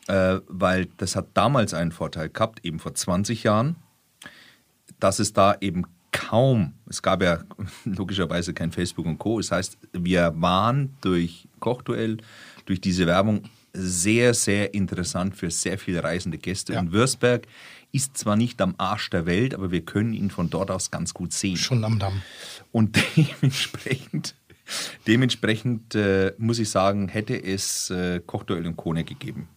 [0.07, 3.75] äh, weil das hat damals einen Vorteil gehabt, eben vor 20 Jahren,
[4.99, 7.39] dass es da eben kaum, es gab ja
[7.85, 9.37] logischerweise kein Facebook und Co.
[9.39, 12.17] Das heißt, wir waren durch Kochduell,
[12.65, 13.43] durch diese Werbung
[13.77, 16.73] sehr, sehr interessant für sehr viele reisende Gäste.
[16.73, 16.79] Ja.
[16.79, 17.47] Und Würzberg
[17.91, 21.13] ist zwar nicht am Arsch der Welt, aber wir können ihn von dort aus ganz
[21.13, 21.57] gut sehen.
[21.57, 22.21] schon am Damm.
[22.71, 24.35] Und dementsprechend,
[25.05, 29.47] dementsprechend äh, muss ich sagen, hätte es äh, Kochduell und Kone gegeben.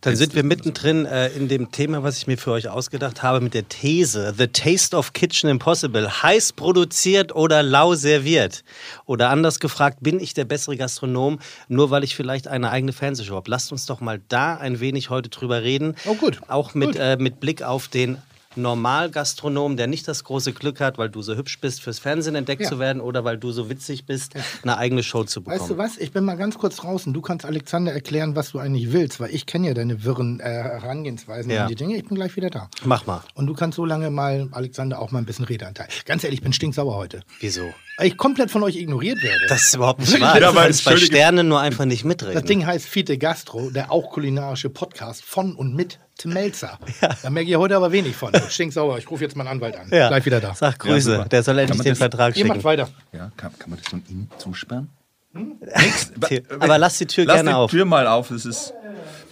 [0.00, 3.40] Dann sind wir mittendrin äh, in dem Thema, was ich mir für euch ausgedacht habe,
[3.40, 6.22] mit der These The Taste of Kitchen Impossible.
[6.22, 8.64] Heiß produziert oder lau serviert?
[9.06, 11.38] Oder anders gefragt, bin ich der bessere Gastronom,
[11.68, 13.50] nur weil ich vielleicht eine eigene Fernsehshow habe?
[13.50, 15.94] Lasst uns doch mal da ein wenig heute drüber reden.
[16.04, 16.40] Oh, gut.
[16.48, 16.96] Auch mit, Gut.
[17.00, 18.18] äh, mit Blick auf den
[18.56, 22.62] Normalgastronom, der nicht das große Glück hat, weil du so hübsch bist, fürs Fernsehen entdeckt
[22.62, 22.68] Ja.
[22.68, 25.60] zu werden oder weil du so witzig bist, eine eigene Show zu bekommen.
[25.60, 25.96] Weißt du was?
[25.98, 27.12] Ich bin mal ganz kurz draußen.
[27.12, 30.44] Du kannst Alexander erklären, was du eigentlich willst, weil ich kenne ja deine wirren äh,
[30.44, 31.62] Herangehensweisen Ja.
[31.62, 31.96] an die Dinge.
[31.96, 32.68] Ich bin gleich wieder da.
[32.84, 33.22] Mach mal.
[33.34, 35.88] Und du kannst so lange mal, Alexander, auch mal ein bisschen Redeanteil.
[36.06, 37.22] Ganz ehrlich, ich bin stinksauer heute.
[37.40, 37.62] Wieso?
[37.98, 39.46] Weil ich komplett von euch ignoriert werde.
[39.48, 40.40] Das ist überhaupt nicht wahr.
[40.40, 42.34] Du kannst bei Sternen nur einfach nicht mitreden.
[42.34, 46.78] Das Ding heißt Fiete Gastro, der auch kulinarische Podcast von und mit Tim Melzer.
[47.22, 48.32] Da merke ich heute aber wenig von.
[48.48, 48.98] Stinksauer.
[48.98, 49.88] Ich rufe jetzt meinen Anwalt an.
[49.90, 50.08] Ja.
[50.08, 50.54] Gleich wieder da.
[50.54, 51.28] Sag Grüße, super.
[51.28, 52.64] der soll endlich den das- Vertrag Ihr macht schicken.
[52.64, 52.88] weiter.
[53.12, 54.88] Ja, kann, kann man das von innen zusperren?
[55.34, 57.70] Tür- aber lass die Tür Lass gerne die auf.
[57.70, 58.28] Tür mal auf.
[58.28, 58.74] Das ist.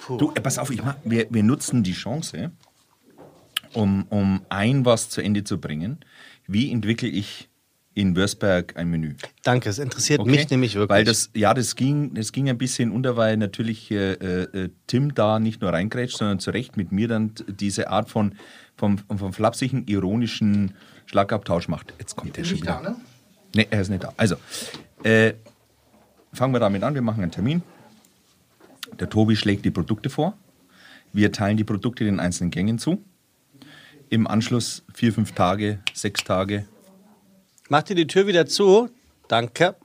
[0.09, 2.51] Du, äh, pass auf, ich mach, wir, wir nutzen die Chance,
[3.75, 6.01] um, um ein was zu Ende zu bringen.
[6.47, 7.50] Wie entwickle ich
[8.01, 9.15] in Würzberg ein Menü?
[9.43, 10.31] Danke, es interessiert Okay?
[10.31, 10.97] mich nämlich wirklich.
[10.97, 15.15] Weil das, ja, das ging, das ging ein bisschen unter, weil natürlich äh, äh, Tim
[15.15, 18.35] da nicht nur reingrätscht, sondern zu Recht mit mir dann diese Art von
[18.77, 20.75] vom, vom flapsigen, ironischen
[21.05, 21.93] Schlagabtausch macht.
[21.99, 22.81] Jetzt kommt der schon Nicht wieder.
[22.83, 22.97] da, ne?
[23.55, 24.13] Nee, er ist nicht da.
[24.17, 24.37] Also,
[25.03, 25.35] äh,
[26.33, 26.95] fangen wir damit an.
[26.95, 27.63] Wir machen einen Termin.
[28.99, 30.37] Der Tobi schlägt die Produkte vor.
[31.13, 33.05] Wir teilen die Produkte den einzelnen Gängen zu.
[34.09, 36.65] Im Anschluss vier, fünf Tage, sechs Tage.
[37.71, 38.91] Mach dir die Tür wieder zu.
[39.29, 39.77] Danke.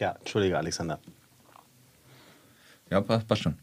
[0.00, 0.98] Ja, entschuldige, Alexander.
[2.90, 3.56] Ja, passt, schon.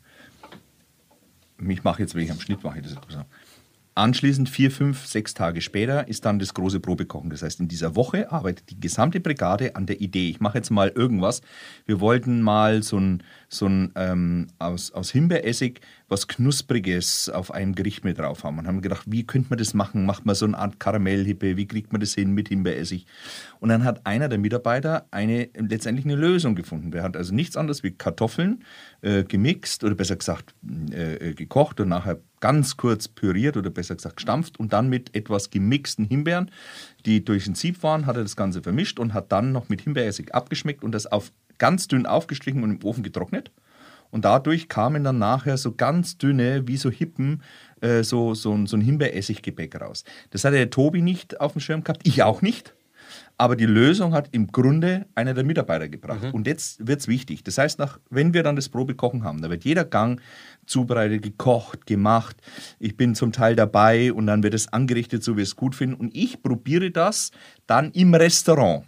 [1.68, 3.26] Ich mache jetzt, wenn ich am Schnitt mache, das so.
[3.96, 7.30] Anschließend vier, fünf, sechs Tage später ist dann das große Probekochen.
[7.30, 10.30] Das heißt, in dieser Woche arbeitet die gesamte Brigade an der Idee.
[10.30, 11.42] Ich mache jetzt mal irgendwas.
[11.86, 17.76] Wir wollten mal so ein, so ein ähm, aus, aus Himbeeressig was Knuspriges auf einem
[17.76, 18.60] Gericht mit drauf haben.
[18.60, 20.06] Und haben gedacht, wie könnte man das machen?
[20.06, 21.58] Macht man so eine Art Karamellhippe?
[21.58, 23.06] Wie kriegt man das hin mit Himbeeressig?
[23.60, 26.92] Und dann hat einer der Mitarbeiter eine, letztendlich eine Lösung gefunden.
[26.92, 28.64] Der hat also nichts anderes wie Kartoffeln
[29.02, 30.54] äh, gemixt oder besser gesagt
[30.92, 35.16] äh, äh, gekocht und nachher ganz kurz püriert oder besser gesagt gestampft und dann mit
[35.16, 36.52] etwas gemixten Himbeeren,
[37.06, 39.82] die durch ein Sieb waren, hat er das Ganze vermischt und hat dann noch mit
[39.82, 43.52] Himbeeressig abgeschmeckt und das auf ganz dünn aufgestrichen und im Ofen getrocknet.
[44.14, 47.42] Und dadurch kamen dann nachher so ganz dünne, wie so Hippen,
[47.82, 50.04] äh, so, so, ein- so ein Himbeeressiggebäck raus.
[50.30, 52.74] Das hatte der Tobi nicht auf dem Schirm gehabt, ich auch nicht.
[53.38, 56.24] Aber die Lösung hat im Grunde einer der Mitarbeiter gebracht.
[56.32, 57.44] Und jetzt wird es wichtig.
[57.44, 60.22] Das heißt, nach, wenn wir dann das Probekochen haben, da wird jeder Gang
[60.68, 62.38] zubereitet, gekocht, gemacht.
[62.80, 65.74] Ich bin zum Teil dabei und dann wird es angerichtet, so wie wir es gut
[65.76, 65.96] finden.
[65.96, 67.32] Und ich probiere das
[67.68, 68.86] dann im Restaurant.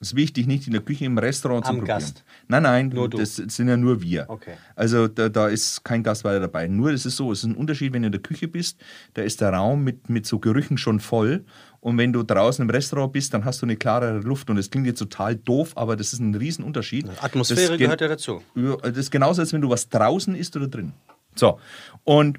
[0.00, 1.98] Ist wichtig, nicht in der Küche, im Restaurant zu Am probieren.
[1.98, 2.24] Gast.
[2.48, 3.18] Nein, nein, Nur du.
[3.18, 4.24] das sind ja nur wir.
[4.28, 4.54] Okay.
[4.74, 6.68] Also da, da ist kein Gast weiter dabei.
[6.68, 8.80] Nur es ist so, es ist ein Unterschied, wenn du in der Küche bist,
[9.12, 11.44] da ist der Raum mit, mit so Gerüchen schon voll.
[11.80, 14.48] Und wenn du draußen im Restaurant bist, dann hast du eine klarere Luft.
[14.48, 17.06] Und das klingt jetzt total doof, aber das ist ein Riesenunterschied.
[17.20, 18.42] Atmosphäre gehört ja dazu.
[18.54, 20.94] Das ist genauso, als wenn du was draußen isst oder drin.
[21.34, 21.60] So,
[22.04, 22.38] und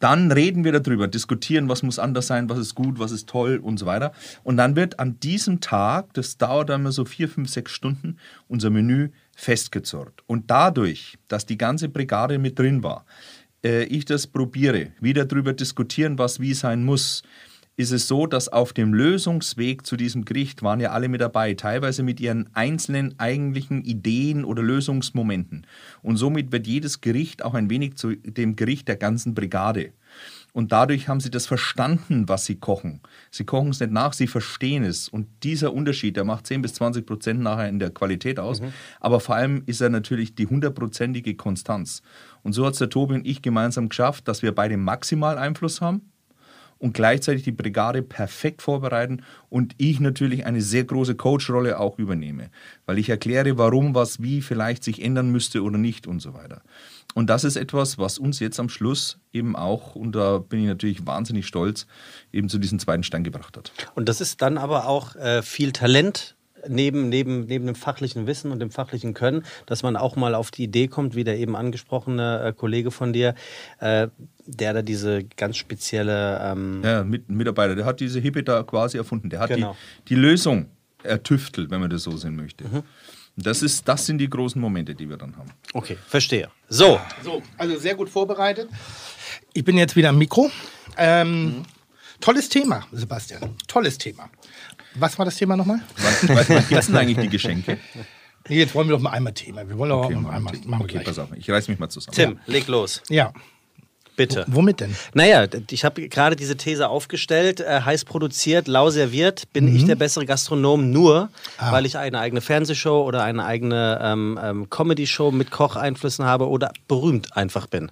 [0.00, 3.60] dann reden wir darüber, diskutieren, was muss anders sein, was ist gut, was ist toll
[3.62, 4.12] und so weiter.
[4.42, 8.16] Und dann wird an diesem Tag, das dauert dann immer so vier, fünf, sechs Stunden,
[8.48, 10.24] unser Menü festgezurrt.
[10.26, 13.04] Und dadurch, dass die ganze Brigade mit drin war,
[13.62, 17.22] äh, ich das probiere, wieder darüber diskutieren, was wie sein muss,
[17.80, 21.54] ist es so, dass auf dem Lösungsweg zu diesem Gericht waren ja alle mit dabei,
[21.54, 25.66] teilweise mit ihren einzelnen eigentlichen Ideen oder Lösungsmomenten.
[26.02, 29.92] Und somit wird jedes Gericht auch ein wenig zu dem Gericht der ganzen Brigade.
[30.52, 33.00] Und dadurch haben sie das verstanden, was sie kochen.
[33.30, 35.08] Sie kochen es nicht nach, sie verstehen es.
[35.08, 38.60] Und dieser Unterschied, der macht 10 bis 20 Prozent nachher in der Qualität aus.
[38.98, 42.02] Aber vor allem ist er natürlich die hundertprozentige Konstanz.
[42.42, 45.80] Und so hat es der Tobi und ich gemeinsam geschafft, dass wir beide maximal Einfluss
[45.80, 46.09] haben
[46.80, 52.50] und gleichzeitig die Brigade perfekt vorbereiten und ich natürlich eine sehr große Coach-Rolle auch übernehme,
[52.86, 56.62] weil ich erkläre, warum was wie vielleicht sich ändern müsste oder nicht und so weiter.
[57.14, 60.66] Und das ist etwas, was uns jetzt am Schluss eben auch, und da bin ich
[60.66, 61.86] natürlich wahnsinnig stolz,
[62.32, 63.72] eben zu diesem zweiten Stein gebracht hat.
[63.94, 66.36] Und das ist dann aber auch äh, viel Talent
[66.68, 70.50] neben, neben, neben dem fachlichen Wissen und dem fachlichen Können, dass man auch mal auf
[70.50, 73.34] die Idee kommt, wie der eben angesprochene äh, Kollege von dir,
[73.78, 74.08] äh,
[74.46, 78.96] der da diese ganz spezielle ähm, Ja, mit, Mitarbeiter, der hat diese Hippe da quasi
[78.98, 79.30] erfunden.
[79.30, 79.76] Der hat Genau.
[80.08, 80.66] die, die Lösung
[81.02, 82.64] ertüftelt, wenn man das so sehen möchte.
[82.64, 82.84] Und
[83.36, 85.50] Das, ist, das sind die großen Momente, die wir dann haben.
[85.72, 86.48] Okay, verstehe.
[86.68, 88.68] So, So, also sehr gut vorbereitet.
[89.54, 90.50] Ich bin jetzt wieder am Mikro.
[90.98, 91.62] Ähm,
[92.20, 93.56] Tolles Thema, Sebastian.
[93.66, 94.28] Tolles Thema.
[94.94, 95.80] Was war das Thema nochmal?
[95.96, 97.78] Wann, wann gibt es denn eigentlich die Geschenke?
[98.48, 99.68] Nee, jetzt wollen wir doch mal einmal Thema.
[99.68, 100.52] Wir wollen doch Okay, mal einmal.
[100.54, 101.04] Machen wir okay gleich.
[101.04, 102.14] pass auf, ich reiß mich mal zusammen.
[102.14, 103.32] Tim, leg los, Ja.
[104.16, 104.44] bitte.
[104.48, 104.96] Womit denn?
[105.14, 109.94] Naja, ich habe gerade diese These aufgestellt, äh, heiß produziert, lau serviert, bin ich der
[109.94, 115.50] bessere Gastronom nur, weil ich eine eigene Fernsehshow oder eine eigene ähm, ähm, Comedy-Show mit
[115.50, 117.90] Kocheinflüssen habe oder berühmt einfach bin.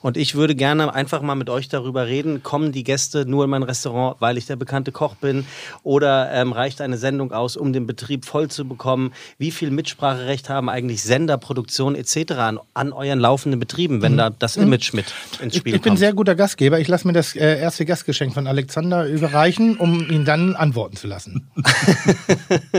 [0.00, 3.50] Und ich würde gerne einfach mal mit euch darüber reden, kommen die Gäste nur in
[3.50, 5.46] mein Restaurant, weil ich der bekannte Koch bin
[5.82, 9.12] oder ähm, reicht eine Sendung aus, um den Betrieb voll zu bekommen?
[9.38, 12.32] Wie viel Mitspracherecht haben eigentlich Sender, Produktion etc.
[12.32, 15.06] an, an euren laufenden Betrieben, wenn da das Image mit
[15.40, 15.98] ins Ich, Spiel ich bin kommt?
[15.98, 16.78] sehr guter Gastgeber.
[16.78, 21.06] Ich lasse mir das äh, erste Gastgeschenk von Alexander überreichen, um ihn dann antworten zu
[21.06, 21.48] lassen.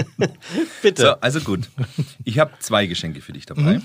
[0.81, 1.01] Bitte.
[1.01, 1.69] So, also gut.
[2.23, 3.81] Ich habe zwei Geschenke für dich dabei.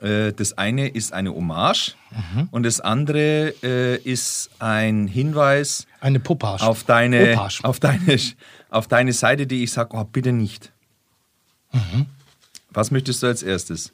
[0.00, 2.48] Äh, das eine ist eine Hommage Mhm.
[2.50, 6.20] und das andere äh, ist ein Hinweis Eine
[6.62, 8.18] auf deine, auf deine,
[8.70, 10.72] auf deine Seite, die ich sage, oh, bitte nicht.
[11.72, 12.06] Mhm.
[12.70, 13.92] Was möchtest du als erstes?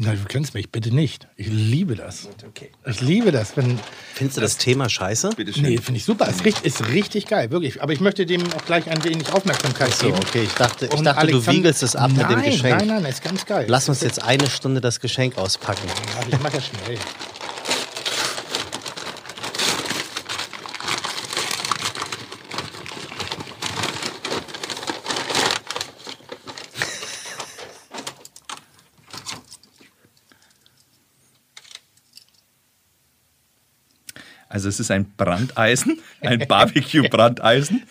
[0.00, 1.26] Na, du kennst mich, bitte nicht.
[1.34, 2.28] Ich liebe das.
[2.86, 3.80] Ich liebe das, wenn.
[4.14, 5.30] Findest du das Thema scheiße?
[5.36, 5.64] Bitte schön.
[5.64, 6.28] Nee, finde ich super.
[6.28, 7.82] Ist richtig, ist richtig geil, wirklich.
[7.82, 10.18] Aber ich möchte dem auch gleich ein wenig Aufmerksamkeit So, geben.
[10.18, 12.78] okay, ich dachte, ich Und dachte du wiegelst es ab nein, mit dem Geschenk.
[12.78, 13.64] Nein, nein, ist ganz geil.
[13.68, 15.88] Lass uns jetzt eine Stunde das Geschenk auspacken.
[16.20, 16.98] Aber ich mache ja schnell.
[34.58, 37.84] Also es ist ein Brandeisen, ein Barbecue-Brandeisen,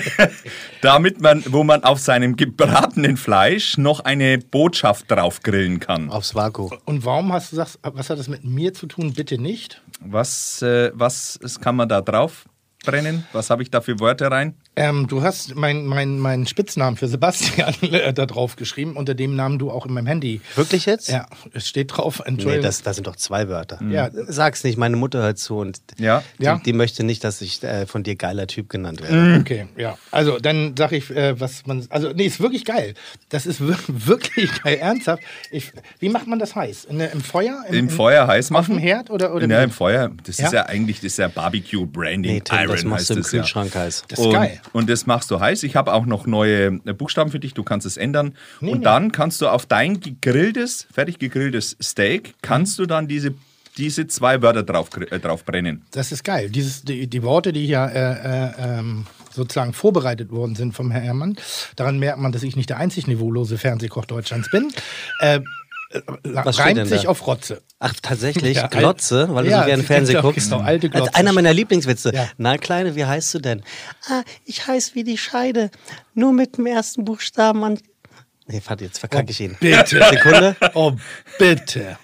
[0.80, 6.08] damit man, wo man auf seinem gebratenen Fleisch noch eine Botschaft drauf grillen kann.
[6.08, 6.70] Aufs Vaku.
[6.86, 9.12] Und warum hast du gesagt, was hat das mit mir zu tun?
[9.12, 9.82] Bitte nicht.
[10.00, 12.46] Was, äh, was kann man da drauf
[12.86, 13.26] brennen?
[13.34, 14.54] Was habe ich da für Wörter rein?
[14.74, 19.36] Ähm, du hast meinen mein, mein Spitznamen für Sebastian äh, da drauf geschrieben, unter dem
[19.36, 20.40] Namen du auch in meinem Handy.
[20.54, 21.10] Wirklich jetzt?
[21.10, 22.20] Ja, es steht drauf.
[22.20, 22.64] Nee, Entschuldigung.
[22.64, 23.78] das, das sind doch zwei Wörter.
[23.90, 24.08] Ja.
[24.12, 26.22] Sag's nicht, meine Mutter hört zu und Ja.
[26.38, 26.58] die, Ja.
[26.64, 29.40] die möchte nicht, dass ich äh, von dir geiler Typ genannt werde.
[29.40, 29.98] Okay, ja.
[30.10, 31.84] Also dann sag ich, äh, was man.
[31.90, 32.94] Also, nee, ist wirklich geil.
[33.28, 35.22] Das ist wir- wirklich geil, ernsthaft.
[35.50, 36.86] Ich, wie macht man das heiß?
[36.86, 37.62] In, Im Feuer?
[37.68, 38.82] Im Feuer heiß Auf dem machen?
[38.82, 40.10] Herd oder, oder Ja, im Feuer.
[40.24, 40.46] Das Ja?
[40.46, 43.14] ist ja eigentlich das ist ja Barbecue Branding Nee, Tim, Iron das machst heißt du
[43.16, 43.38] im das ja.
[43.40, 44.04] Kühlschrank heiß.
[44.08, 44.60] Das ist und, geil.
[44.72, 45.62] Und das machst du heiß.
[45.62, 47.54] Ich habe auch noch neue äh, Buchstaben für dich.
[47.54, 48.34] Du kannst es ändern.
[48.60, 48.84] Nee, und nee.
[48.84, 53.34] dann kannst du auf dein gegrilltes, fertig gegrilltes Steak, kannst du dann diese,
[53.76, 55.84] diese zwei Wörter drauf, äh, drauf brennen.
[55.92, 56.50] Das ist geil.
[56.50, 61.04] Dieses, die, die Worte, die ja äh, äh, ähm, sozusagen vorbereitet worden sind vom Herrn
[61.04, 61.36] Herrmann,
[61.76, 64.72] daran merkt man, dass ich nicht der einzig niveaulose Fernsehkoch Deutschlands bin.
[65.20, 65.40] Äh,
[65.90, 67.62] äh, reimt sich auf Rotze.
[67.84, 68.56] Ach, tatsächlich?
[68.62, 70.50] Ja, Glotze, weil du ja, so gerne Fernsehen guckst?
[70.50, 71.14] genau, alte Als Glotze.
[71.16, 72.12] einer meiner Lieblingswitze.
[72.14, 72.28] Ja.
[72.38, 73.62] Na, Kleine, wie heißt du denn?
[74.08, 75.70] Ah, ich heiße wie die Scheide.
[76.14, 77.78] Nur mit dem ersten Buchstaben an.
[78.46, 79.56] Nee, warte, jetzt verkacke ich ihn.
[79.58, 80.00] Bitte.
[80.10, 80.56] Sekunde.
[80.74, 80.92] Oh,
[81.38, 81.98] bitte.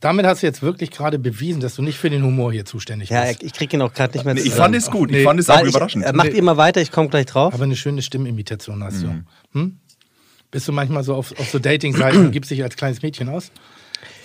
[0.00, 3.08] Damit hast du jetzt wirklich gerade bewiesen, dass du nicht für den Humor hier zuständig
[3.08, 3.42] Ja, bist.
[3.42, 5.10] ich kriege ihn auch gerade nicht mehr Nee, ich fand es gut.
[5.10, 5.18] Nee.
[5.20, 6.04] Ich fand es auch ich, überraschend.
[6.04, 7.54] äh, macht ihr mal weiter, ich komme gleich drauf.
[7.54, 9.24] Aber eine schöne Stimmimitation hast Mhm.
[9.54, 9.58] du.
[9.60, 9.78] Hm?
[10.50, 13.50] Bist du manchmal so auf, auf so Dating-Seiten und gibst dich als kleines Mädchen aus?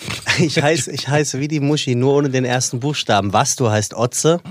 [0.39, 3.33] Ich heiße ich heiß wie die Muschi, nur ohne den ersten Buchstaben.
[3.33, 4.41] Was, du heißt Otze?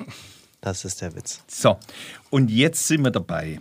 [0.61, 1.41] Das ist der Witz.
[1.49, 1.79] So,
[2.29, 3.61] und jetzt sind wir dabei.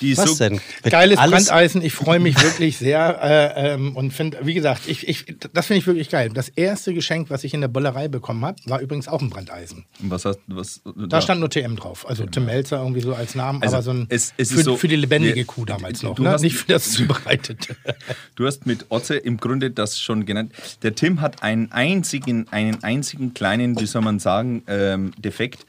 [0.00, 0.60] Die Was so, denn?
[0.82, 5.06] Geiles alles- Brandeisen, ich freue mich wirklich sehr äh, ähm, und finde, wie gesagt, ich,
[5.08, 6.30] ich, das finde ich wirklich geil.
[6.34, 9.84] Das erste Geschenk, was ich in der Bollerei bekommen habe, war übrigens auch ein Brandeisen.
[10.00, 13.62] Was hast was, Da stand nur TM drauf, also Tim Melzer irgendwie so als Namen,
[13.62, 16.00] Also, aber so ein es- es ist für, so- für die lebendige Nee, Kuh damals
[16.00, 16.30] du- noch, du ne?
[16.30, 17.76] hast- nicht für das zubereitete.
[18.34, 20.52] Du hast mit Otze im Grunde das schon genannt.
[20.82, 25.64] Der Tim hat einen einzigen, einen einzigen kleinen, wie soll man sagen, ähm, Defekt,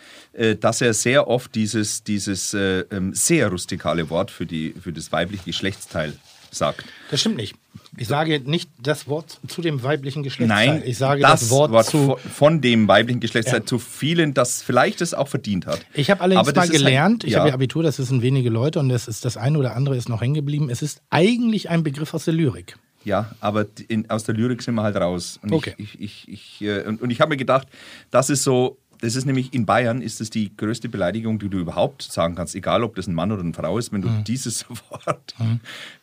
[0.55, 5.11] dass er sehr oft dieses, dieses äh, ähm, sehr rustikale Wort für, die, für das
[5.11, 6.13] weibliche Geschlechtsteil
[6.51, 6.85] sagt.
[7.11, 7.55] Das stimmt nicht.
[7.97, 10.67] Ich sage nicht das Wort zu dem weiblichen Geschlechtsteil.
[10.67, 12.17] Nein, ich sage das, Wort, zu.
[12.33, 13.65] von, dem weiblichen Geschlechtsteil Ja.
[13.65, 15.85] zu vielen, das vielleicht es auch verdient hat.
[15.93, 17.39] Ich habe allerdings Aber das mal ist halt- gelernt, ich ja.
[17.39, 20.09] habe ja Abitur, das sind wenige Leute und das ist das eine oder andere ist
[20.09, 20.69] noch hängen geblieben.
[20.71, 22.77] Es ist eigentlich ein Begriff aus der Lyrik.
[23.05, 25.37] Ja, aber in, aus der Lyrik sind wir halt raus.
[25.43, 25.73] Und Okay.
[25.77, 27.67] ich, ich, ich, ich, äh, und, und ich habe mir gedacht,
[28.11, 31.59] das ist so, das ist nämlich in Bayern ist es die größte Beleidigung, die du
[31.59, 34.23] überhaupt sagen kannst, egal ob das ein Mann oder eine Frau ist, wenn du Mhm.
[34.23, 35.35] dieses Wort,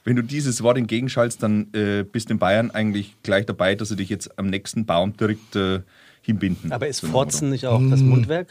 [0.05, 3.89] wenn du dieses Wort entgegenschaltst, dann äh, bist du in Bayern eigentlich gleich dabei, dass
[3.89, 5.81] sie dich jetzt am nächsten Baum direkt äh,
[6.23, 6.71] hinbinden.
[6.73, 8.49] Aber ist Forzen nicht auch das Mundwerk?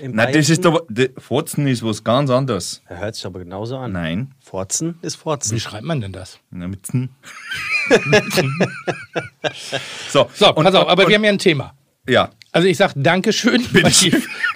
[0.00, 0.84] Im Nein, das ist doch,
[1.18, 2.82] Forzen ist was ganz anderes.
[2.86, 3.92] Er hört sich aber genauso an.
[3.92, 4.32] Nein.
[4.40, 5.60] Forzen ist Wie Forzen.
[5.60, 6.38] schreibt man denn das?
[6.50, 7.10] Na, mit Zen.
[10.10, 11.74] so, So, und- pass auf, aber und- wir haben ja ein Thema.
[12.08, 13.62] Ja, Also ich sage Dankeschön,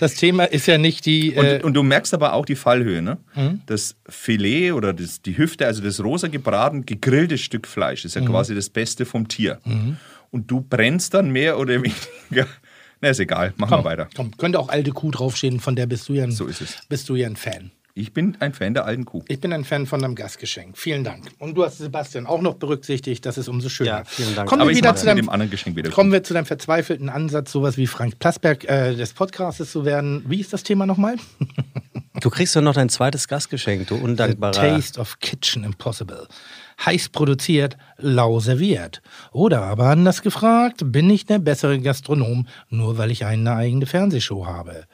[0.00, 1.30] das Thema ist ja nicht die.
[1.34, 3.00] Und, Äh, und du merkst aber auch die Fallhöhe.
[3.00, 3.18] Ne?
[3.36, 3.60] Mhm.
[3.66, 8.20] Das Filet oder das, die Hüfte, also das rosa gebraten, gegrillte Stück Fleisch, ist ja
[8.22, 8.26] Mhm.
[8.26, 9.60] quasi das Beste vom Tier.
[10.30, 12.48] Und du brennst dann mehr oder weniger.
[13.00, 14.08] Na, ist egal, machen wir weiter.
[14.16, 16.78] komm, könnte auch alte Kuh draufstehen, von der bist du ja ein, So ist es.
[16.88, 17.70] Bist du ja ein Fan.
[17.94, 19.22] Ich bin ein Fan der alten Kuh.
[19.28, 20.78] Ich bin ein Fan von deinem Gastgeschenk.
[20.78, 21.26] Vielen Dank.
[21.38, 23.90] Und du hast Sebastian auch noch berücksichtigt, das ist umso schöner.
[23.90, 24.48] Ja, vielen Dank.
[24.48, 25.90] Kommen Aber wir ich wieder zu deinem, dem anderen Geschenk wieder.
[25.90, 30.24] kommen wir zu deinem verzweifelten Ansatz, sowas wie Frank Plasberg äh, des Podcastes zu werden.
[30.26, 31.16] Wie ist das Thema nochmal?
[32.20, 34.52] Du kriegst doch noch dein zweites Gastgeschenk, du undankbarer.
[34.52, 36.28] Taste of Kitchen Impossible.
[36.84, 39.02] Heiß produziert, lau serviert.
[39.32, 44.46] Oder aber anders gefragt, bin ich der bessere Gastronom, nur weil ich eine eigene Fernsehshow
[44.46, 44.84] habe?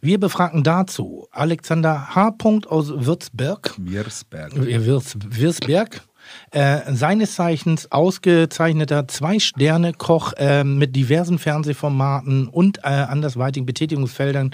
[0.00, 2.34] Wir befragen dazu Alexander H.
[2.68, 4.56] aus Würzberg, Wirsberg.
[4.56, 6.02] äh, Würz, Würzberg,
[6.52, 14.52] Äh, seines Zeichens ausgezeichneter Zwei-Sterne-Koch äh, mit diversen Fernsehformaten und äh, andersweitigen Betätigungsfeldern.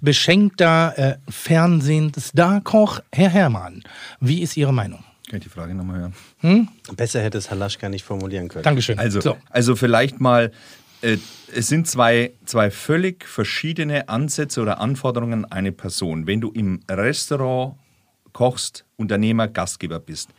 [0.00, 3.00] Beschenkter äh, Fernsehstar-Koch.
[3.12, 3.82] Herr Herrmann,
[4.20, 5.02] wie ist Ihre Meinung?
[5.28, 6.12] Kann ich die Frage nochmal
[6.42, 6.68] hören?
[6.96, 8.64] Besser hätte es Halaschka nicht formulieren können.
[8.64, 8.98] Dankeschön.
[8.98, 9.36] Also, so.
[9.48, 10.52] also vielleicht mal,
[11.02, 11.16] äh,
[11.54, 16.26] es sind zwei, zwei völlig verschiedene Ansätze oder Anforderungen an eine Person.
[16.26, 17.76] Wenn du im Restaurant
[18.32, 20.30] kochst, Unternehmer, Gastgeber bist,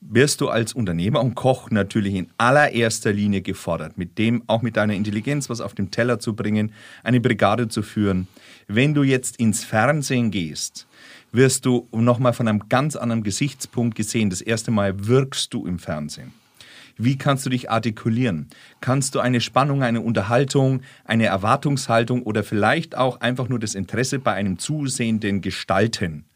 [0.00, 4.76] wirst du als Unternehmer und Koch natürlich in allererster Linie gefordert, mit dem auch mit
[4.76, 6.72] deiner Intelligenz was auf dem Teller zu bringen,
[7.02, 8.26] eine Brigade zu führen.
[8.66, 10.86] Wenn du jetzt ins Fernsehen gehst,
[11.32, 14.30] wirst du nochmal von einem ganz anderen Gesichtspunkt gesehen.
[14.30, 16.32] Das erste Mal wirkst du im Fernsehen.
[17.02, 18.48] Wie kannst du dich artikulieren?
[18.80, 24.18] Kannst du eine Spannung, eine Unterhaltung, eine Erwartungshaltung oder vielleicht auch einfach nur das Interesse
[24.18, 26.26] bei einem Zusehenden gestalten?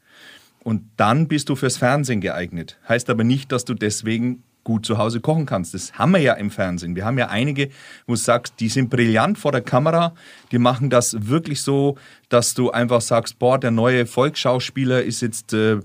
[0.63, 2.79] Und dann bist du fürs Fernsehen geeignet.
[2.89, 5.75] Heißt aber nicht, dass du deswegen gut zu Hause kochen kannst.
[5.75, 6.95] Das haben wir ja im Fernsehen.
[6.95, 7.69] Wir haben ja einige,
[8.07, 10.15] wo du sagst, die sind brillant vor der Kamera,
[10.51, 11.97] die machen das wirklich so,
[12.29, 15.77] dass du einfach sagst, boah, der neue Volksschauspieler ist jetzt äh,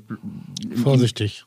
[0.82, 1.44] Vorsichtig.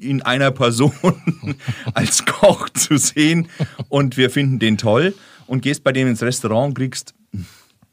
[0.00, 0.92] In einer Person
[1.94, 3.48] als Koch zu sehen
[3.88, 5.14] und wir finden den toll
[5.46, 7.14] und gehst bei dem ins Restaurant und kriegst,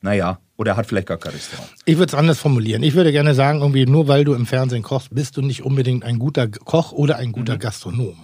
[0.01, 1.69] naja, oder er hat vielleicht gar kein Restaurant.
[1.85, 2.83] Ich würde es anders formulieren.
[2.83, 6.03] Ich würde gerne sagen, irgendwie nur weil du im Fernsehen kochst, bist du nicht unbedingt
[6.03, 8.15] ein guter Koch oder ein guter Gastronom.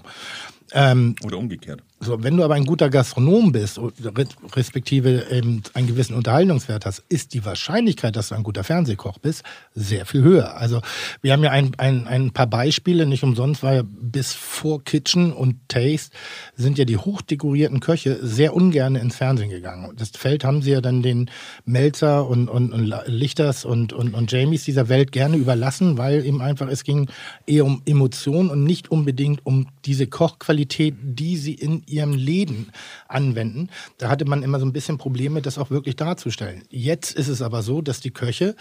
[0.73, 1.81] Ähm, Oder umgekehrt.
[2.03, 4.25] So, wenn du aber ein guter Gastronom bist, re-
[4.55, 9.43] respektive ähm, einen gewissen Unterhaltungswert hast, ist die Wahrscheinlichkeit, dass du ein guter Fernsehkoch bist,
[9.75, 10.57] sehr viel höher.
[10.57, 10.81] Also
[11.21, 15.57] wir haben ja ein, ein, ein paar Beispiele, nicht umsonst, weil bis vor Kitchen und
[15.67, 16.09] Taste
[16.55, 19.93] sind ja die hochdekorierten Köche sehr ungern ins Fernsehen gegangen.
[19.95, 21.29] Das Feld haben sie ja dann den
[21.65, 26.41] Melzer und, und, und Lichters und, und, und Jamies dieser Welt gerne überlassen, weil eben
[26.41, 27.09] einfach es ging
[27.45, 32.71] eher um Emotionen und nicht unbedingt um diese Kochqualität, die sie in ihrem Läden
[33.07, 33.69] anwenden.
[33.97, 36.63] Da hatte man immer so ein bisschen Probleme, das auch wirklich darzustellen.
[36.69, 38.55] Jetzt ist es aber so, dass die Köche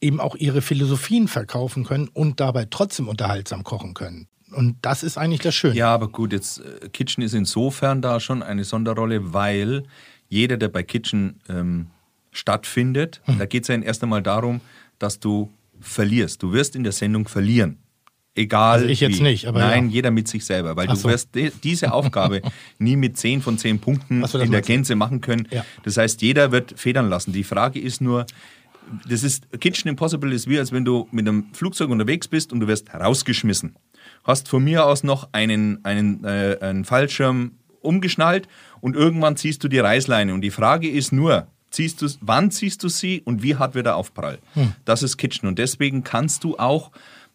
[0.00, 4.26] eben auch ihre Philosophien verkaufen können und dabei trotzdem unterhaltsam kochen können.
[4.52, 5.74] Und das ist eigentlich das Schöne.
[5.76, 9.84] Ja, aber gut, jetzt äh, Kitchen ist insofern da schon eine Sonderrolle, weil
[10.28, 11.86] jeder, der bei Kitchen ähm,
[12.32, 13.38] stattfindet, Hm.
[13.38, 14.60] da geht es ja erst einmal darum,
[14.98, 16.42] dass du verlierst.
[16.42, 17.78] Du wirst in der Sendung verlieren.
[18.34, 18.74] Egal.
[18.80, 19.22] Also ich jetzt wie.
[19.24, 19.92] nicht, aber Nein, ja.
[19.96, 21.08] jeder mit sich selber, weil Ach du so.
[21.10, 22.40] wirst die- diese Aufgabe
[22.78, 24.62] nie mit 10 von 10 Punkten in der.
[24.62, 25.46] Gänze machen können.
[25.50, 25.64] Ja.
[25.82, 27.32] Das heißt, jeder wird federn lassen.
[27.32, 28.24] Die Frage ist nur,
[29.08, 32.60] das ist Kitchen Impossible ist wie als wenn du mit einem Flugzeug unterwegs bist und
[32.60, 33.76] du wirst rausgeschmissen.
[34.24, 37.52] Hast von mir aus noch einen, einen, äh, einen Fallschirm
[37.82, 38.48] umgeschnallt
[38.80, 42.82] und irgendwann ziehst du die Reißleine und die Frage ist nur, ziehst du, wann ziehst
[42.82, 44.38] du sie und wie hart wird der Aufprall?
[44.84, 46.92] Das ist Kitchen und deswegen kannst du auch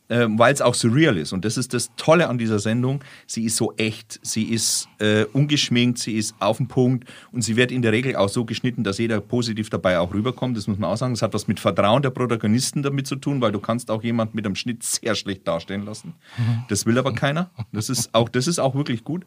[0.10, 1.34] ähm, weil es auch surreal ist.
[1.34, 3.04] Und das ist das Tolle an dieser Sendung.
[3.26, 7.56] Sie ist so echt, sie ist äh, ungeschminkt, sie ist auf den Punkt und sie
[7.56, 10.56] wird in der Regel auch so geschnitten, dass jeder positiv dabei auch rüberkommt.
[10.56, 11.14] Das muss man auch sagen.
[11.14, 14.34] Das hat was mit Vertrauen der Protagonisten damit zu tun, weil du kannst auch jemand
[14.34, 16.14] mit einem Schnitt sehr schlecht dastehen lassen.
[16.70, 17.50] Das will aber keiner.
[17.72, 19.26] Das ist auch, das ist auch wirklich gut.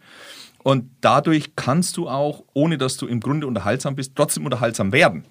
[0.63, 5.25] Und dadurch kannst du auch, ohne dass du im Grunde unterhaltsam bist, trotzdem unterhaltsam werden.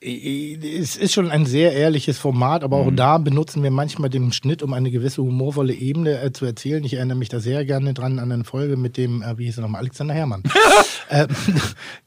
[0.00, 4.62] Es ist schon ein sehr ehrliches Format, aber auch da benutzen wir manchmal den Schnitt,
[4.62, 6.84] um eine gewisse humorvolle Ebene äh, zu erzählen.
[6.84, 9.58] Ich erinnere mich da sehr gerne dran an eine Folge mit dem, äh, wie hieß
[9.58, 10.44] er nochmal, Alexander Herrmann.
[11.08, 11.26] äh,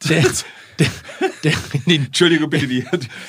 [0.07, 0.23] der,
[0.79, 0.87] der,
[1.43, 2.85] der in den Entschuldigung, bitte, die,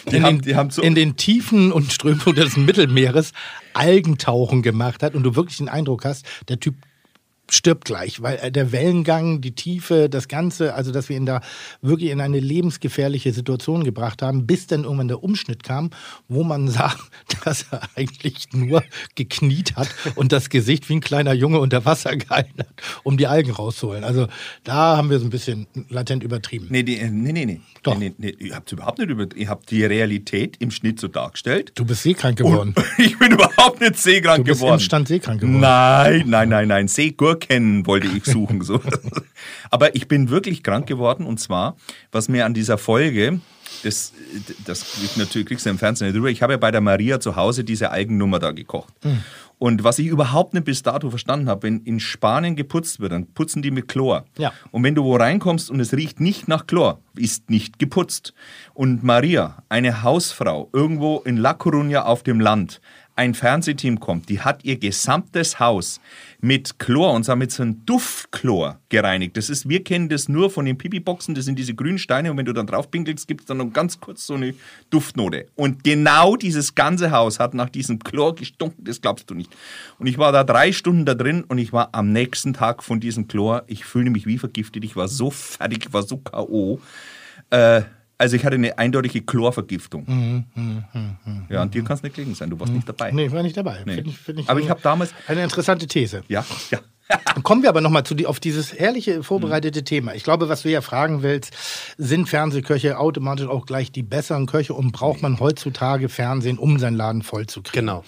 [0.09, 0.81] die, in, haben, den, die haben so.
[0.81, 3.33] in den Tiefen und Strömungen des Mittelmeeres
[3.73, 6.77] Algentauchen gemacht hat und du wirklich den Eindruck hast, der Typ
[7.55, 11.41] stirbt gleich, weil äh, der Wellengang, die Tiefe, das Ganze, also dass wir ihn da
[11.81, 15.91] wirklich in eine lebensgefährliche Situation gebracht haben, bis dann irgendwann der Umschnitt kam,
[16.29, 16.95] wo man sah,
[17.45, 18.83] dass er eigentlich nur
[19.15, 22.69] gekniet hat und das Gesicht wie ein kleiner Junge unter Wasser gehalten hat,
[23.03, 24.05] um die Algen rauszuholen.
[24.05, 24.29] Also
[24.65, 26.69] da haben wir so ein bisschen latent übertrieben.
[26.70, 27.61] Nee, die, nee, nee, nee.
[27.83, 27.99] Doch.
[27.99, 29.27] Nee, nee, ihr habt überhaupt nicht über.
[29.35, 31.73] Ihr habt die Realität im Schnitt so dargestellt.
[31.74, 32.74] Du bist seekrank geworden.
[32.77, 34.79] Und ich bin überhaupt nicht seekrank Du bist geworden.
[34.79, 35.61] instant seekrank geworden.
[35.61, 36.89] Nein, nein, nein, nein.
[37.43, 38.62] Seegurken wollte ich suchen.
[38.62, 38.81] So.
[39.70, 41.77] Aber ich bin wirklich krank geworden und zwar,
[42.10, 43.40] was mir an dieser Folge,
[43.82, 44.12] das,
[44.64, 46.28] das natürlich kriegst du im Fernsehen nicht drüber.
[46.28, 48.93] Ich habe ja bei der Maria zu Hause diese Eigennummer da gekocht.
[49.02, 49.20] Hm.
[49.59, 53.27] Und was ich überhaupt nicht bis dato verstanden habe, wenn in Spanien geputzt wird, dann
[53.27, 54.24] putzen die mit Chlor.
[54.36, 54.52] Ja.
[54.73, 58.35] Und wenn du wo reinkommst und es riecht nicht nach Chlor, ist nicht geputzt.
[58.74, 62.81] Und Maria, eine Hausfrau, irgendwo in La Coruña auf dem Land,
[63.14, 66.01] ein Fernsehteam kommt, die hat ihr gesamtes Haus
[66.44, 69.36] mit Chlor, und zwar mit so einem Duftchlor gereinigt.
[69.36, 72.36] Das ist, wir kennen das nur von den Pipi-Boxen, das sind diese grünen Steine und
[72.36, 74.52] wenn du dann drauf pinkelst, gibt es dann noch ganz kurz so eine
[74.90, 75.47] Duftnote.
[75.55, 79.55] Und genau dieses ganze Haus hat nach diesem Chlor gestunken, das glaubst du nicht.
[80.01, 82.98] Und ich war da drei Stunden da drin und ich war am nächsten Tag von
[82.98, 86.81] diesem Chlor, ich fühlte mich wie vergiftet, ich war so fertig, ich war so K.O.
[87.51, 87.82] Äh,
[88.19, 90.47] also ich hatte eine eindeutige Chlorvergiftung.
[91.49, 93.11] ja, und dir kann es nicht gelegen sein, du warst nicht dabei.
[93.11, 93.83] Nee, ich war nicht dabei.
[93.85, 93.95] Nee.
[93.97, 96.23] Find ich, find ich Aber ich eine- habe damals, Eine interessante These.
[96.29, 96.79] ja, ja,
[97.43, 99.85] Kommen wir aber nochmal die, auf dieses herrliche vorbereitete Mhm.
[99.85, 100.15] Thema.
[100.15, 101.53] Ich glaube, was du ja fragen willst,
[101.99, 106.97] sind Fernsehköche automatisch auch gleich die besseren Köche und braucht man heutzutage Fernsehen, um seinen
[106.97, 107.87] Laden voll zu kriegen?
[107.87, 108.05] Genau.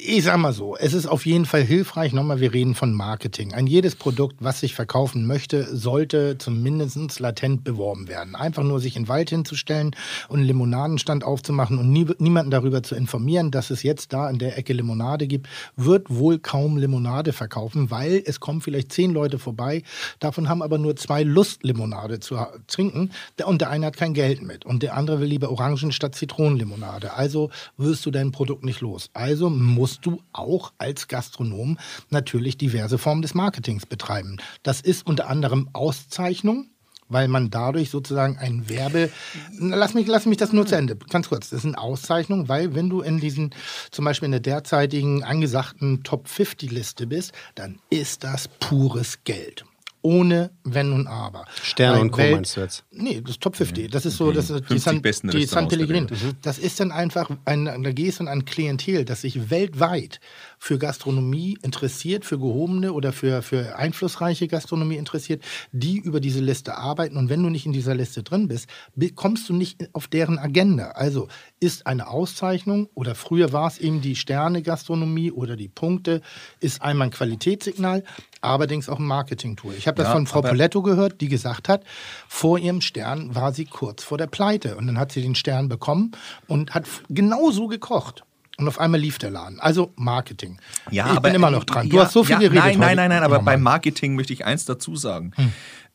[0.00, 2.12] Ich sag mal so, es ist auf jeden Fall hilfreich.
[2.12, 3.52] Nochmal, wir reden von Marketing.
[3.52, 8.34] Ein jedes Produkt, was sich verkaufen möchte, sollte zumindest latent beworben werden.
[8.34, 9.94] Einfach nur sich in den Wald hinzustellen
[10.28, 14.38] und einen Limonadenstand aufzumachen und nie, niemanden darüber zu informieren, dass es jetzt da in
[14.38, 19.38] der Ecke Limonade gibt, wird wohl kaum Limonade verkaufen, weil es kommen vielleicht zehn Leute
[19.38, 19.82] vorbei.
[20.18, 23.10] Davon haben aber nur zwei Lust, Limonade zu trinken.
[23.44, 24.64] Und der eine hat kein Geld mit.
[24.64, 27.12] Und der andere will lieber Orangen statt Zitronenlimonade.
[27.12, 29.10] Also wirst du dein Produkt nicht los.
[29.12, 29.50] Also
[29.84, 31.76] musst du auch als Gastronom
[32.08, 34.38] natürlich diverse Formen des Marketings betreiben.
[34.62, 36.70] Das ist unter anderem Auszeichnung.
[37.10, 39.10] Weil man dadurch sozusagen ein Werbe.
[39.58, 40.96] Lass mich, lass mich das nur zu Ende.
[40.96, 41.50] Ganz kurz.
[41.50, 43.54] Das ist eine Auszeichnung, weil wenn du in diesen,
[43.90, 49.66] zum Beispiel in der derzeitigen angesagten Top 50 Liste bist, dann ist das pures Geld.
[50.06, 51.46] Ohne Wenn und Aber.
[51.62, 52.18] Sterne Weil und Co.
[52.18, 52.84] Welt- meinst du jetzt?
[52.90, 53.90] Nee, das ist Top 50.
[53.90, 56.10] Das ist so, das ist die 50 San, besten die San Pellegrino.
[56.10, 56.36] Welt.
[56.42, 60.20] Das ist dann einfach, ein, da gehst du ein Klientel, das sich weltweit
[60.58, 66.76] für Gastronomie interessiert, für gehobene oder für, für einflussreiche Gastronomie interessiert, die über diese Liste
[66.76, 67.16] arbeiten.
[67.16, 68.68] Und wenn du nicht in dieser Liste drin bist,
[69.14, 70.88] kommst du nicht auf deren Agenda.
[70.90, 71.28] Also
[71.60, 76.20] ist eine Auszeichnung oder früher war es eben die Sterne-Gastronomie oder die Punkte,
[76.60, 78.04] ist einmal ein Qualitätssignal,
[78.44, 79.74] allerdings auch ein Marketing-Tool.
[79.76, 81.82] Ich habe das Ja, von Frau Poletto gehört, die gesagt hat,
[82.28, 84.76] vor ihrem Stern war sie kurz vor der Pleite.
[84.76, 86.12] Und dann hat sie den Stern bekommen
[86.46, 88.24] und hat genauso gekocht.
[88.56, 89.58] Und auf einmal lief der Laden.
[89.58, 90.58] Also Marketing.
[90.90, 91.88] Ja, ich aber, bin immer noch dran.
[91.88, 92.62] Du ja, hast so viel ja, geredet.
[92.64, 93.60] Nein, nein, nein, nein, aber beim.
[93.62, 95.32] Marketing möchte ich eins dazu sagen.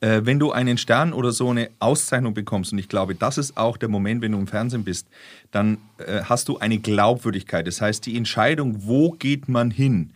[0.01, 3.55] Äh, wenn du einen Stern oder so eine Auszeichnung bekommst, und ich glaube, das ist
[3.55, 5.07] auch der Moment, wenn du im Fernsehen bist,
[5.51, 7.65] dann äh, hast du eine Glaubwürdigkeit.
[7.65, 10.11] Das heißt, die Entscheidung, wo geht man hin?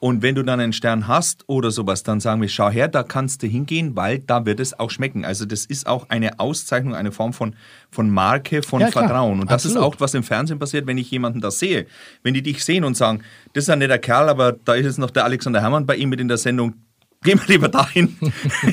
[0.00, 3.02] Und wenn du dann einen Stern hast oder sowas, dann sagen wir, schau her, da
[3.02, 5.26] kannst du hingehen, weil da wird es auch schmecken.
[5.26, 7.54] Also das ist auch eine Auszeichnung, eine Form von,
[7.90, 8.90] von Marke, von Ja.
[8.90, 9.40] Vertrauen.
[9.40, 9.96] Und das ist Absolut.
[9.96, 11.86] auch, was im Fernsehen passiert, wenn ich jemanden da sehe.
[12.22, 13.20] Wenn die dich sehen und sagen,
[13.52, 16.08] das ist ein netter Kerl, aber da ist jetzt noch der Alexander Herrmann bei ihm
[16.08, 16.76] mit in der Sendung,
[17.22, 18.16] gehen wir lieber dahin.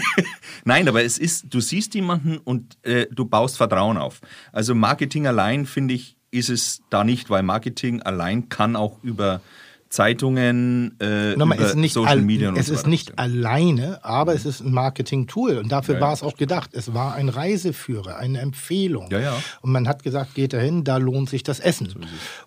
[0.64, 4.22] Nein, aber es ist, du siehst jemanden und äh, du baust Vertrauen auf.
[4.54, 9.42] Also Marketing allein, finde ich, ist es da nicht, weil Marketing allein kann auch über
[9.90, 13.18] Zeitungen, äh, Nochmal, über es ist nicht, Social al- Media und es so ist nicht
[13.20, 15.58] alleine, aber es ist ein Marketing-Tool.
[15.58, 16.72] Und dafür Ja, war ja, es auch gedacht.
[16.74, 19.08] Es war ein Reiseführer, eine Empfehlung.
[19.12, 19.34] Ja, ja.
[19.62, 21.94] Und man hat gesagt, geht dahin, da lohnt sich das Essen.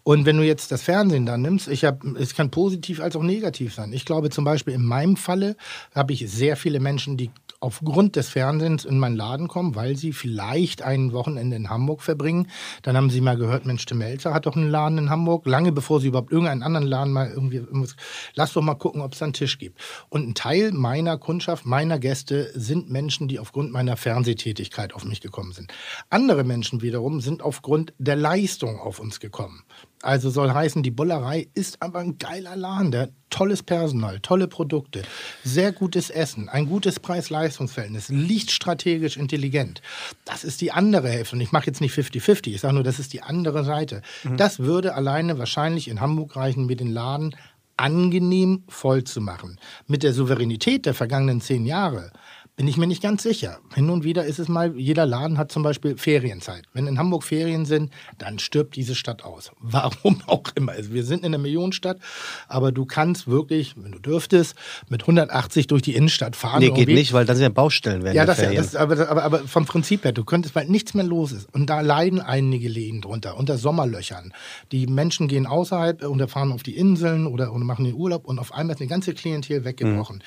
[0.02, 3.22] und wenn du jetzt das Fernsehen da nimmst, ich hab, es kann positiv als auch
[3.22, 3.92] negativ sein.
[3.92, 5.56] Ich glaube zum Beispiel in meinem Falle
[5.94, 7.30] habe ich sehr viele Menschen, die
[7.62, 12.46] aufgrund des Fernsehens in meinen Laden kommen, weil sie vielleicht ein Wochenende in Hamburg verbringen.
[12.82, 15.70] Dann haben sie mal gehört, Mensch, Tim Melzer hat doch einen Laden in Hamburg, lange
[15.70, 17.96] bevor sie überhaupt irgendeinen anderen Laden mal irgendwie, irgendwas-
[18.34, 19.80] lass doch mal gucken, ob es einen Tisch gibt.
[20.08, 25.20] Und ein Teil meiner Kundschaft, meiner Gäste sind Menschen, die aufgrund meiner Fernsehtätigkeit auf mich
[25.20, 25.72] gekommen sind.
[26.08, 29.64] Andere Menschen wiederum sind aufgrund der Leistung auf uns gekommen.
[30.02, 35.02] Also soll heißen, die Bullerei ist aber ein geiler Laden, der tolles Personal, tolle Produkte,
[35.44, 39.82] sehr gutes Essen, ein gutes Preis-Leistungs-Verhältnis, liegt strategisch intelligent.
[40.24, 41.36] Das ist die andere Hälfte.
[41.36, 44.00] Und ich mache jetzt nicht 50-50, ich sage nur, das ist die andere Seite.
[44.36, 47.36] Das würde alleine wahrscheinlich in Hamburg reichen, mir den Laden
[47.76, 49.58] angenehm voll zu machen.
[49.86, 52.12] Mit der Souveränität der vergangenen zehn Jahre
[52.60, 53.58] bin ich mir nicht ganz sicher.
[53.74, 56.64] Hin und wieder ist es mal, jeder Laden hat zum Beispiel Ferienzeit.
[56.74, 59.50] Wenn in Hamburg Ferien sind, dann stirbt diese Stadt aus.
[59.60, 60.72] Warum auch immer.
[60.72, 61.96] Also wir sind in einer Millionenstadt,
[62.48, 64.56] aber du kannst wirklich, wenn du dürftest,
[64.90, 66.60] mit 180 durch die Innenstadt fahren.
[66.60, 68.56] Nee, geht nicht, weil dann sind ja Baustellen während Ja, das, Ferien.
[68.62, 71.48] das aber, aber, aber vom Prinzip her, du könntest, weil nichts mehr los ist.
[71.54, 74.34] Und da leiden einige Läden drunter, unter Sommerlöchern.
[74.70, 78.38] Die Menschen gehen außerhalb und fahren auf die Inseln oder, oder machen den Urlaub und
[78.38, 80.22] auf einmal ist eine ganze Klientel weggebrochen.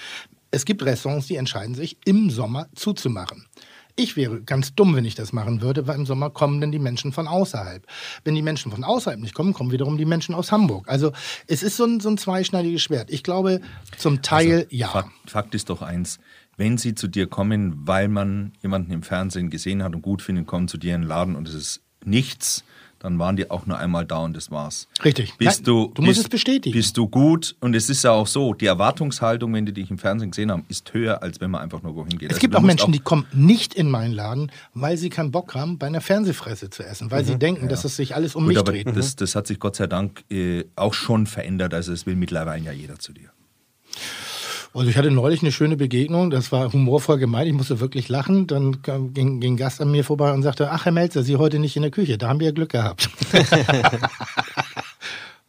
[0.53, 3.47] Es gibt Restaurants, die entscheiden sich, im Sommer zuzumachen.
[3.95, 6.77] Ich wäre ganz dumm, wenn ich das machen würde, weil im Sommer kommen dann die
[6.77, 7.83] Menschen von außerhalb.
[8.23, 10.87] Wenn die Menschen von außerhalb nicht kommen, kommen wiederum die Menschen aus Hamburg.
[10.87, 11.11] Also
[11.47, 13.09] es ist so ein, so ein zweischneidiges Schwert.
[13.09, 13.61] Ich glaube,
[13.97, 14.89] zum Teil ja.
[14.89, 16.19] Fakt, Fakt ist doch eins,
[16.55, 20.45] wenn sie zu dir kommen, weil man jemanden im Fernsehen gesehen hat und gut findet,
[20.45, 22.63] kommen zu dir in den Laden und es ist nichts,
[23.03, 24.87] dann waren die auch nur einmal da und das war's.
[25.03, 25.37] Richtig.
[25.37, 26.73] Bist Nein, du, du musst bist, es bestätigen.
[26.73, 29.97] Bist du gut und es ist ja auch so, die Erwartungshaltung, wenn die dich im
[29.97, 32.31] Fernsehen gesehen haben, ist höher, als wenn man einfach nur wohin geht.
[32.31, 35.53] Es Also gibt auch Menschen, die kommen nicht in meinen Laden, weil sie keinen Bock
[35.53, 38.47] haben, bei einer Fernsehfresse zu essen, weil sie denken, dass es sich alles um Mhm.
[38.47, 38.95] Gut, mich aber dreht.
[38.97, 41.73] das, das hat sich Gott sei Dank äh, auch schon verändert.
[41.73, 43.29] Also es will mittlerweile ja jeder zu dir.
[44.73, 48.47] Also ich hatte neulich eine schöne Begegnung, das war humorvoll gemeint, ich musste wirklich lachen.
[48.47, 51.35] Dann kam- ging, ging ein Gast an mir vorbei und sagte, ach Herr Melzer, Sie
[51.35, 53.07] heute nicht in der Küche, da haben wir ja Glück gehabt.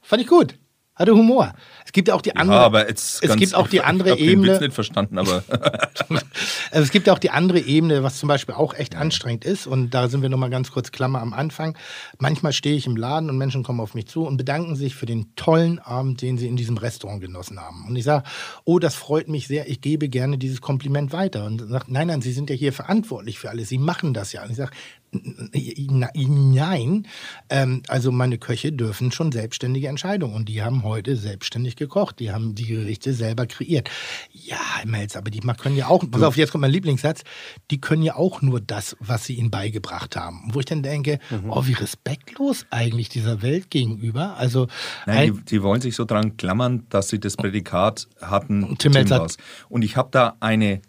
[0.02, 0.54] Fand ich gut,
[0.94, 1.52] hatte Humor.
[1.94, 4.20] Es gibt auch die andere, ja, aber jetzt es gibt auch die ich andere Witz
[4.20, 4.58] Ebene.
[4.58, 5.44] nicht verstanden, aber
[6.72, 9.68] es gibt auch die andere Ebene, was zum Beispiel auch echt anstrengend ist.
[9.68, 11.78] Und da sind wir nochmal ganz kurz Klammer am Anfang.
[12.18, 15.06] Manchmal stehe ich im Laden und Menschen kommen auf mich zu und bedanken sich für
[15.06, 17.84] den tollen Abend, den sie in diesem Restaurant genossen haben.
[17.86, 18.24] Und ich sage,
[18.64, 21.44] oh, das freut mich sehr, ich gebe gerne dieses Kompliment weiter.
[21.44, 24.42] Und sagt, nein, nein, Sie sind ja hier verantwortlich für alles, Sie machen das ja.
[24.42, 24.72] Und ich sage,
[25.52, 27.06] Nein,
[27.48, 32.32] ähm, also meine Köche dürfen schon selbstständige Entscheidungen und die haben heute selbstständig gekocht, die
[32.32, 33.88] haben die Gerichte selber kreiert.
[34.32, 37.22] Ja, Melz, aber die können ja auch, pass auf, jetzt kommt mein Lieblingssatz,
[37.70, 40.50] die können ja auch nur das, was sie ihnen beigebracht haben.
[40.52, 41.18] Wo ich dann denke,
[41.48, 44.36] oh, wie respektlos eigentlich dieser Welt gegenüber.
[44.36, 44.66] Also
[45.06, 48.76] Nein, ein, die, die wollen sich so dran klammern, dass sie das Prädikat hatten.
[48.78, 49.36] Tim Melzer- Timbaus.
[49.68, 50.80] Und ich habe da eine,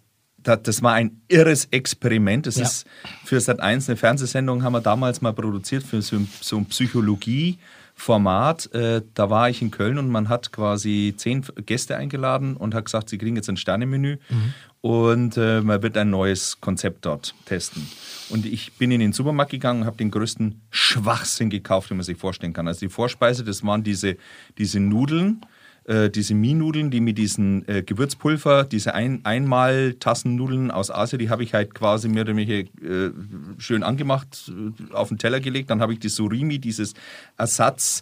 [0.45, 2.45] das war ein irres Experiment.
[2.45, 2.63] Das Ja.
[2.65, 2.85] ist
[3.23, 6.65] für Sat 1 eine Fernsehsendung, haben wir damals mal produziert für so, ein- so ein
[6.67, 8.73] Psychologie-Format.
[8.73, 12.85] Äh, da war ich in Köln und man hat quasi zehn Gäste eingeladen und hat
[12.85, 14.17] gesagt, sie kriegen jetzt ein Sternemenü
[14.81, 17.87] und äh, man wird ein neues Konzept dort testen.
[18.29, 22.03] Und ich bin in den Supermarkt gegangen und habe den größten Schwachsinn gekauft, den man
[22.05, 22.67] sich vorstellen kann.
[22.67, 24.17] Also die Vorspeise, das waren diese,
[24.57, 25.41] diese Nudeln,
[25.87, 31.43] äh, diese Mie-Nudeln, die mit diesen äh, Gewürzpulver, diese ein Einmal-Tassennudeln aus Asien, die habe
[31.43, 33.11] ich halt quasi mehr oder weniger äh,
[33.59, 35.69] schön angemacht, äh, auf den Teller gelegt.
[35.69, 36.93] Dann habe ich die Surimi, dieses
[37.37, 38.01] Ersatz,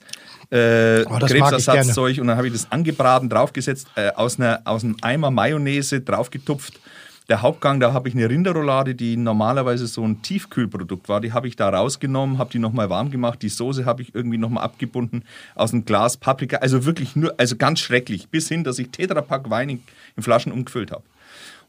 [0.49, 4.95] äh, Oh, Krebsersatzzeug und dann habe ich das angebraten, draufgesetzt, äh, aus, einer, aus einem
[5.01, 6.79] Eimer Mayonnaise draufgetupft.
[7.29, 11.21] Der Hauptgang, da habe ich eine Rinderroulade, die normalerweise so ein Tiefkühlprodukt war.
[11.21, 13.41] Die habe ich da rausgenommen, habe die nochmal warm gemacht.
[13.41, 15.23] Die Soße habe ich irgendwie nochmal abgebunden
[15.55, 16.57] aus einem Glas Paprika.
[16.57, 18.27] Also wirklich nur, also ganz schrecklich.
[18.27, 19.83] Bis hin, dass ich Tetrapack Wein in,
[20.17, 21.03] in Flaschen umgefüllt habe.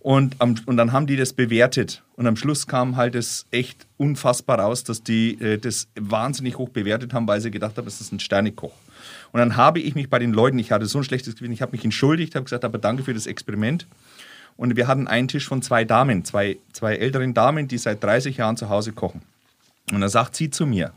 [0.01, 2.02] Und, am, und dann haben die das bewertet.
[2.16, 6.68] Und am Schluss kam halt es echt unfassbar raus, dass die äh, das wahnsinnig hoch
[6.68, 8.74] bewertet haben, weil sie gedacht haben, es ist ein Sternekoch.
[9.32, 11.62] Und dann habe ich mich bei den Leuten, ich hatte so ein schlechtes Gewissen, ich
[11.62, 13.86] habe mich entschuldigt, habe gesagt, aber danke für das Experiment.
[14.56, 18.36] Und wir hatten einen Tisch von zwei Damen, zwei, zwei älteren Damen, die seit 30
[18.36, 19.22] Jahren zu Hause kochen.
[19.93, 20.93] Und dann sagt sie zu mir,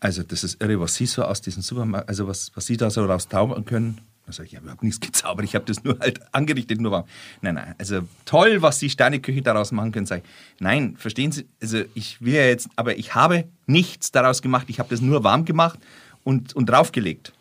[0.00, 2.90] also das ist irre, was Sie so aus diesem Supermarkt, also was, was Sie da
[2.90, 4.00] so rauszaubern können.
[4.26, 6.92] Da sage ich, ich habe überhaupt nichts gezaubert, ich habe das nur halt angerichtet, nur
[6.92, 7.04] warm.
[7.40, 10.06] Nein, nein, also toll, was die Sterneküche daraus machen können.
[10.06, 10.24] Sag ich,
[10.60, 14.78] nein, verstehen Sie, also ich will ja jetzt, aber ich habe nichts daraus gemacht, ich
[14.78, 15.78] habe das nur warm gemacht
[16.24, 17.32] und, und draufgelegt.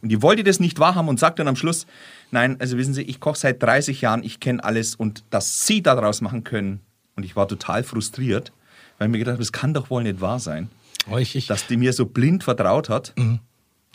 [0.00, 1.86] Und die wollte das nicht wahrhaben und sagt dann am Schluss,
[2.32, 5.82] nein, also wissen Sie, ich koche seit 30 Jahren, ich kenne alles und dass Sie
[5.82, 6.80] daraus machen können.
[7.14, 8.52] Und ich war total frustriert,
[8.98, 10.70] weil ich mir gedacht habe, das kann doch wohl nicht wahr sein,
[11.10, 13.14] oh, ich, ich, dass die mir so blind vertraut hat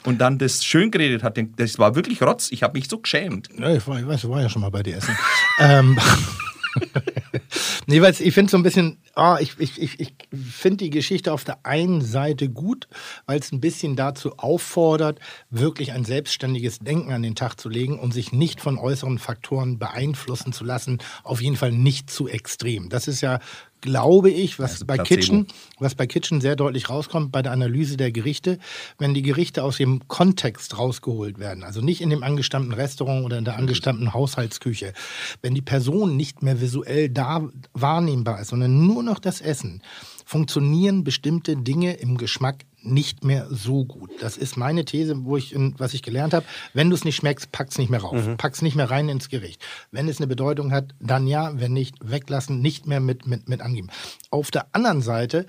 [0.04, 1.38] und dann das schön geredet hat.
[1.58, 3.50] Das war wirklich Rotz, ich habe mich so geschämt.
[3.58, 5.18] Ja, ich, war, ich weiß, ich war ja schon mal bei dir essen.
[5.60, 5.98] ähm,
[7.88, 11.34] nee, weil ich finde so ein bisschen, ah, ich, ich, ich, ich finde die Geschichte
[11.34, 12.88] auf der einen Seite gut,
[13.26, 18.00] weil es ein bisschen dazu auffordert, wirklich ein selbstständiges Denken an den Tag zu legen
[18.00, 22.90] und sich nicht von äußeren Faktoren beeinflussen zu lassen, auf jeden Fall nicht zu extrem.
[22.90, 23.40] Das ist ja,
[23.82, 25.16] glaube ich, was Also bei Placebo.
[25.16, 25.48] Kitchen
[25.80, 28.58] was bei Kitchen sehr deutlich rauskommt bei der Analyse der Gerichte,
[28.98, 33.38] wenn die Gerichte aus dem Kontext rausgeholt werden, also nicht in dem angestammten Restaurant oder
[33.38, 34.94] in der angestammten Haushaltsküche,
[35.42, 39.82] wenn die Person nicht mehr visuell da wahrnehmbar ist, sondern nur noch das Essen,
[40.26, 44.12] funktionieren bestimmte Dinge im Geschmack nicht mehr so gut.
[44.20, 46.46] Das ist meine These, wo ich, was ich gelernt habe.
[46.74, 48.38] Wenn du es nicht schmeckst, pack's nicht mehr rauf.
[48.38, 49.62] Pack's nicht mehr rein ins Gericht.
[49.92, 51.52] Wenn es eine Bedeutung hat, dann ja.
[51.60, 53.90] Wenn nicht, weglassen, nicht mehr mit, mit, mit angeben.
[54.30, 55.46] Auf der anderen Seite,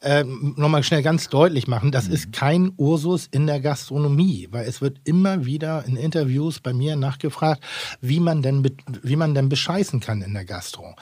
[0.00, 4.80] ähm, nochmal schnell ganz deutlich machen, das ist kein Ursus in der Gastronomie, weil es
[4.80, 7.62] wird immer wieder in Interviews bei mir nachgefragt,
[8.00, 8.68] wie man denn,
[9.02, 10.94] wie man denn bescheißen kann in der Gastro.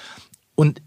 [0.54, 0.82] Und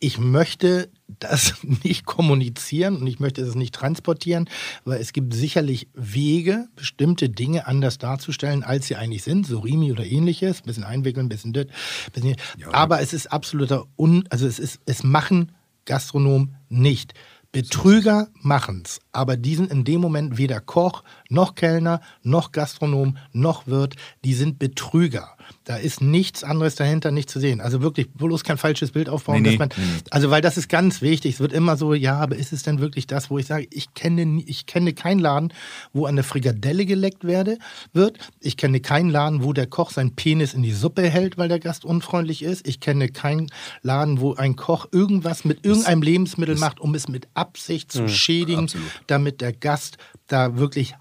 [0.00, 1.54] ich möchte das
[1.84, 4.48] nicht kommunizieren und ich möchte es nicht transportieren,
[4.84, 9.92] weil es gibt sicherlich Wege, bestimmte Dinge anders darzustellen, als sie eigentlich sind, so Rimi
[9.92, 11.66] oder ähnliches, bisschen einwickeln, bisschen das,
[12.12, 12.36] bisschen
[12.72, 15.52] aber es ist absoluter Un, also es ist, es machen
[15.84, 17.14] Gastronomen nicht.
[17.52, 23.66] Betrüger machen's, aber die sind in dem Moment weder Koch, noch Kellner, noch Gastronom, noch
[23.66, 25.36] Wirt, die sind Betrüger.
[25.64, 27.60] Da ist nichts anderes dahinter nicht zu sehen.
[27.60, 29.42] Also wirklich bloß kein falsches Bild aufbauen.
[29.42, 30.00] Nee, nee, dass man, nee.
[30.10, 31.34] Also weil das ist ganz wichtig.
[31.34, 33.94] Es wird immer so, ja, aber ist es denn wirklich das, wo ich sage, ich
[33.94, 35.52] kenne, ich kenne keinen Laden,
[35.92, 37.58] wo an der Frikadelle geleckt werde,
[37.92, 38.18] wird.
[38.40, 41.60] Ich kenne keinen Laden, wo der Koch seinen Penis in die Suppe hält, weil der
[41.60, 42.66] Gast unfreundlich ist.
[42.66, 43.50] Ich kenne keinen
[43.82, 48.64] Laden, wo ein Koch irgendwas mit irgendeinem Lebensmittel macht, um es mit Absicht zu schädigen,
[48.64, 48.90] absolut.
[49.06, 50.94] damit der Gast da wirklich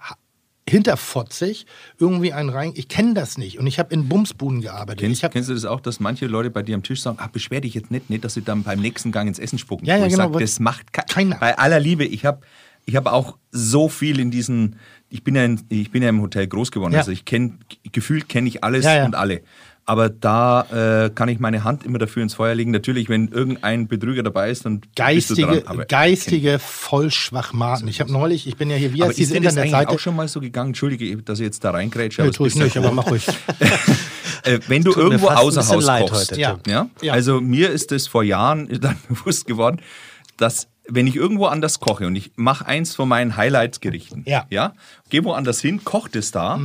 [0.69, 1.65] hinterfotzig
[1.97, 2.71] irgendwie einen rein.
[2.75, 5.01] Ich kenne das nicht und ich habe in Bumsbuden gearbeitet.
[5.01, 7.27] Kennst, hab, kennst du das auch, dass manche Leute bei dir am Tisch sagen, ach,
[7.29, 9.85] beschwer dich jetzt nicht, nicht, dass sie dann beim nächsten Gang ins Essen spucken.
[9.85, 11.37] Ja, ja, ich genau, sag, das macht ke Keiner.
[11.37, 12.41] Bei aller Liebe, ich habe
[12.85, 14.77] ich hab auch so viel in diesen,
[15.09, 16.99] ich bin ja, in, ich bin ja im Hotel groß geworden, Ja.
[16.99, 17.57] also ich kenne,
[17.91, 19.05] gefühlt kenne ich alles ja.
[19.05, 19.41] und alle.
[19.89, 22.69] Aber da äh, kann ich meine Hand immer dafür ins Feuer legen.
[22.69, 25.61] Natürlich, wenn irgendein Betrüger dabei ist, dann bist du geistige, dran.
[25.65, 27.87] Aber geistige Vollschwachmaten.
[27.87, 29.89] Ich habe neulich, ich bin ja hier, wie ist diese Internetseite?
[29.89, 30.69] auch schon mal so gegangen?
[30.69, 32.21] Entschuldige, dass ich jetzt da reingrätsche.
[32.21, 32.81] Es tue ich nicht, du.
[32.81, 33.25] aber mach ruhig.
[34.43, 36.59] Äh, wenn du irgendwo außer Haus kochst, heute, Ja.
[36.65, 36.87] Ja?
[37.01, 37.11] Ja.
[37.11, 39.81] Also mir ist es vor Jahren dann bewusst geworden,
[40.37, 44.45] dass wenn ich irgendwo anders koche und ich mache eins von meinen Highlight-Gerichten, Ja.
[44.49, 44.75] ja,
[45.09, 46.57] gehe woanders hin, koche das da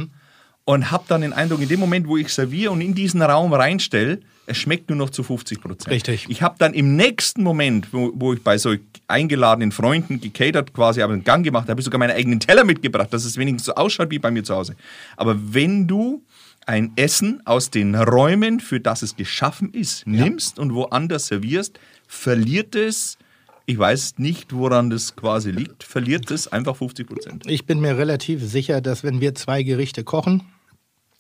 [0.65, 3.53] und habe dann den Eindruck, in dem Moment, wo ich serviere und in diesen Raum
[3.53, 5.89] reinstelle, es schmeckt nur noch zu 50 Prozent.
[5.89, 6.27] Richtig.
[6.29, 8.75] Ich habe dann im nächsten Moment, wo, wo ich bei so
[9.09, 13.13] eingeladenen Freunden gecatert quasi, habe einen Gang gemacht, habe ich sogar meinen eigenen Teller mitgebracht,
[13.13, 14.77] dass es wenigstens so ausschaut wie bei mir zu Hause.
[15.17, 16.23] Aber wenn du
[16.67, 22.75] ein Essen aus den Räumen, für das es geschaffen ist, nimmst und woanders servierst, verliert
[22.75, 23.19] es,
[23.67, 27.45] ich weiß nicht, woran das quasi liegt, verliert es einfach 50 Prozent.
[27.47, 30.43] Ich bin mir relativ sicher, dass wenn wir zwei Gerichte kochen,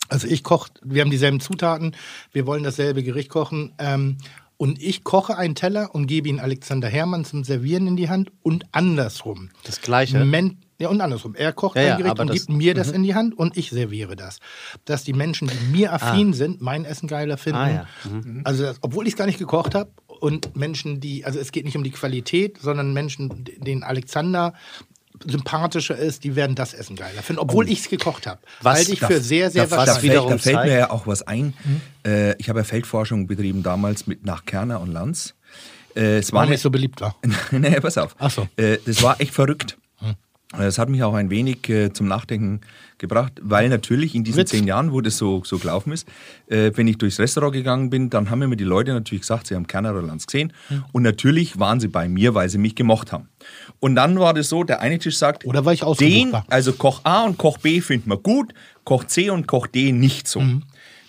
[0.09, 1.97] also ich koche, wir haben dieselben Zutaten,
[2.33, 4.19] wir wollen dasselbe Gericht kochen, ähm,
[4.57, 8.31] und ich koche einen Teller und gebe ihn Alexander Herrmann zum Servieren in die Hand
[8.43, 9.51] und andersrum.
[9.65, 10.25] Das Gleiche?
[10.25, 11.35] Men ja, und andersrum.
[11.35, 13.57] Er kocht Ja, ein ja, Gericht aber und gibt mir das in die Hand und
[13.57, 14.39] ich serviere das.
[14.85, 17.59] Dass die Menschen, die mir affin sind, mein Essen geiler finden.
[17.59, 17.87] Ah, ja.
[18.43, 21.65] Also, das, obwohl ich es gar nicht gekocht habe und Menschen, die, also es geht
[21.65, 24.53] nicht um die Qualität, sondern Menschen, denen Alexander
[25.27, 28.41] sympathischer ist, die werden das Essen geiler finden, obwohl ich es gekocht habe.
[28.63, 30.11] Was Halte ich da- für sehr, sehr da- Da das fällt, wahrscheinlich.
[30.13, 31.55] wiederum da fällt mir ja auch was ein.
[32.07, 35.35] Äh, ich habe ja Feldforschung betrieben damals mit nach Kerner und Lanz.
[35.97, 37.17] Äh, es war War nicht so beliebt war.
[37.53, 38.17] nee, pass auf.
[38.19, 38.49] Ach so.
[38.57, 39.77] Äh, das war echt verrückt.
[40.59, 42.61] Das hat mich auch ein wenig äh, zum Nachdenken
[42.99, 44.51] gebracht, weil natürlich in diesen Witz.
[44.51, 46.07] zehn Jahren, wo das so, so gelaufen ist,
[46.47, 49.55] äh, wenn ich durchs Restaurant gegangen bin, dann haben mir die Leute natürlich gesagt, sie
[49.55, 50.53] haben Kerner oder Lanz gesehen.
[50.93, 53.29] Und natürlich waren sie bei mir, weil sie mich gemocht haben.
[53.81, 56.45] Und dann war das so, der eine Tisch sagt, Oder weil ich den, war.
[56.49, 58.55] also Koch A und Koch B finden wir gut,
[58.85, 60.41] Koch C und Koch D nicht so.
[60.41, 60.63] Mhm.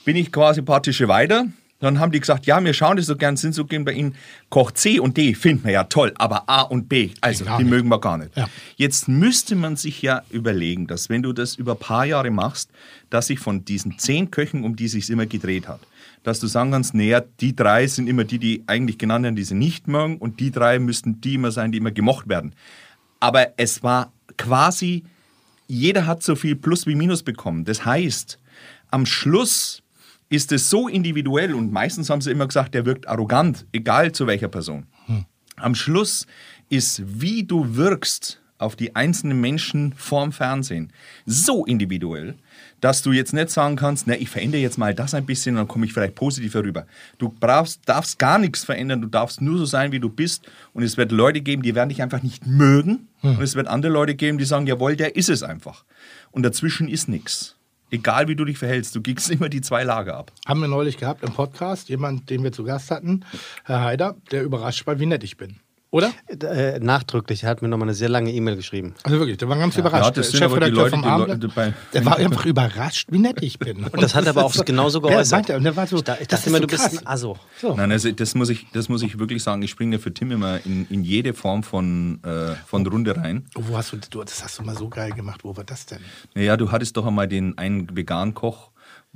[0.05, 1.47] Bin ich quasi ein paar Tische weiter,
[1.85, 4.15] dann haben die gesagt, ja, wir schauen das so gern, sind so gern bei Ihnen.
[4.49, 7.69] Koch C und D finden wir ja toll, aber A und B, also die nicht.
[7.69, 8.35] mögen wir gar nicht.
[8.35, 8.47] Ja.
[8.75, 12.69] Jetzt müsste man sich ja überlegen, dass wenn du das über ein paar Jahre machst,
[13.09, 15.79] dass sich von diesen zehn Köchen, um die sich immer gedreht hat,
[16.23, 19.43] dass du sagen kannst, naja, die drei sind immer die, die eigentlich genannt werden, die
[19.43, 22.53] sie nicht mögen und die drei müssten die immer sein, die immer gemocht werden.
[23.19, 25.03] Aber es war quasi,
[25.67, 27.63] jeder hat so viel Plus wie Minus bekommen.
[27.63, 28.39] Das heißt,
[28.89, 29.83] am Schluss
[30.29, 34.27] ist es so individuell und meistens haben sie immer gesagt, der wirkt arrogant, egal zu
[34.27, 34.87] welcher Person.
[35.55, 36.25] Am Schluss
[36.69, 40.91] ist, wie du wirkst auf die einzelnen Menschen vorm Fernsehen,
[41.25, 42.35] so individuell,
[42.79, 45.67] dass du jetzt nicht sagen kannst, na, ich verändere jetzt mal das ein bisschen, dann
[45.67, 46.85] komme ich vielleicht positiv herüber.
[47.17, 50.45] Du brauchst, darfst gar nichts verändern, du darfst nur so sein, wie du bist.
[50.73, 53.07] Und es wird Leute geben, die werden dich einfach nicht mögen.
[53.37, 55.83] Und es wird andere Leute geben, die sagen, jawohl, der ist es einfach.
[56.31, 57.54] Und dazwischen ist nichts.
[57.91, 60.31] Egal wie du dich verhältst, du kriegst immer die zwei Lager ab.
[60.45, 63.25] Haben wir neulich gehabt im Podcast, jemand, den wir zu Gast hatten,
[63.63, 65.59] Herr Haider, der überrascht war, wie nett ich bin.
[65.91, 66.11] Oder?
[66.27, 68.95] Äh, nachdrücklich, er hat mir nochmal eine sehr lange E-Mail geschrieben.
[69.03, 70.03] Also wirklich, der war ganz überrascht.
[70.03, 73.19] Ja, das Der sind aber die Leute, die Leute bei- Der war einfach überrascht, wie
[73.19, 73.83] nett ich bin.
[73.85, 75.47] Und das hat er aber auch genauso geäußert.
[75.47, 75.57] Ja, er.
[75.57, 76.97] Und der war so, ich, da, ich das dachte ist immer, so du bist krass.
[76.99, 77.37] ein Asso.
[77.61, 77.75] So.
[77.75, 79.61] Nein, also das muss ich, das muss ich wirklich sagen.
[79.61, 83.45] Ich springe für Tim immer in, in jede Form von, äh, von Runde rein.
[83.55, 85.41] Wo hast du, du, das hast du mal so geil gemacht.
[85.45, 85.99] Wo war das denn?
[86.33, 88.71] Naja, du hattest doch einmal den einen veganen Koch,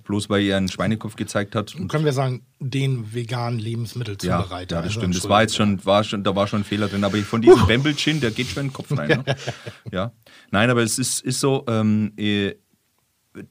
[0.09, 1.75] bloß weil er einen Schweinekopf gezeigt hat.
[1.75, 4.77] Und Können wir sagen, den veganen ja, Lebensmittelzubereiter.
[4.77, 5.15] ja, das Also, stimmt.
[5.15, 7.03] Das war jetzt schon, war schon, da war schon ein Fehler drin.
[7.03, 9.23] Aber von diesem Bamble Chin, der geht schon in den Kopf rein.
[9.23, 9.35] Ne?
[9.91, 10.11] ja.
[10.49, 12.55] Nein, aber es ist, ist so, ähm, äh,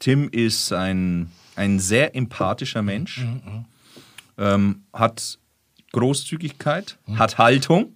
[0.01, 3.25] Tim ist ein, ein sehr empathischer Mensch,
[4.37, 5.39] ähm, hat
[5.93, 7.95] Großzügigkeit, hat Haltung.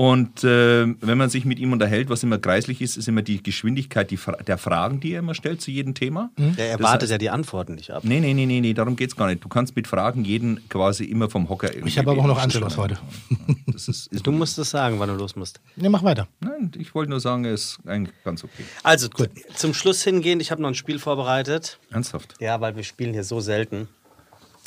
[0.00, 3.42] Und äh, wenn man sich mit ihm unterhält, was immer kreislich ist, ist immer die
[3.42, 6.30] Geschwindigkeit die Fra der Fragen, die er immer stellt zu jedem Thema.
[6.38, 8.02] Der Das erwartet heißt- ja die Antworten nicht ab.
[8.02, 9.44] Nee, nee, nee, nee, nee, darum geht es gar nicht.
[9.44, 12.38] Du kannst mit Fragen jeden quasi immer vom Hocker irgendwie Ich habe aber auch noch.
[12.42, 12.96] Anschluss heute.
[13.66, 15.60] Das ist, ist Du musst es sagen, wann du los musst.
[15.76, 16.28] Ne, mach weiter.
[16.40, 18.64] Nein, ich wollte nur sagen, er ist eigentlich ganz okay.
[18.82, 19.06] Also,
[19.54, 21.78] zum Schluss hingehend, ich habe noch ein Spiel vorbereitet.
[21.90, 22.36] Ernsthaft.
[22.40, 23.86] Ja, weil wir spielen hier so selten.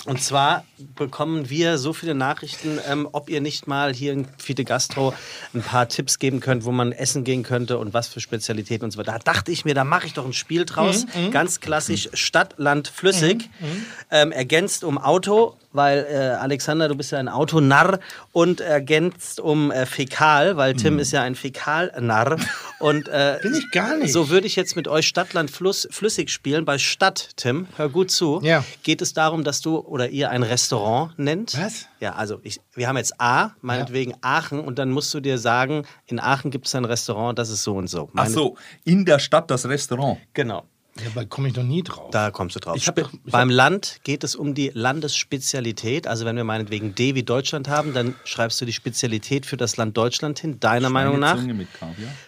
[0.05, 0.65] Und zwar
[0.95, 5.13] bekommen wir so viele Nachrichten, ähm, ob ihr nicht mal hier in Fide Gastro
[5.53, 8.91] ein paar Tipps geben könnt, wo man essen gehen könnte und was für Spezialitäten und
[8.91, 9.13] so weiter.
[9.13, 11.05] Da dachte ich mir, da mache ich doch ein Spiel draus.
[11.31, 13.49] Ganz klassisch Stadt, Land, Flüssig.
[14.11, 17.99] Ähm, ergänzt um Auto, weil äh, Alexander, du bist ja ein Autonarr
[18.31, 22.37] und ergänzt um äh, Fäkal, weil Tim ist ja ein Fäkalnarr.
[22.79, 24.13] Und äh, Bin ich gar nicht.
[24.13, 26.65] so würde ich jetzt mit euch Stadt, Land, Fluss, Flüssig spielen.
[26.65, 28.63] Bei Stadt, Tim, hör gut zu, Ja.
[28.83, 31.57] geht es darum, dass du oder ihr ein Restaurant nennt.
[31.59, 31.87] Was?
[31.99, 35.85] Ja, also ich, wir haben jetzt A, meinetwegen Aachen, und dann musst du dir sagen,
[36.05, 38.09] in Aachen gibt es ein Restaurant, das ist so und so.
[38.11, 40.19] Ach Meine- so, in der Stadt das Restaurant.
[40.33, 40.63] Genau.
[41.01, 42.11] Ja, aber komme ich noch nie drauf.
[42.11, 42.75] Da kommst du drauf.
[42.75, 46.05] Ich doch- ich Beim Land geht es um die Landesspezialität.
[46.07, 49.75] Also wenn wir meinetwegen D wie Deutschland haben, dann schreibst du die Spezialität für das
[49.77, 51.37] Land Deutschland hin, deiner Meinung nach.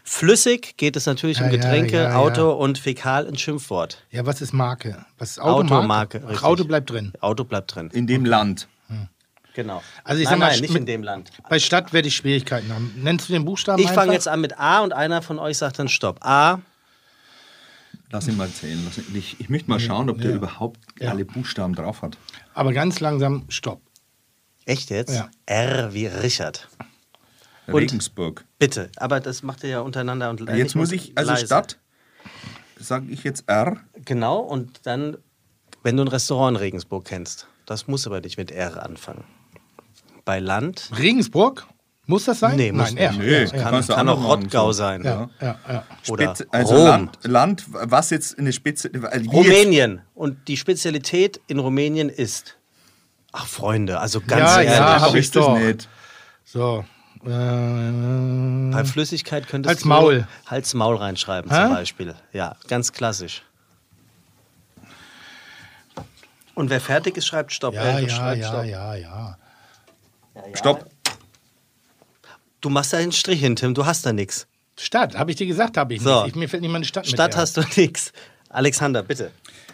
[0.03, 2.15] Flüssig geht es natürlich um Ja, ja, Getränke, ja, ja.
[2.15, 4.03] Auto und Fäkal ein Schimpfwort.
[4.11, 5.05] Ja, was ist Marke?
[5.17, 6.43] Was ist Automarke, Automarke?
[6.43, 7.13] Auto bleibt drin.
[7.21, 7.89] Auto bleibt drin.
[7.93, 8.67] In dem Land.
[9.53, 9.81] Genau.
[10.03, 11.29] Also ich nein, sag mal, nein, nicht mit- in dem Land.
[11.49, 12.93] Bei Stadt werde ich Schwierigkeiten haben.
[12.97, 15.79] Nennst du den Buchstaben Ich fange jetzt an mit A und einer von euch sagt
[15.79, 16.17] dann Stopp.
[16.25, 16.59] A,
[18.15, 18.79] Lass ihn mal zählen.
[19.13, 22.17] Ich, ich möchte mal schauen, ob der überhaupt alle Buchstaben drauf hat.
[22.53, 23.81] Aber ganz langsam Stopp.
[24.65, 25.13] echt jetzt?
[25.13, 25.29] Ja.
[25.45, 26.69] R wie Richard.
[27.67, 27.75] Und?
[27.75, 28.45] Regensburg.
[28.57, 31.47] Bitte, aber das macht ihr ja untereinander und äh, Jetzt muss ich, also leise.
[31.47, 31.77] Stadt,
[32.79, 33.81] sage ich jetzt R.
[34.05, 35.17] Genau, und dann,
[35.83, 39.25] wenn du ein Restaurant in Regensburg kennst, das muss aber nicht mit R anfangen.
[40.23, 41.67] Bei Land, Regensburg?
[42.07, 42.55] Muss das sein?
[42.55, 43.03] Nee, muss Nein, nicht.
[43.03, 43.11] R.
[43.25, 44.71] Nee, ja, kann, kannst du kann auch Rottgau so.
[44.73, 45.03] sein.
[45.03, 45.83] ja, ja, ja.
[46.09, 46.85] Oder Spez- also Rom.
[46.85, 48.91] Land, Land, was jetzt eine Spitze.
[48.93, 50.01] Wie jetzt- Rumänien.
[50.13, 52.57] Und die Spezialität in Rumänien ist.
[53.31, 54.77] Ach, Freunde, also ganz Ja, ehrlich.
[54.77, 55.57] ja, hab Aber ich das doch.
[55.57, 55.89] nicht.
[56.43, 56.85] So.
[57.25, 60.27] Äh, Bei Flüssigkeit könntest Hals, du Maul.
[60.45, 61.63] Hals Maul reinschreiben Hä?
[61.63, 62.13] zum Beispiel.
[62.33, 63.41] Ja, ganz klassisch.
[66.53, 67.73] Und wer fertig ist, schreibt Stopp.
[67.73, 68.65] ja, Äh, ja, schreibt ja, Stopp.
[68.65, 69.37] ja, ja.
[70.53, 70.85] Stopp.
[72.65, 73.75] Du machst da einen Strich hin, Tim.
[73.75, 74.47] Du hast da nichts.
[74.75, 76.23] Stadt, habe ich dir gesagt, habe ich So.
[76.23, 76.29] nicht.
[76.29, 78.11] Ich, mir fällt niemand eine Stadt, Stadt hast du nichts.
[78.49, 79.29] Alexander, bitte.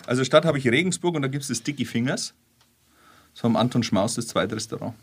[0.07, 2.33] Also Stadt habe ich Regensburg und da gibt es das Sticky Fingers.
[3.31, 4.93] Das vom Anton Schmaus, das zweite Restaurant.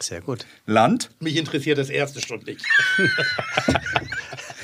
[0.00, 0.44] Sehr gut.
[0.66, 2.64] Land, Mich interessiert das erste schon nicht.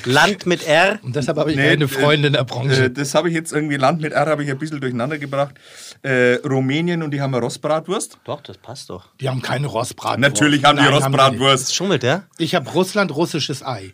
[0.07, 0.99] Land mit R.
[1.03, 2.85] Und deshalb habe ich Nee, eine äh, Freundin in der Branche.
[2.85, 5.55] äh, das habe ich jetzt irgendwie, Land mit R habe ich ein bisschen durcheinander gebracht.
[6.01, 8.17] Äh, Rumänien und die haben eine Rostbratwurst.
[8.23, 9.09] Doch, das passt doch.
[9.19, 10.19] die haben keine Rostbratwurst.
[10.19, 11.75] Natürlich haben die Nein, Rostbratwurst.
[11.75, 12.17] Schummelt der?
[12.17, 12.27] nicht.
[12.39, 13.93] Ich habe Russland russisches Ei.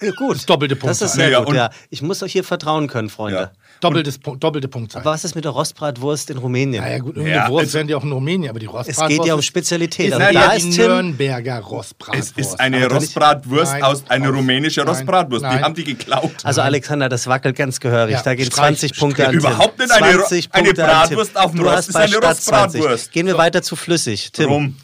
[0.00, 0.36] Ja, gut.
[0.36, 1.70] Das doppelte Das ist sehr Ja, gut, ja.
[1.90, 3.38] Ich muss euch hier vertrauen können, Freunde.
[3.40, 3.50] Ja.
[3.80, 5.02] Doppeltes, doppelte Punktzahl.
[5.02, 6.82] Aber was ist mit der Rostbratwurst in Rumänien?
[6.82, 9.08] Naja, gut, irgendeine Ja, Wurst es- werden die auch in Rumänien, aber die Rostbratwurst.
[9.08, 10.06] geht ja um Spezialität.
[10.08, 12.38] Ist Also also da ist die Nürnberger Es Rostbratwurst.
[12.38, 14.36] ist eine Aber Rostbratwurst Nein, aus einer raus.
[14.36, 15.44] rumänische Nein, Rostbratwurst.
[15.44, 15.62] Die nein.
[15.62, 16.32] haben die geklaut.
[16.42, 18.12] Also Alexander, das wackelt ganz gehörig.
[18.14, 19.34] Ja, da gehen streich- 20 Punkte streich- an.
[19.34, 21.16] Überhaupt nicht eine Ro- 20 eine Punkte an Tim.
[21.16, 22.80] Bratwurst auf dem Du Rost hast ist bei eine Stadt 20.
[22.80, 23.12] Rostbratwurst.
[23.12, 24.32] Gehen wir weiter zu flüssig.
[24.32, 24.48] Tim.
[24.48, 24.76] Rum.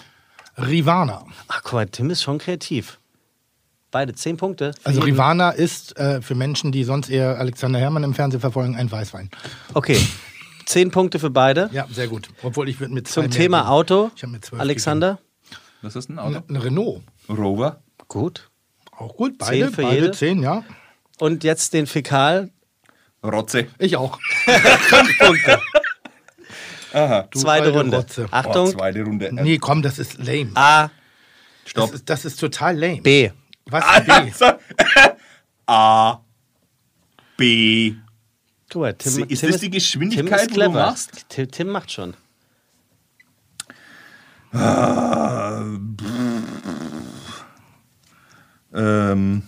[0.59, 1.25] Rivana.
[1.49, 2.99] Ach guck mal, Tim ist schon kreativ.
[3.93, 4.75] Beide 10 Punkte.
[4.85, 5.13] Also jeden.
[5.15, 9.31] Rivana ist äh, für Menschen, die sonst eher Alexander Herrmann im Fernsehen verfolgen, ein Weißwein.
[9.75, 10.01] Okay.
[10.67, 11.69] 10 Punkte für beide.
[11.73, 12.29] Ja, sehr gut.
[12.43, 13.69] Obwohl ich würde mit zwei Zum mehr Thema.
[13.69, 14.11] Auto.
[14.17, 15.19] Ich habe mit zwölf Alexander.
[15.83, 16.19] Was ist ein.
[16.19, 16.37] Auto?
[16.39, 17.03] Eine, eine Renault.
[17.29, 17.83] Rover.
[18.09, 18.49] Gut.
[18.97, 19.37] Auch gut.
[19.39, 20.11] Beide, Zehn für beide jede?
[20.13, 20.65] zehn, ja.
[21.19, 22.51] Und jetzt den Fäkal.
[23.23, 23.67] Rotze.
[23.79, 24.19] Ich auch.
[25.19, 25.61] Punkte.
[26.95, 27.29] Aha.
[27.31, 27.97] Du Zweite alte Runde.
[27.99, 28.25] Rotze.
[28.25, 28.67] Oh, Achtung.
[28.69, 29.31] zweite Runde.
[29.33, 30.51] Nee, komm, das ist lame.
[30.55, 30.91] A, Das
[31.71, 31.95] Stopp.
[31.95, 33.01] ist, das ist total lame.
[33.03, 33.31] B.
[33.67, 33.85] Was?
[33.85, 34.31] Ah, B?
[34.31, 34.47] so.
[35.67, 36.21] A.
[37.37, 37.95] B.
[38.71, 41.27] Guck mal, Tim, Ist Tim das die Geschwindigkeit, Tim ist wo du machst?
[41.29, 42.15] Tim, Tim macht schon.
[48.75, 49.43] Ähm,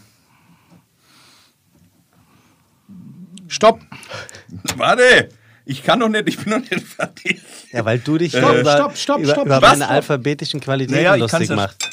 [3.49, 3.81] Stopp.
[4.77, 5.29] warte.
[5.67, 7.41] Ich kann noch nicht, ich bin noch nicht fertig.
[7.73, 9.47] Ja, weil du dich Stopp, über, stopp, stopp, über, stopp.
[9.47, 9.79] über Was?
[9.79, 11.89] meine alphabetischen Qualitäten Naja, lustig machst.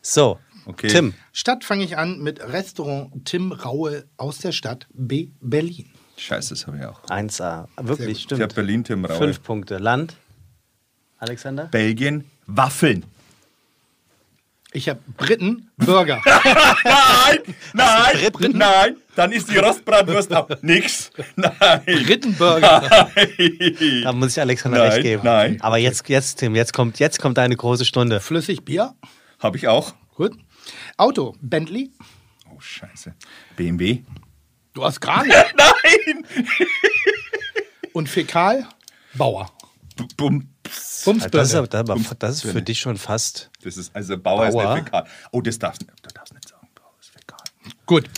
[0.00, 0.88] So, Okay.
[0.88, 1.14] Tim.
[1.32, 5.28] Stadt fange ich an mit Restaurant Tim Raue aus der Stadt B.
[5.40, 5.90] Berlin.
[6.16, 7.02] Scheiße, das habe ich auch.
[7.08, 7.66] 1A.
[7.80, 8.42] Wirklich, Ich stimmt.
[8.42, 9.16] habe Berlin, Tim Raue.
[9.18, 9.78] Fünf Punkte.
[9.78, 10.14] Land?
[11.18, 11.64] Alexander?
[11.66, 13.04] Belgien, Waffeln.
[14.74, 16.22] Ich habe Briten Burger.
[16.84, 17.38] Nein,
[17.74, 18.56] nein, Briten?
[18.56, 18.96] nein.
[19.14, 20.58] Dann ist die Rostbratwurst ab.
[20.62, 21.10] Nix.
[21.36, 21.52] Nein.
[21.84, 23.10] Briten Burger.
[24.02, 25.22] Da muss ich Alexander Nein, recht geben.
[25.24, 25.60] nein.
[25.60, 28.20] Aber jetzt, jetzt, Tim, jetzt kommt, jetzt kommt deine große Stunde.
[28.20, 28.94] Flüssig Bier.
[29.40, 29.92] Habe ich auch.
[30.14, 30.32] Gut.
[30.96, 31.90] Auto Bentley.
[32.54, 33.14] Oh, Scheiße.
[33.56, 34.02] BMW.
[34.74, 35.36] Du hast gar nicht.
[35.56, 36.26] Nein.
[37.92, 38.66] Und Fäkal
[39.14, 39.50] Bauer.
[39.96, 40.48] B- Bum.
[41.04, 41.30] Bumsbirne.
[41.30, 41.66] Das ist, aber-
[42.18, 43.50] das ist für dich schon fast.
[43.62, 44.74] Das ist also Bauer, ist Bauer.
[44.76, 45.06] nicht fäkal.
[45.32, 46.66] Oh, das darfst du das darfst nicht sagen.
[46.74, 47.38] Bauer ist fäkal.
[47.86, 48.08] Gut.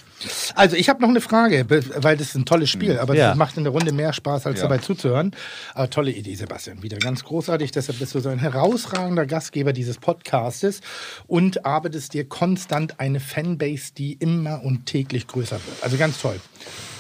[0.55, 3.29] Also, ich habe noch eine Frage, weil das ist ein tolles Spiel, aber Ja.
[3.31, 4.63] das macht in der Runde mehr Spaß, als Ja.
[4.69, 5.33] dabei zuzuhören.
[5.75, 6.83] Aber tolle Idee, Sebastian.
[6.83, 7.71] Wieder ganz großartig.
[7.73, 10.81] Deshalb bist du so ein herausragender Gastgeber dieses Podcastes
[11.27, 15.83] und arbeitest dir konstant eine Fanbase, die immer und täglich größer wird.
[15.83, 16.41] Also ganz toll.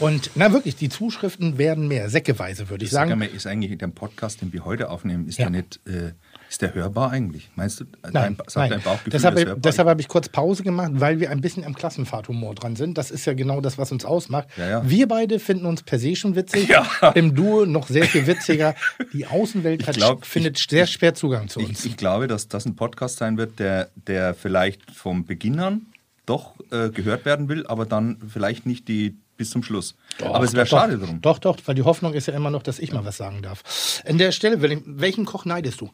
[0.01, 3.18] Und na wirklich, die Zuschriften werden mehr, säckeweise, würde ich Sag sagen.
[3.18, 5.48] mal, ist eigentlich der Podcast, den wir heute aufnehmen, ist Ja.
[5.48, 6.12] der nicht, äh,
[6.48, 7.50] ist der hörbar eigentlich?
[7.56, 8.70] Meinst du, Nein, dein, nein.
[8.70, 9.56] dein Bauchgefühl, deshalb, hörbar?
[9.56, 12.96] deshalb habe ich kurz Pause gemacht, weil wir ein bisschen am Klassenfahrthumor dran sind.
[12.98, 14.48] Das ist ja genau das, was uns ausmacht.
[14.56, 14.88] Ja, ja.
[14.88, 16.68] Wir beide finden uns per se schon witzig.
[17.00, 17.10] Ja.
[17.14, 18.74] Im Duo noch sehr viel witziger.
[19.12, 21.84] Die Außenwelt hat, glaub, findet sehr schwer Zugang zu uns.
[21.84, 25.86] ich, ich glaube, dass das ein Podcast sein wird, der, der vielleicht vom Beginn an
[26.26, 29.94] doch äh, gehört werden will, aber dann vielleicht nicht die bis zum Schluss.
[30.22, 31.20] aber es wäre doch, schade drum.
[31.20, 34.00] Doch, doch, weil die Hoffnung ist ja immer noch, dass ich mal was sagen darf.
[34.06, 35.90] An der Stelle, wel- welchen Koch neidest du?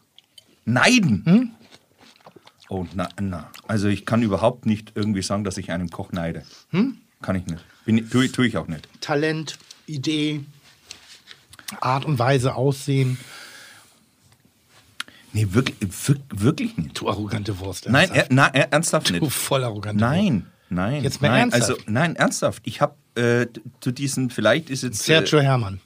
[0.65, 1.23] Neiden!
[1.24, 1.51] Hm?
[2.69, 3.51] Oh, na, na.
[3.66, 6.45] Also ich kann überhaupt nicht irgendwie sagen, dass ich einem Koch neide.
[6.70, 6.99] Hm?
[7.23, 7.65] Kann ich nicht.
[7.85, 8.89] Bin, tue, tue ich auch nicht.
[9.01, 10.41] Talent, Idee,
[11.81, 13.19] Art und Weise, Aussehen.
[15.32, 15.77] Nee, wirklich,
[16.35, 17.01] wirklich, nicht.
[17.01, 17.89] Du arrogante Wurst.
[17.89, 18.31] Nein, ernsthaft.
[18.31, 19.23] er, na, er, ernsthaft nicht.
[19.23, 20.12] Du voll arrogante Wurst.
[20.12, 21.03] Nein, nein.
[21.05, 21.70] Jetzt mal nein, ernsthaft.
[21.70, 22.62] Also, nein, ernsthaft.
[22.66, 23.47] Ich habe äh,
[23.81, 25.03] zu diesen, vielleicht ist jetzt.
[25.05, 25.81] Sergio Äh, Hermann.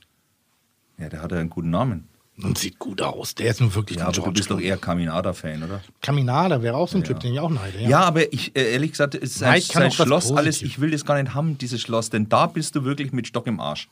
[0.98, 2.09] ja, der hat ja einen guten Namen.
[2.43, 3.35] Und sieht gut aus.
[3.36, 5.81] Der ist nun wirklich Ja, ein aber du George bist doch eher Caminada-Fan, oder?
[6.02, 7.78] Caminada wäre auch so ein Typ, den ich auch neide.
[7.81, 10.90] Ja, aber ich, äh, ehrlich gesagt, es ist Neid sein was Schloss, alles, ich will
[10.90, 13.89] das gar nicht haben, dieses Schloss, denn da bist du wirklich mit Stock im Arsch.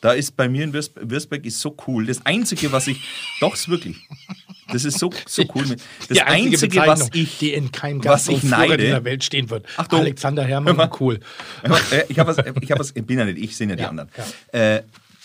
[0.00, 2.06] Da ist bei mir in Würz- Würzburg ist so cool.
[2.06, 3.00] Das Einzige, was ich,
[3.40, 3.98] doch, ist wirklich.
[4.72, 5.64] Das ist so, so cool.
[5.68, 5.78] Das
[6.08, 9.66] die einzige, Einzige, was ich, die in keinem was ich Gasthof dieser Welt stehen wird.
[9.76, 10.00] Achtung.
[10.00, 10.96] Alexander Hermann, Hör mal.
[10.98, 11.20] cool.
[11.92, 14.08] Äh, ich habe was, ich was, bin ja nicht ich, sind ja die Ja, anderen.
[14.50, 14.80] Äh,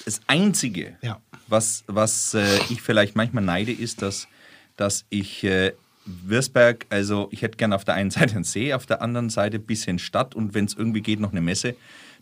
[0.06, 1.20] das Einzige, Ja.
[1.48, 4.28] Was, was äh, ich vielleicht manchmal neide, ist, dass,
[4.76, 5.74] dass ich äh,
[6.06, 9.58] Würzberg, also ich hätte gerne auf der einen Seite einen See, auf der anderen Seite
[9.58, 11.76] ein bisschen Stadt und wenn es irgendwie geht, noch eine Messe.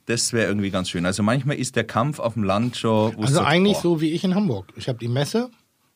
[0.08, 1.06] Das wäre irgendwie ganz schön.
[1.06, 3.16] Also manchmal ist der Kampf auf dem Land schon.
[3.20, 4.68] Also sagt, eigentlich boah, so wie ich in Hamburg.
[4.76, 5.50] Ich habe die Messe,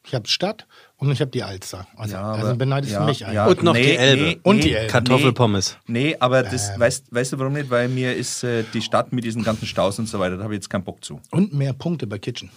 [0.04, 0.66] ich habe Stadt
[0.98, 1.86] und ich habe die Alster.
[1.96, 3.36] Also, Ja, also aber- beneidest ja, du mich eigentlich.
[3.36, 4.40] ja, Und noch die Elbe.
[4.42, 4.92] Und die Elbe.
[4.92, 5.78] Kartoffelpommes.
[5.86, 6.80] Nee, aber das, Ähm.
[6.80, 7.70] weißt, weißt du warum nicht?
[7.70, 10.56] Weil mir ist äh, die Stadt mit diesen ganzen Staus und so weiter, da habe
[10.56, 11.22] ich jetzt keinen Bock zu.
[11.30, 12.50] Und mehr Punkte bei Kitchen.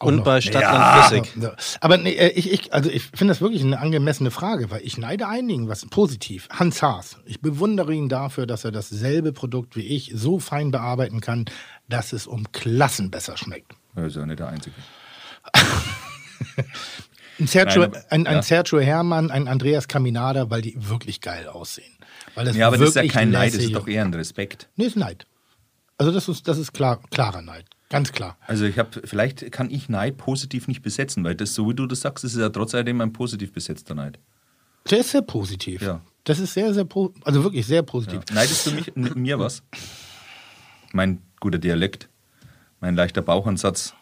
[0.00, 0.24] Auch Und noch.
[0.24, 1.02] bei Stadtland Ja.
[1.02, 1.58] Flüssig.
[1.80, 4.96] Aber nee, äh, ich, ich, also ich finde das wirklich eine angemessene Frage, weil ich
[4.96, 6.48] neide einigen was positiv.
[6.50, 7.16] Hans Haas.
[7.24, 11.46] Ich bewundere ihn dafür, dass er dasselbe Produkt wie ich so fein bearbeiten kann,
[11.88, 13.72] dass es um Klassen besser schmeckt.
[13.96, 14.76] Das ist ja nicht der Einzige.
[17.40, 18.42] Ein Sergio, Nein, aber- ein, ein ja.
[18.42, 21.92] Sergio Hermann, ein Andreas Caminada, weil die wirklich geil aussehen.
[22.34, 24.68] Weil das Ja, aber das ist ja kein Neid, das ist doch eher ein Respekt.
[24.76, 25.26] Nee, ist Neid.
[25.98, 27.64] Also das ist, das ist klar, klarer Neid.
[27.88, 28.36] Ganz klar.
[28.46, 31.86] Also ich habe, vielleicht kann ich Neid positiv nicht besetzen, weil das, so wie du
[31.86, 34.18] das sagst, ist ja trotzdem ein positiv besetzter Neid.
[34.90, 35.82] Der ist sehr positiv.
[35.82, 36.02] Ja.
[36.24, 38.20] Das ist sehr, sehr, po also wirklich sehr positiv.
[38.32, 39.62] Neidest du mich, mir was?
[40.92, 42.08] Mein guter Dialekt,
[42.80, 43.94] mein leichter Bauchansatz.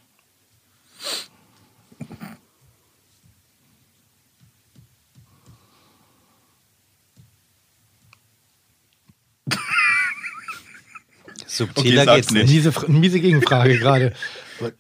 [11.57, 12.49] Subtiler Okay, geht's nicht.
[12.49, 14.13] Miese, miese Gegenfrage gerade.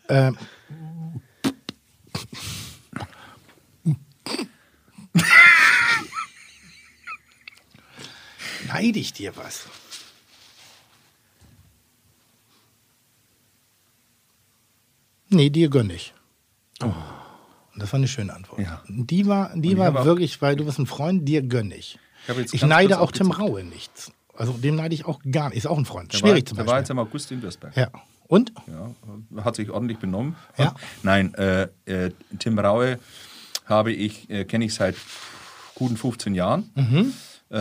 [0.08, 0.36] ähm.
[8.68, 9.66] Neide ich dir was?
[15.28, 16.14] Nee, dir gönn ich.
[16.80, 16.94] Und
[17.76, 18.60] Das war eine schöne Antwort.
[18.60, 18.82] Ja.
[18.88, 21.98] Die war, die war wirklich, weil du bist ein Freund, dir gönn ich.
[22.28, 23.30] Ich Ich neide auch Tim.
[23.30, 24.12] Raue nichts.
[24.36, 25.58] Also dem neide ich auch gar nicht.
[25.58, 26.12] Ist auch ein Freund.
[26.12, 27.00] Der Schwierig war, zum Der war jetzt Beispiel.
[27.02, 27.76] im August in Würzburg.
[27.76, 27.88] Ja.
[28.28, 28.52] Und?
[28.66, 30.34] Ja, hat sich ordentlich benommen.
[30.58, 30.74] Ja.
[31.02, 32.98] Nein, äh, äh, Tim Raue
[33.66, 34.96] habe ich, äh, kenne ich seit
[35.74, 36.70] guten 15 Jahren.
[36.74, 37.12] Mhm.
[37.50, 37.56] Äh,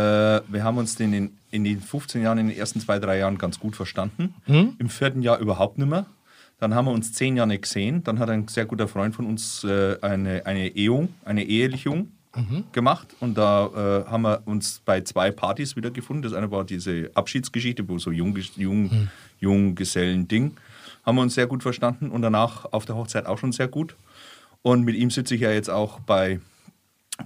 [0.48, 3.38] wir haben uns den in, in den 15 Jahren, in den ersten zwei, drei Jahren
[3.38, 4.34] ganz gut verstanden.
[4.48, 4.76] Mhm.
[4.80, 6.08] Im vierten Jahr überhaupt nicht mehr.
[6.60, 8.04] Dann haben wir uns zehn Jahre nicht gesehen.
[8.04, 12.66] Dann hat ein sehr guter Freund von uns äh, eine, eine Ehung, eine Ehelichung Mhm.
[12.72, 13.16] gemacht.
[13.20, 16.22] Und da äh, haben wir uns bei zwei Partys wiedergefunden.
[16.24, 19.08] Das eine war diese Abschiedsgeschichte, wo so Jung, Jung, Mhm.
[19.40, 20.58] Junggesellen-Ding.
[21.06, 23.96] Haben wir uns sehr gut verstanden und danach auf der Hochzeit auch schon sehr gut.
[24.62, 26.40] Und mit ihm sitze ich ja jetzt auch bei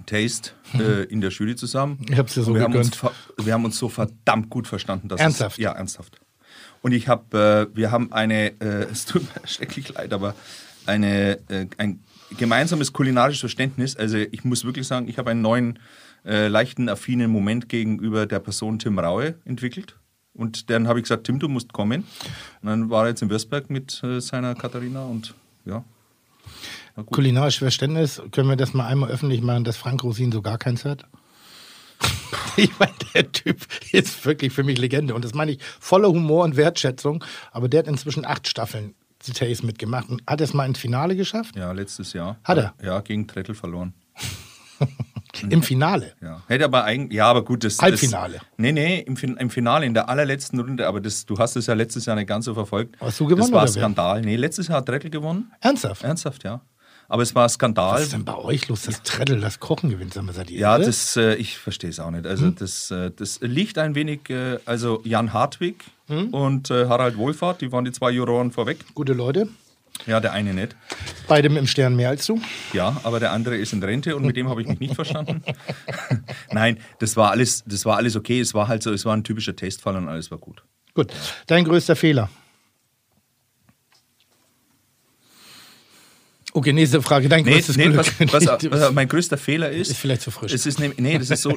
[0.06, 1.98] Taste äh, in der Jury zusammen.
[2.08, 3.14] Ich hab's dir so wir haben, uns, gegönnt.
[3.38, 5.08] wir haben uns so verdammt gut verstanden.
[5.08, 5.58] Dass Ernsthaft?
[5.58, 6.20] Es, ja, ernsthaft.
[6.82, 10.34] Und ich habe, äh, wir haben eine, äh, es tut mir schrecklich leid, aber
[10.86, 12.00] eine, äh, ein
[12.36, 13.96] gemeinsames kulinarisches Verständnis.
[13.96, 15.78] Also ich muss wirklich sagen, ich habe einen neuen,
[16.24, 19.96] äh, leichten, affinen Moment gegenüber der Person Tim Raue entwickelt.
[20.34, 22.04] Und dann habe ich gesagt, Tim, du musst kommen.
[22.62, 25.34] Und dann war er jetzt in Würzburg mit äh, seiner Katharina und
[25.64, 25.84] ja.
[27.06, 30.84] Kulinarisches Verständnis, können wir das mal einmal öffentlich machen, dass Frank Rosin so gar keins
[30.84, 31.06] hat?
[32.56, 33.58] Ich meine, der Typ
[33.92, 35.14] ist wirklich für mich Legende.
[35.14, 37.24] Und das meine ich voller Humor und Wertschätzung.
[37.52, 38.94] Aber der hat inzwischen acht Staffeln
[39.26, 41.56] Details mitgemacht und hat es mal ins Finale geschafft.
[41.56, 42.38] Ja, letztes Jahr.
[42.44, 42.74] Hat er?
[42.82, 43.94] Ja, gegen Trettel verloren.
[45.48, 46.14] Im Finale.
[46.20, 46.42] Ja.
[46.48, 47.78] Hätte aber eigentlich, ja, aber gut, das.
[47.78, 48.34] Halbfinale.
[48.34, 51.66] Das, nee, nee, im, im Finale, in der allerletzten Runde, aber das, du hast es
[51.66, 52.96] ja letztes Jahr nicht ganz so verfolgt.
[53.00, 53.68] Hast du gewonnen Das war?
[53.68, 54.22] Skandal.
[54.22, 55.52] Nee, letztes Jahr hat Trettel gewonnen.
[55.60, 56.02] Ernsthaft?
[56.02, 56.60] Ernsthaft, ja.
[57.10, 57.94] Aber es war Skandal.
[57.94, 60.14] Was ist denn bei euch los, dass Treddle das Kochen gewinnt?
[60.14, 62.24] Sag mal, seid ihr Ja, das, äh, ich verstehe es auch nicht.
[62.24, 62.30] Hm?
[62.30, 66.28] Also das, äh, das liegt ein wenig, äh, also Jan Hartwig Hm?
[66.28, 68.78] und äh, Harald Wohlfahrt, die waren die zwei Juroren vorweg.
[68.94, 69.48] Gute Leute.
[70.06, 70.76] Ja, der eine nicht.
[71.28, 72.40] Beide mit dem Stern mehr als du.
[72.72, 75.42] Ja, aber der andere ist in Rente und mit dem habe ich mich nicht verstanden.
[76.52, 78.40] Nein, das war alles, das war alles okay.
[78.40, 80.62] Es war halt so, es war ein typischer Testfall und alles war gut.
[80.94, 81.12] Gut.
[81.48, 82.30] Dein größter Fehler?
[86.52, 87.28] Okay, nächste Frage.
[87.28, 87.98] Dein Nee, größtes nee Glück.
[87.98, 89.90] was, was, was mein größter Fehler ist.
[89.90, 90.52] Ist vielleicht zu frisch.
[90.52, 91.50] Es ist nämlich, nee, das ist so.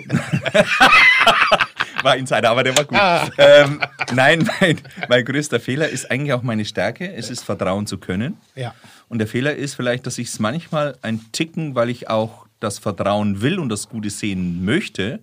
[2.04, 3.00] war Insider, aber der war gut.
[3.38, 3.82] Ähm,
[4.14, 4.80] nein, mein,
[5.10, 7.12] mein größter Fehler ist eigentlich auch meine Stärke.
[7.14, 8.38] Es ist Vertrauen zu können.
[8.56, 8.76] Ja.
[9.10, 12.80] Und der Fehler ist vielleicht, dass ich es manchmal ein Ticken, weil ich auch das
[12.80, 15.20] Vertrauen will und das Gute sehen möchte,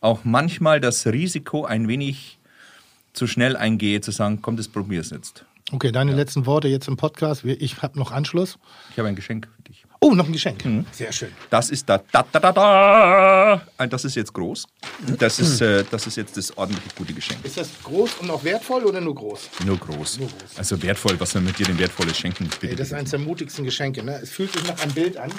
[0.00, 2.38] auch manchmal das Risiko ein wenig
[3.12, 5.44] zu schnell eingehe, zu sagen, komm, das probier's jetzt.
[5.72, 7.44] Okay, deine letzten Worte jetzt im Podcast.
[7.44, 8.58] Ich habe noch Anschluss.
[8.90, 9.86] Ich habe ein Geschenk für dich.
[10.00, 10.62] Oh, noch ein Geschenk.
[10.66, 10.84] Mhm.
[10.92, 11.30] Sehr schön.
[11.48, 13.86] Das ist da, da, da, da, da.
[13.86, 14.66] Das ist jetzt groß.
[15.18, 17.42] Das ist, äh, das ist jetzt das ordentlich gute Geschenk.
[17.44, 19.48] Ist das groß und auch wertvoll oder nur groß?
[19.64, 20.18] Nur groß.
[20.58, 21.18] Also wertvoll.
[21.18, 22.50] Was soll mit dir denn Wertvolles schenken?
[22.60, 24.02] Bitte, Ey, das ist eines der mutigsten Geschenke.
[24.02, 24.20] Ne?
[24.22, 25.32] Es fühlt sich nach einem Bild an.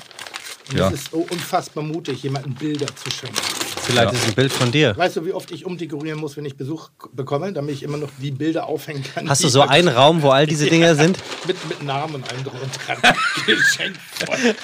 [0.70, 0.88] Und Ja.
[0.88, 3.36] es ist so unfassbar mutig, jemandem Bilder zu schenken.
[3.84, 4.96] Vielleicht ist ein Bild von dir.
[4.96, 8.10] Weißt du, wie oft ich umdekorieren muss, wenn ich Besuch bekomme, damit ich immer noch
[8.18, 9.30] die Bilder aufhängen kann?
[9.30, 11.18] Hast du so einen Raum, wo all diese Dinge sind?
[11.46, 12.72] Mit, mit Namen und allem drum und
[13.04, 13.14] dran.
[13.46, 14.38] Geschenk voll.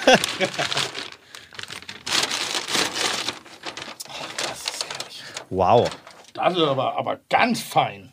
[4.10, 4.14] Oh,
[4.48, 5.24] das ist herrlich.
[5.50, 5.90] Wow.
[6.34, 8.12] Das ist aber, aber ganz fein.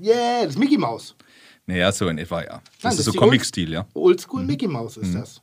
[0.00, 1.14] Yeah, das ist Mickey Mouse.
[1.66, 2.62] Naja, so in etwa, ja.
[2.80, 3.86] Das Nein, ist so die Comic-Stil, ja.
[3.94, 5.42] Oldschool Mickey Mouse ist das.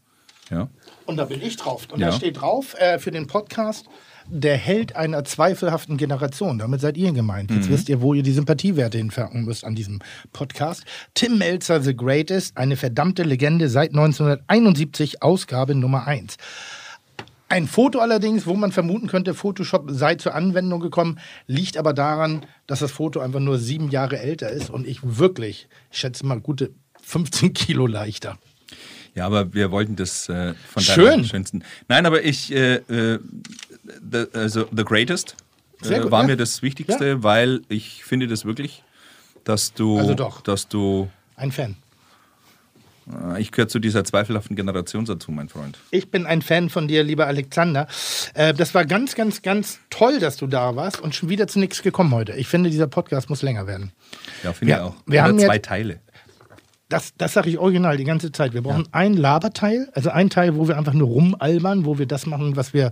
[0.49, 0.69] Ja.
[1.05, 1.87] Und da bin ich drauf.
[1.91, 2.07] Und Ja.
[2.07, 3.85] da steht drauf äh, für den Podcast,
[4.27, 6.57] der Held einer zweifelhaften Generation.
[6.57, 7.51] Damit seid ihr gemeint.
[7.51, 7.57] Mhm.
[7.57, 9.99] Jetzt wisst ihr, wo ihr die Sympathiewerte hinfangen müsst an diesem
[10.33, 10.83] Podcast.
[11.13, 16.37] Tim Melzer, The Greatest, eine verdammte Legende seit 1971, Ausgabe Nummer 1.
[17.47, 22.43] Ein Foto allerdings, wo man vermuten könnte, Photoshop sei zur Anwendung gekommen, liegt aber daran,
[22.65, 26.39] dass das Foto einfach nur sieben Jahre älter ist und ich wirklich, ich schätze mal,
[26.39, 26.71] gute
[27.03, 28.39] 15 Kilo leichter.
[29.15, 31.05] Ja, aber wir wollten das äh, von Schön.
[31.05, 31.63] deinem schönsten.
[31.87, 33.19] Nein, aber ich, äh, äh,
[34.11, 35.35] the, also The Greatest
[35.83, 36.27] äh, gut, war ja.
[36.27, 38.83] mir das Wichtigste, weil ich finde das wirklich,
[39.45, 40.41] dass du, Also doch.
[40.41, 41.77] dass du, Ein Fan.
[43.09, 45.77] äh, ich gehöre zu dieser zweifelhaften Generation dazu, mein Freund.
[45.91, 47.87] Ich bin ein Fan von dir, lieber Alexander.
[48.33, 51.59] Äh, das war ganz, ganz, ganz toll, dass du da warst und schon wieder zu
[51.59, 52.33] nichts gekommen heute.
[52.33, 53.91] Ich finde, dieser Podcast muss länger werden.
[54.43, 54.95] Ja, finde Ja, ich auch.
[55.05, 55.99] wir Oder haben zwei jetzt- Teile.
[56.89, 58.53] Das, das sage ich original die ganze Zeit.
[58.53, 62.27] Wir brauchen ein Laberteil, also ein Teil, wo wir einfach nur rumalbern, wo wir das
[62.27, 62.91] machen, was wir,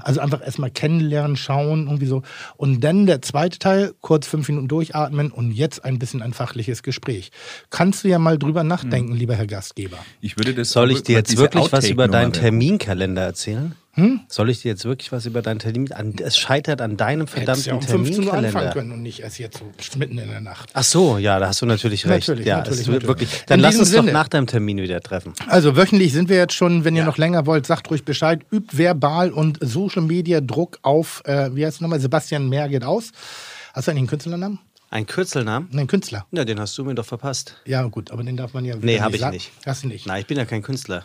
[0.00, 2.22] also einfach erstmal kennenlernen, schauen, irgendwie so.
[2.56, 6.84] Und dann der zweite Teil, kurz fünf Minuten durchatmen und jetzt ein bisschen ein fachliches
[6.84, 7.32] Gespräch.
[7.70, 9.98] Kannst du ja mal drüber nachdenken, lieber Herr Gastgeber.
[10.20, 13.74] Ich würde das Soll ich dir jetzt wirklich was über deinen Terminkalender erzählen?
[14.28, 15.92] Soll ich dir jetzt wirklich was über deinen Termin?
[15.92, 18.72] An, es scheitert an deinem verdammten ja um 15 Uhr anfangen Terminkalender.
[18.72, 20.70] können und nicht erst jetzt so mitten in der Nacht.
[20.72, 22.26] Ach so, ja, da hast du natürlich recht.
[22.26, 23.06] Natürlich, ja, natürlich, natürlich.
[23.06, 23.44] wirklich.
[23.46, 24.12] Dann In lass uns doch Sinne.
[24.12, 25.34] nach deinem Termin wieder treffen.
[25.46, 28.40] Also wöchentlich sind wir jetzt schon, wenn ihr noch länger wollt, sagt ruhig Bescheid.
[28.50, 32.84] Übt verbal und Social Media Druck auf, äh, wie heißt es nochmal, Sebastian Mehr geht
[32.84, 33.10] aus.
[33.74, 34.58] Hast du eigentlich einen Künstlernamen?
[34.92, 35.70] Ein Kürzelnamen?
[35.72, 36.26] Nein, Künstler.
[36.32, 37.56] Ja, den hast du mir doch verpasst.
[37.64, 38.74] Ja, gut, aber den darf man ja.
[38.78, 39.32] Nee, habe ich sagen.
[39.32, 39.50] nicht.
[39.64, 40.06] Hast du nicht.
[40.06, 41.02] Nein, ich bin ja kein Künstler.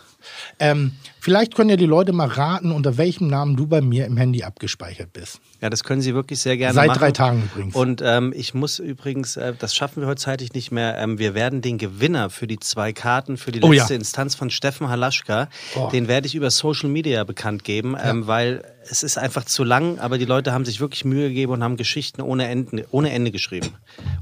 [0.59, 4.17] Ähm, vielleicht können ja die Leute mal raten, unter welchem Namen du bei mir im
[4.17, 5.39] Handy abgespeichert bist.
[5.61, 6.99] Ja, das können Sie wirklich sehr gerne Seit machen.
[6.99, 7.75] drei Tagen übrigens.
[7.75, 11.61] Und ähm, ich muss übrigens, äh, das schaffen wir heute nicht mehr, ähm, wir werden
[11.61, 13.81] den Gewinner für die zwei Karten für die Oh ja.
[13.83, 15.89] letzte Instanz von Steffen Halaschka, Oh.
[15.91, 19.99] den werde ich über Social Media bekannt geben, ähm, weil es ist einfach zu lang,
[19.99, 23.31] aber die Leute haben sich wirklich Mühe gegeben und haben Geschichten ohne, Enden, ohne Ende
[23.31, 23.69] geschrieben.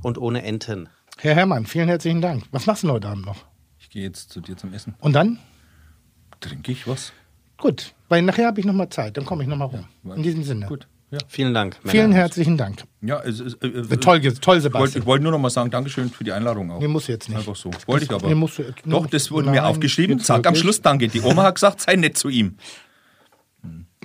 [0.01, 0.89] Und ohne Enten.
[1.17, 2.43] Herr Herrmann, vielen herzlichen Dank.
[2.51, 3.37] Was machst du heute Abend noch?
[3.79, 4.95] Ich gehe jetzt zu dir zum Essen.
[4.99, 5.39] Und dann?
[6.47, 7.11] Trinke ich was?
[7.57, 9.85] Gut, weil nachher habe ich nochmal Zeit, dann komme ich nochmal rum.
[10.15, 10.65] In diesem Sinne.
[10.67, 10.87] Gut.
[11.11, 11.77] Ja, Vielen Dank.
[11.83, 11.91] Männer.
[11.91, 12.83] Vielen herzlichen Dank.
[13.01, 15.01] ja es, es, äh, äh, Toll, ge- toll Ich wollte Sebastian.
[15.03, 16.79] ich wollte nur noch mal sagen, Dankeschön für die Einladung auch.
[16.81, 17.37] Nee, muss jetzt nicht.
[17.37, 17.69] Einfach so.
[17.85, 18.27] Wollte ich aber.
[18.27, 20.19] Nee, musst du jetzt- Doch, das wurde mir aufgeschrieben.
[20.19, 20.55] Sag am?
[20.55, 21.07] Schluss Danke.
[21.07, 22.57] Die Oma hat gesagt, sei nett zu ihm.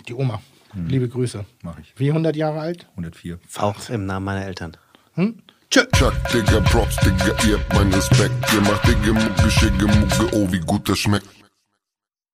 [0.08, 0.40] Die Oma.
[0.86, 1.44] Liebe Grüße.
[1.62, 1.92] Mach ich.
[1.96, 2.86] Wie 100 Jahre alt?
[2.90, 3.38] 104.
[3.56, 4.76] Auch im Namen meiner Eltern.
[5.16, 5.84] Tschö.
[5.96, 8.34] Chuck, Digga, Props, Digga, ihr habt meinen Respekt.
[8.54, 11.26] Ihr macht Digga, Mucke, Schicke, Mucke, oh, wie gut das schmeckt.